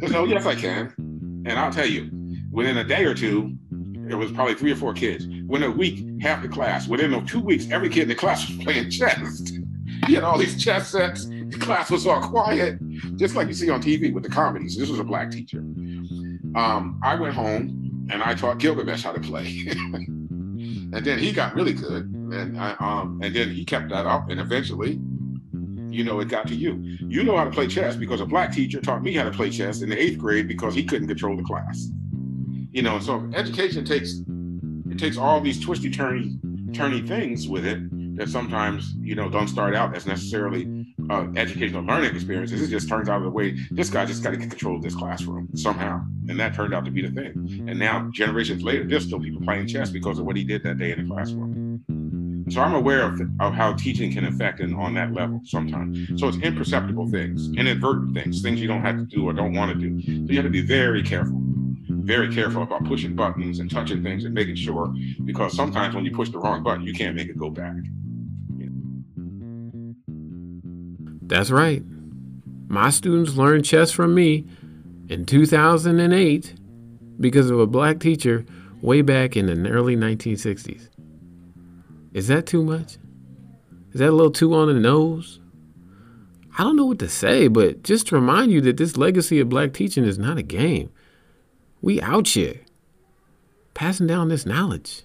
He 0.00 0.06
said, 0.08 0.16
Oh, 0.16 0.24
yes, 0.24 0.46
I 0.46 0.54
can. 0.54 0.92
And 1.46 1.52
I'll 1.52 1.72
tell 1.72 1.86
you, 1.86 2.10
within 2.50 2.76
a 2.78 2.84
day 2.84 3.04
or 3.04 3.14
two, 3.14 3.56
it 4.08 4.14
was 4.14 4.30
probably 4.30 4.54
three 4.54 4.72
or 4.72 4.76
four 4.76 4.92
kids. 4.92 5.26
Within 5.52 5.68
a 5.68 5.70
week, 5.70 6.02
half 6.22 6.40
the 6.40 6.48
class. 6.48 6.88
Within 6.88 7.26
two 7.26 7.38
weeks, 7.38 7.70
every 7.70 7.90
kid 7.90 8.04
in 8.04 8.08
the 8.08 8.14
class 8.14 8.48
was 8.48 8.56
playing 8.64 8.88
chess. 8.88 9.52
he 10.06 10.14
had 10.14 10.24
all 10.24 10.38
these 10.38 10.56
chess 10.62 10.88
sets. 10.88 11.26
The 11.26 11.58
class 11.60 11.90
was 11.90 12.06
all 12.06 12.22
quiet. 12.22 12.78
just 13.18 13.34
like 13.34 13.48
you 13.48 13.52
see 13.52 13.68
on 13.68 13.82
TV 13.82 14.14
with 14.14 14.22
the 14.22 14.30
comedies. 14.30 14.78
This 14.78 14.88
was 14.88 14.98
a 14.98 15.04
black 15.04 15.30
teacher. 15.30 15.58
Um, 15.58 16.98
I 17.02 17.16
went 17.16 17.34
home 17.34 18.08
and 18.10 18.22
I 18.22 18.32
taught 18.32 18.60
Gilgamesh 18.60 19.02
how 19.02 19.12
to 19.12 19.20
play. 19.20 19.66
and 19.70 21.04
then 21.04 21.18
he 21.18 21.32
got 21.32 21.54
really 21.54 21.74
good. 21.74 22.04
And 22.04 22.58
I, 22.58 22.74
um, 22.80 23.20
and 23.22 23.36
then 23.36 23.50
he 23.50 23.66
kept 23.66 23.90
that 23.90 24.06
up 24.06 24.30
and 24.30 24.40
eventually 24.40 24.98
you 25.90 26.04
know, 26.04 26.18
it 26.20 26.28
got 26.28 26.46
to 26.46 26.54
you. 26.54 26.82
You 27.06 27.22
know 27.22 27.36
how 27.36 27.44
to 27.44 27.50
play 27.50 27.66
chess 27.66 27.96
because 27.96 28.22
a 28.22 28.26
black 28.26 28.50
teacher 28.50 28.80
taught 28.80 29.02
me 29.02 29.12
how 29.12 29.24
to 29.24 29.30
play 29.30 29.50
chess 29.50 29.82
in 29.82 29.90
the 29.90 30.02
eighth 30.02 30.18
grade 30.18 30.48
because 30.48 30.74
he 30.74 30.82
couldn't 30.84 31.08
control 31.08 31.36
the 31.36 31.42
class. 31.42 31.90
You 32.72 32.80
know, 32.80 32.98
so 32.98 33.30
education 33.34 33.84
takes 33.84 34.22
it 34.92 34.98
takes 34.98 35.16
all 35.16 35.40
these 35.40 35.58
twisty 35.58 35.90
turny 35.90 36.38
turny 36.72 37.06
things 37.06 37.48
with 37.48 37.66
it 37.66 37.80
that 38.16 38.28
sometimes 38.28 38.94
you 39.00 39.14
know 39.14 39.28
don't 39.28 39.48
start 39.48 39.74
out 39.74 39.96
as 39.96 40.06
necessarily 40.06 40.86
uh, 41.10 41.26
educational 41.36 41.82
learning 41.82 42.14
experiences. 42.14 42.60
It 42.62 42.68
just 42.68 42.88
turns 42.88 43.08
out 43.08 43.16
of 43.16 43.22
the 43.24 43.30
way 43.30 43.56
this 43.70 43.88
guy 43.88 44.04
just 44.04 44.22
got 44.22 44.30
to 44.30 44.36
get 44.36 44.50
control 44.50 44.76
of 44.76 44.82
this 44.82 44.94
classroom 44.94 45.48
somehow, 45.54 46.04
and 46.28 46.38
that 46.38 46.54
turned 46.54 46.74
out 46.74 46.84
to 46.84 46.90
be 46.90 47.02
the 47.02 47.10
thing. 47.10 47.64
And 47.68 47.78
now 47.78 48.10
generations 48.12 48.62
later, 48.62 48.84
there's 48.84 49.06
still 49.06 49.20
people 49.20 49.40
playing 49.40 49.66
chess 49.66 49.90
because 49.90 50.18
of 50.18 50.26
what 50.26 50.36
he 50.36 50.44
did 50.44 50.62
that 50.64 50.78
day 50.78 50.92
in 50.92 51.02
the 51.02 51.14
classroom. 51.14 51.84
So 52.50 52.60
I'm 52.60 52.74
aware 52.74 53.02
of, 53.02 53.20
of 53.40 53.54
how 53.54 53.72
teaching 53.72 54.12
can 54.12 54.26
affect 54.26 54.60
and 54.60 54.74
on 54.74 54.92
that 54.94 55.14
level 55.14 55.40
sometimes. 55.44 56.20
So 56.20 56.28
it's 56.28 56.36
imperceptible 56.38 57.08
things, 57.08 57.50
inadvertent 57.56 58.14
things, 58.14 58.42
things 58.42 58.60
you 58.60 58.68
don't 58.68 58.82
have 58.82 58.98
to 58.98 59.04
do 59.04 59.26
or 59.26 59.32
don't 59.32 59.54
want 59.54 59.72
to 59.72 59.78
do. 59.78 60.02
So 60.02 60.32
you 60.32 60.36
have 60.36 60.44
to 60.44 60.50
be 60.50 60.60
very 60.60 61.02
careful 61.02 61.40
very 62.02 62.32
careful 62.34 62.62
about 62.62 62.84
pushing 62.84 63.14
buttons 63.14 63.60
and 63.60 63.70
touching 63.70 64.02
things 64.02 64.24
and 64.24 64.34
making 64.34 64.56
sure 64.56 64.92
because 65.24 65.54
sometimes 65.54 65.94
when 65.94 66.04
you 66.04 66.10
push 66.10 66.30
the 66.30 66.38
wrong 66.38 66.62
button, 66.62 66.82
you 66.82 66.92
can't 66.92 67.14
make 67.14 67.28
it 67.28 67.38
go 67.38 67.50
back. 67.50 67.74
That's 71.22 71.50
right. 71.50 71.82
My 72.68 72.90
students 72.90 73.36
learned 73.36 73.64
chess 73.64 73.90
from 73.90 74.14
me 74.14 74.46
in 75.08 75.24
2008 75.24 76.54
because 77.20 77.50
of 77.50 77.58
a 77.58 77.66
black 77.66 78.00
teacher 78.00 78.44
way 78.82 79.02
back 79.02 79.36
in 79.36 79.46
the 79.46 79.70
early 79.70 79.96
1960s. 79.96 80.88
Is 82.12 82.28
that 82.28 82.46
too 82.46 82.62
much? 82.62 82.98
Is 83.92 84.00
that 84.00 84.10
a 84.10 84.12
little 84.12 84.30
too 84.30 84.54
on 84.54 84.68
the 84.68 84.74
nose? 84.74 85.40
I 86.58 86.64
don't 86.64 86.76
know 86.76 86.84
what 86.86 86.98
to 86.98 87.08
say, 87.08 87.48
but 87.48 87.82
just 87.82 88.08
to 88.08 88.14
remind 88.14 88.52
you 88.52 88.60
that 88.62 88.76
this 88.76 88.96
legacy 88.96 89.40
of 89.40 89.48
black 89.48 89.72
teaching 89.72 90.04
is 90.04 90.18
not 90.18 90.36
a 90.36 90.42
game. 90.42 90.90
We 91.82 92.00
out 92.00 92.28
here 92.28 92.60
passing 93.74 94.06
down 94.06 94.28
this 94.28 94.46
knowledge. 94.46 95.02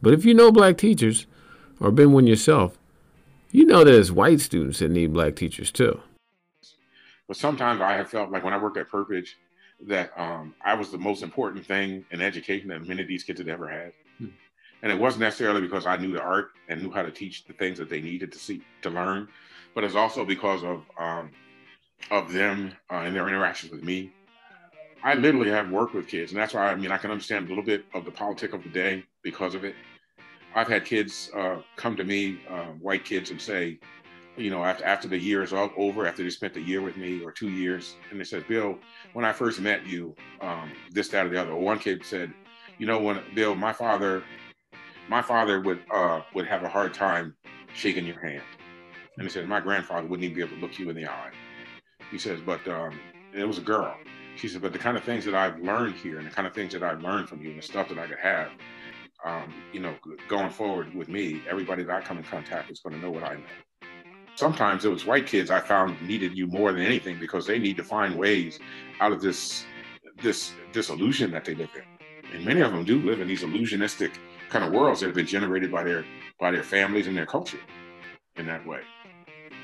But 0.00 0.14
if 0.14 0.24
you 0.24 0.34
know 0.34 0.52
black 0.52 0.78
teachers 0.78 1.26
or 1.80 1.90
been 1.90 2.12
one 2.12 2.28
yourself, 2.28 2.78
you 3.50 3.64
know 3.64 3.82
there's 3.82 4.12
white 4.12 4.40
students 4.40 4.78
that 4.78 4.90
need 4.90 5.12
black 5.12 5.34
teachers 5.34 5.72
too. 5.72 6.00
But 7.26 7.36
sometimes 7.36 7.80
I 7.80 7.94
have 7.94 8.08
felt 8.08 8.30
like 8.30 8.44
when 8.44 8.54
I 8.54 8.58
worked 8.58 8.76
at 8.76 8.88
Perpich 8.88 9.30
that 9.88 10.12
um, 10.16 10.54
I 10.64 10.74
was 10.74 10.90
the 10.90 10.98
most 10.98 11.24
important 11.24 11.66
thing 11.66 12.04
in 12.12 12.22
education 12.22 12.68
that 12.68 12.86
many 12.86 13.02
of 13.02 13.08
these 13.08 13.24
kids 13.24 13.40
had 13.40 13.48
ever 13.48 13.68
had. 13.68 13.92
Hmm. 14.18 14.28
And 14.82 14.92
it 14.92 14.98
wasn't 14.98 15.22
necessarily 15.22 15.60
because 15.60 15.86
I 15.86 15.96
knew 15.96 16.12
the 16.12 16.22
art 16.22 16.50
and 16.68 16.80
knew 16.80 16.92
how 16.92 17.02
to 17.02 17.10
teach 17.10 17.44
the 17.46 17.52
things 17.52 17.78
that 17.78 17.90
they 17.90 18.00
needed 18.00 18.30
to 18.30 18.38
see 18.38 18.62
to 18.82 18.90
learn, 18.90 19.28
but 19.74 19.82
it's 19.82 19.96
also 19.96 20.24
because 20.24 20.62
of 20.62 20.84
um, 20.98 21.30
of 22.10 22.32
them 22.32 22.72
uh, 22.90 22.98
and 22.98 23.16
their 23.16 23.26
interactions 23.26 23.72
with 23.72 23.82
me 23.82 24.12
I 25.06 25.14
literally 25.14 25.50
have 25.50 25.70
worked 25.70 25.94
with 25.94 26.08
kids, 26.08 26.32
and 26.32 26.40
that's 26.40 26.52
why 26.52 26.68
I 26.68 26.74
mean 26.74 26.90
I 26.90 26.96
can 26.96 27.12
understand 27.12 27.46
a 27.46 27.48
little 27.48 27.62
bit 27.62 27.84
of 27.94 28.04
the 28.04 28.10
politic 28.10 28.52
of 28.52 28.64
the 28.64 28.68
day 28.68 29.04
because 29.22 29.54
of 29.54 29.62
it. 29.62 29.76
I've 30.52 30.66
had 30.66 30.84
kids 30.84 31.30
uh, 31.32 31.58
come 31.76 31.94
to 31.94 32.02
me, 32.02 32.40
uh, 32.50 32.72
white 32.80 33.04
kids, 33.04 33.30
and 33.30 33.40
say, 33.40 33.78
you 34.36 34.50
know, 34.50 34.64
after 34.64 34.84
after 34.84 35.06
the 35.06 35.16
year 35.16 35.44
is 35.44 35.52
all 35.52 35.70
over, 35.76 36.08
after 36.08 36.24
they 36.24 36.30
spent 36.30 36.56
a 36.56 36.60
year 36.60 36.82
with 36.82 36.96
me 36.96 37.22
or 37.22 37.30
two 37.30 37.50
years, 37.50 37.94
and 38.10 38.18
they 38.18 38.24
said, 38.24 38.48
Bill, 38.48 38.80
when 39.12 39.24
I 39.24 39.32
first 39.32 39.60
met 39.60 39.86
you, 39.86 40.12
um, 40.40 40.72
this, 40.90 41.06
that, 41.10 41.26
or 41.26 41.28
the 41.28 41.40
other. 41.40 41.52
Or 41.52 41.60
one 41.60 41.78
kid 41.78 42.04
said, 42.04 42.34
you 42.76 42.86
know, 42.88 42.98
when 43.00 43.22
Bill, 43.32 43.54
my 43.54 43.72
father, 43.72 44.24
my 45.08 45.22
father 45.22 45.60
would 45.60 45.84
uh, 45.94 46.22
would 46.34 46.48
have 46.48 46.64
a 46.64 46.68
hard 46.68 46.92
time 46.92 47.36
shaking 47.74 48.06
your 48.06 48.20
hand, 48.20 48.42
and 49.18 49.24
he 49.24 49.30
said 49.30 49.46
my 49.46 49.60
grandfather 49.60 50.08
wouldn't 50.08 50.24
even 50.24 50.34
be 50.34 50.42
able 50.42 50.56
to 50.56 50.60
look 50.60 50.80
you 50.80 50.90
in 50.90 50.96
the 50.96 51.06
eye. 51.06 51.30
He 52.10 52.18
says, 52.18 52.40
but 52.44 52.66
um, 52.66 52.98
it 53.32 53.44
was 53.44 53.58
a 53.58 53.62
girl 53.62 53.96
she 54.36 54.48
said, 54.48 54.62
but 54.62 54.72
the 54.72 54.78
kind 54.78 54.96
of 54.96 55.04
things 55.04 55.24
that 55.24 55.34
I've 55.34 55.58
learned 55.60 55.94
here 55.94 56.18
and 56.18 56.26
the 56.26 56.30
kind 56.30 56.46
of 56.46 56.54
things 56.54 56.72
that 56.72 56.82
I've 56.82 57.02
learned 57.02 57.28
from 57.28 57.40
you 57.40 57.50
and 57.50 57.58
the 57.58 57.62
stuff 57.62 57.88
that 57.88 57.98
I 57.98 58.06
could 58.06 58.18
have, 58.18 58.48
um, 59.24 59.52
you 59.72 59.80
know, 59.80 59.94
going 60.28 60.50
forward 60.50 60.94
with 60.94 61.08
me, 61.08 61.42
everybody 61.48 61.82
that 61.82 61.94
I 61.94 62.00
come 62.00 62.18
in 62.18 62.24
contact 62.24 62.70
is 62.70 62.80
going 62.80 62.94
to 62.94 63.02
know 63.02 63.10
what 63.10 63.24
I 63.24 63.34
know. 63.34 63.88
Sometimes 64.34 64.84
it 64.84 64.90
was 64.90 65.06
white 65.06 65.26
kids 65.26 65.50
I 65.50 65.60
found 65.60 66.00
needed 66.02 66.36
you 66.36 66.46
more 66.46 66.72
than 66.72 66.82
anything 66.82 67.18
because 67.18 67.46
they 67.46 67.58
need 67.58 67.76
to 67.78 67.84
find 67.84 68.16
ways 68.16 68.58
out 69.00 69.12
of 69.12 69.22
this 69.22 69.64
this 70.22 70.52
disillusion 70.72 71.30
that 71.30 71.44
they 71.44 71.54
live 71.54 71.70
in. 71.74 72.34
And 72.34 72.44
many 72.44 72.60
of 72.60 72.72
them 72.72 72.84
do 72.84 73.00
live 73.00 73.20
in 73.20 73.28
these 73.28 73.42
illusionistic 73.42 74.12
kind 74.48 74.64
of 74.64 74.72
worlds 74.72 75.00
that 75.00 75.06
have 75.06 75.14
been 75.14 75.26
generated 75.26 75.70
by 75.72 75.84
their 75.84 76.04
by 76.38 76.50
their 76.50 76.62
families 76.62 77.06
and 77.06 77.16
their 77.16 77.26
culture 77.26 77.60
in 78.36 78.46
that 78.46 78.66
way. 78.66 78.80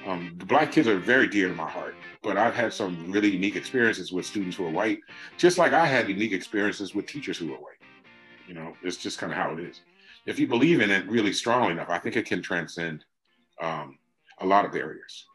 Um, 0.07 0.35
the 0.39 0.47
black 0.47 0.73
kids 0.73 0.89
are 0.89 0.99
very 0.99 1.29
dear 1.29 1.49
to 1.49 1.55
my 1.55 1.69
heart, 1.69 1.95
but 2.23 2.37
I've 2.37 2.55
had 2.55 2.73
some 2.73 3.11
really 3.13 3.31
unique 3.31 3.55
experiences 3.55 4.13
with 4.13 4.27
students 4.27 4.57
who 4.57 4.67
are 4.67 4.71
white, 4.71 4.99
just 5.37 5.59
like 5.59 5.73
I 5.73 5.87
had 5.87 6.09
unique 6.09 6.33
experiences 6.33 6.95
with 6.95 7.07
teachers 7.07 7.39
who 7.39 7.53
are 7.55 7.59
white. 7.59 7.79
You 8.49 8.55
know, 8.55 8.75
it's 8.83 8.97
just 8.97 9.19
kind 9.19 9.33
of 9.33 9.39
how 9.39 9.53
it 9.53 9.61
is. 9.61 9.81
If 10.27 10.39
you 10.39 10.49
believe 10.49 10.81
in 10.81 10.91
it 10.91 11.09
really 11.09 11.33
strongly 11.33 11.73
enough, 11.73 11.89
I 11.89 11.99
think 11.99 12.17
it 12.17 12.27
can 12.27 12.43
transcend 12.43 13.05
um, 13.61 13.99
a 14.39 14.47
lot 14.47 14.65
of 14.65 14.73
barriers. 14.73 15.27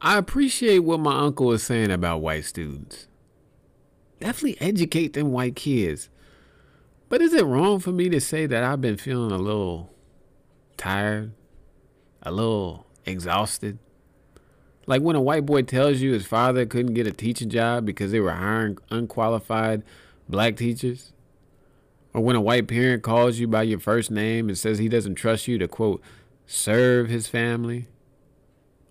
I 0.00 0.18
appreciate 0.18 0.80
what 0.80 1.00
my 1.00 1.18
uncle 1.18 1.52
is 1.52 1.62
saying 1.62 1.90
about 1.90 2.20
white 2.20 2.44
students. 2.44 3.08
Definitely 4.20 4.60
educate 4.60 5.14
them 5.14 5.32
white 5.32 5.56
kids. 5.56 6.10
But 7.08 7.22
is 7.22 7.32
it 7.32 7.44
wrong 7.44 7.78
for 7.78 7.92
me 7.92 8.10
to 8.10 8.20
say 8.20 8.46
that 8.46 8.62
I've 8.62 8.80
been 8.80 8.98
feeling 8.98 9.32
a 9.32 9.38
little 9.38 9.95
tired, 10.76 11.32
a 12.22 12.30
little 12.30 12.86
exhausted. 13.04 13.78
Like 14.86 15.02
when 15.02 15.16
a 15.16 15.20
white 15.20 15.46
boy 15.46 15.62
tells 15.62 16.00
you 16.00 16.12
his 16.12 16.26
father 16.26 16.64
couldn't 16.64 16.94
get 16.94 17.06
a 17.06 17.12
teaching 17.12 17.50
job 17.50 17.84
because 17.84 18.12
they 18.12 18.20
were 18.20 18.32
hiring 18.32 18.78
unqualified 18.90 19.82
black 20.28 20.56
teachers. 20.56 21.12
Or 22.14 22.22
when 22.22 22.36
a 22.36 22.40
white 22.40 22.68
parent 22.68 23.02
calls 23.02 23.38
you 23.38 23.46
by 23.46 23.64
your 23.64 23.80
first 23.80 24.10
name 24.10 24.48
and 24.48 24.56
says 24.56 24.78
he 24.78 24.88
doesn't 24.88 25.16
trust 25.16 25.48
you 25.48 25.58
to, 25.58 25.68
quote, 25.68 26.00
serve 26.46 27.08
his 27.08 27.28
family. 27.28 27.88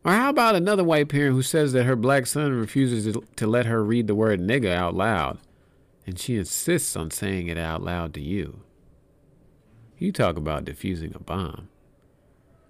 Or 0.04 0.12
how 0.12 0.30
about 0.30 0.56
another 0.56 0.84
white 0.84 1.10
parent 1.10 1.34
who 1.34 1.42
says 1.42 1.74
that 1.74 1.86
her 1.86 1.96
black 1.96 2.28
son 2.28 2.54
refuses 2.54 3.18
to 3.36 3.48
let 3.48 3.66
her 3.66 3.84
read 3.84 4.06
the 4.06 4.14
word 4.14 4.40
nigger 4.40 4.72
out 4.72 4.94
loud, 4.94 5.40
and 6.06 6.20
she 6.20 6.38
insists 6.38 6.96
on 6.96 7.10
saying 7.10 7.48
it 7.48 7.58
out 7.58 7.82
loud 7.82 8.14
to 8.14 8.22
you? 8.22 8.62
You 9.98 10.12
talk 10.12 10.38
about 10.38 10.66
defusing 10.66 11.16
a 11.16 11.20
bomb. 11.20 11.70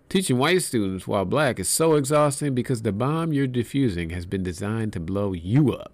Teaching 0.07 0.37
white 0.37 0.61
students 0.61 1.07
while 1.07 1.25
black 1.25 1.59
is 1.59 1.67
so 1.67 1.95
exhausting 1.95 2.53
because 2.53 2.83
the 2.83 2.91
bomb 2.91 3.33
you're 3.33 3.47
defusing 3.47 4.11
has 4.11 4.25
been 4.25 4.43
designed 4.43 4.93
to 4.93 4.99
blow 4.99 5.33
you 5.33 5.73
up. 5.73 5.91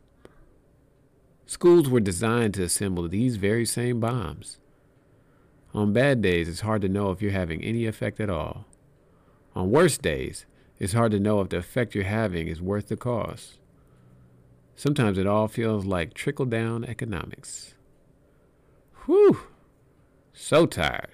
Schools 1.45 1.89
were 1.89 1.99
designed 1.99 2.53
to 2.55 2.63
assemble 2.63 3.07
these 3.07 3.37
very 3.37 3.65
same 3.65 3.99
bombs. 3.99 4.57
On 5.73 5.93
bad 5.93 6.21
days, 6.21 6.49
it's 6.49 6.61
hard 6.61 6.81
to 6.81 6.89
know 6.89 7.11
if 7.11 7.21
you're 7.21 7.31
having 7.31 7.63
any 7.63 7.85
effect 7.85 8.19
at 8.19 8.29
all. 8.29 8.65
On 9.55 9.71
worse 9.71 9.97
days, 9.97 10.45
it's 10.79 10.93
hard 10.93 11.11
to 11.11 11.19
know 11.19 11.41
if 11.41 11.49
the 11.49 11.57
effect 11.57 11.95
you're 11.95 12.03
having 12.03 12.47
is 12.47 12.61
worth 12.61 12.87
the 12.87 12.97
cost. 12.97 13.59
Sometimes 14.75 15.17
it 15.17 15.27
all 15.27 15.47
feels 15.47 15.85
like 15.85 16.13
trickle 16.13 16.45
down 16.45 16.83
economics. 16.83 17.75
Whew, 19.05 19.39
so 20.33 20.65
tired. 20.65 21.11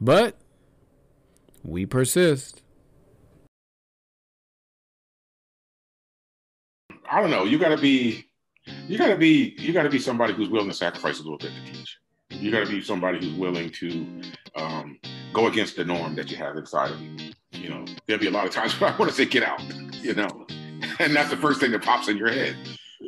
But 0.00 0.36
we 1.66 1.84
persist. 1.84 2.62
I 7.10 7.20
don't 7.20 7.30
know. 7.30 7.44
You 7.44 7.58
got 7.58 7.68
to 7.68 7.76
be, 7.76 8.24
you 8.88 8.98
got 8.98 9.08
to 9.08 9.16
be, 9.16 9.54
you 9.58 9.72
got 9.72 9.82
to 9.82 9.90
be 9.90 9.98
somebody 9.98 10.32
who's 10.32 10.48
willing 10.48 10.68
to 10.68 10.74
sacrifice 10.74 11.18
a 11.20 11.22
little 11.22 11.38
bit 11.38 11.52
to 11.52 11.72
teach. 11.72 11.98
You 12.30 12.50
got 12.50 12.66
to 12.66 12.70
be 12.70 12.82
somebody 12.82 13.18
who's 13.18 13.38
willing 13.38 13.70
to 13.70 14.22
um, 14.56 14.98
go 15.32 15.46
against 15.46 15.76
the 15.76 15.84
norm 15.84 16.14
that 16.16 16.30
you 16.30 16.36
have 16.36 16.56
inside 16.56 16.92
of 16.92 17.00
you. 17.00 17.32
You 17.52 17.68
know, 17.70 17.84
there'll 18.06 18.20
be 18.20 18.26
a 18.28 18.30
lot 18.30 18.46
of 18.46 18.52
times 18.52 18.72
where 18.80 18.92
I 18.92 18.96
want 18.96 19.10
to 19.10 19.16
say, 19.16 19.24
"Get 19.24 19.42
out," 19.42 19.60
you 20.02 20.14
know, 20.14 20.46
and 20.98 21.14
that's 21.14 21.30
the 21.30 21.36
first 21.36 21.60
thing 21.60 21.70
that 21.72 21.82
pops 21.82 22.08
in 22.08 22.16
your 22.16 22.30
head. 22.30 22.56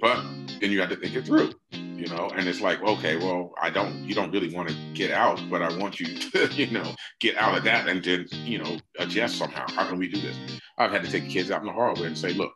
But 0.01 0.23
then 0.61 0.71
you 0.71 0.81
have 0.81 0.91
to 0.91 0.97
think 0.97 1.15
it 1.15 1.27
through 1.27 1.53
you 1.99 2.07
know 2.09 2.31
and 2.37 2.49
it's 2.49 2.61
like 2.61 2.81
okay 2.83 3.17
well 3.17 3.53
i 3.61 3.69
don't 3.69 3.95
you 4.05 4.15
don't 4.15 4.31
really 4.31 4.55
want 4.55 4.69
to 4.69 4.75
get 4.95 5.11
out 5.11 5.41
but 5.51 5.63
i 5.63 5.77
want 5.79 5.99
you 5.99 6.07
to 6.31 6.47
you 6.55 6.71
know 6.71 6.95
get 7.19 7.37
out 7.37 7.59
of 7.59 7.65
that 7.65 7.89
and 7.89 8.05
then 8.05 8.27
you 8.31 8.59
know 8.59 8.79
adjust 8.99 9.37
somehow. 9.37 9.67
How 9.73 9.89
can 9.89 9.99
we 9.99 10.09
do 10.09 10.21
this? 10.21 10.37
I've 10.77 10.93
had 10.93 11.03
to 11.03 11.11
take 11.11 11.29
kids 11.29 11.51
out 11.51 11.61
in 11.61 11.67
the 11.67 11.73
hallway 11.73 12.07
and 12.07 12.17
say 12.17 12.33
look 12.33 12.53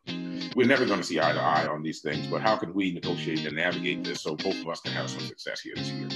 we're 0.54 0.66
never 0.66 0.86
going 0.86 1.00
to 1.00 1.04
see 1.04 1.18
eye 1.18 1.32
to 1.32 1.40
eye 1.40 1.66
on 1.66 1.82
these 1.82 2.00
things 2.00 2.26
but 2.28 2.40
how 2.40 2.56
can 2.56 2.72
we 2.72 2.92
negotiate 2.92 3.44
and 3.44 3.56
navigate 3.56 4.04
this 4.04 4.22
so 4.22 4.36
both 4.36 4.60
of 4.60 4.68
us 4.68 4.80
can 4.80 4.92
have 4.92 5.10
some 5.10 5.20
success 5.20 5.60
here 5.60 5.74
this 5.76 5.90
year? 5.90 6.08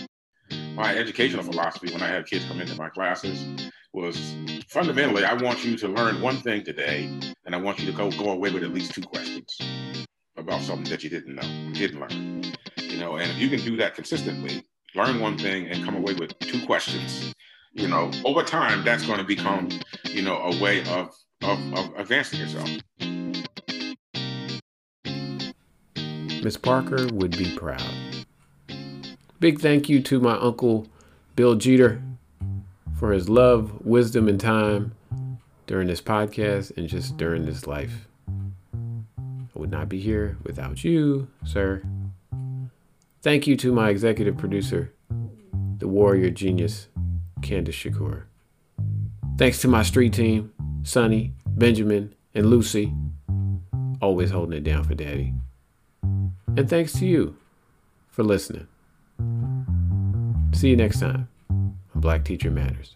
My 0.75 0.95
educational 0.95 1.43
philosophy 1.43 1.93
when 1.93 2.03
i 2.03 2.07
have 2.07 2.27
kids 2.27 2.45
come 2.45 2.61
into 2.61 2.77
my 2.77 2.89
classes 2.91 3.71
was 3.93 4.37
fundamentally, 4.69 5.25
I 5.25 5.33
want 5.33 5.65
you 5.65 5.75
to 5.79 5.89
learn 5.89 6.21
one 6.21 6.37
thing 6.37 6.63
today, 6.63 7.07
and 7.47 7.55
I 7.55 7.59
want 7.59 7.79
you 7.79 7.87
to 7.87 7.93
go 7.93 8.11
go 8.11 8.31
away 8.31 8.51
with 8.51 8.63
at 8.63 8.75
least 8.75 8.93
two 8.93 9.01
questions 9.01 9.59
about 10.37 10.61
something 10.61 10.91
that 10.91 11.03
you 11.03 11.09
didn't 11.09 11.35
know, 11.35 11.73
didn't 11.73 12.01
learn. 12.01 12.36
You 12.97 13.03
know, 13.03 13.17
and 13.17 13.31
if 13.31 13.37
you 13.37 13.51
can 13.51 13.61
do 13.61 13.77
that 13.77 13.95
consistently, 13.95 14.65
learn 14.95 15.21
one 15.21 15.37
thing 15.37 15.67
and 15.67 15.85
come 15.85 15.97
away 15.97 16.15
with 16.15 16.39
two 16.39 16.65
questions, 16.65 17.35
you 17.75 17.89
know, 17.89 18.11
over 18.25 18.43
time, 18.43 18.87
that's 18.87 19.05
going 19.05 19.19
to 19.19 19.25
become, 19.25 19.69
you 20.07 20.23
know, 20.23 20.39
a 20.39 20.59
way 20.63 20.81
of 20.89 21.15
of, 21.43 21.75
of 21.75 21.95
advancing 21.99 22.41
yourself. 22.41 22.71
Miss 26.43 26.57
Parker 26.57 27.07
would 27.13 27.37
be 27.37 27.55
proud. 27.55 27.83
Big 29.41 29.61
thank 29.61 29.91
you 29.91 30.01
to 30.01 30.19
my 30.19 30.39
uncle 30.39 30.87
Bill 31.35 31.55
Jeter 31.55 32.01
for 32.99 33.13
his 33.13 33.29
love, 33.29 33.85
wisdom, 33.85 34.27
and 34.27 34.41
time 34.41 34.97
during 35.67 35.89
this 35.89 36.01
podcast 36.01 36.75
and 36.79 36.89
just 36.89 37.19
during 37.19 37.45
this 37.45 37.67
life. 37.67 38.09
I 38.35 39.59
would 39.59 39.71
not 39.71 39.91
be 39.91 40.01
here 40.01 40.39
without 40.45 40.83
you, 40.83 41.29
sir. 41.45 41.83
Thank 43.27 43.49
you 43.49 43.57
to 43.57 43.73
my 43.73 43.89
executive 43.89 44.37
producer, 44.37 44.95
the 45.79 45.89
warrior 45.89 46.31
genius, 46.31 46.87
Candace 47.43 47.75
Shakur. 47.75 48.27
Thanks 49.37 49.61
to 49.63 49.67
my 49.67 49.83
street 49.83 50.13
team, 50.13 50.53
Sonny, 50.85 51.35
Benjamin, 51.45 52.15
and 52.35 52.47
Lucy, 52.47 52.95
always 54.01 54.31
holding 54.31 54.57
it 54.57 54.63
down 54.63 54.85
for 54.85 54.95
Daddy. 54.95 55.35
And 56.57 56.71
thanks 56.71 56.93
to 57.01 57.05
you 57.05 57.37
for 58.07 58.23
listening. 58.23 58.69
See 60.53 60.69
you 60.69 60.77
next 60.77 61.01
time 61.01 61.27
on 61.51 61.77
Black 61.97 62.25
Teacher 62.25 62.53
Matters. 62.53 62.95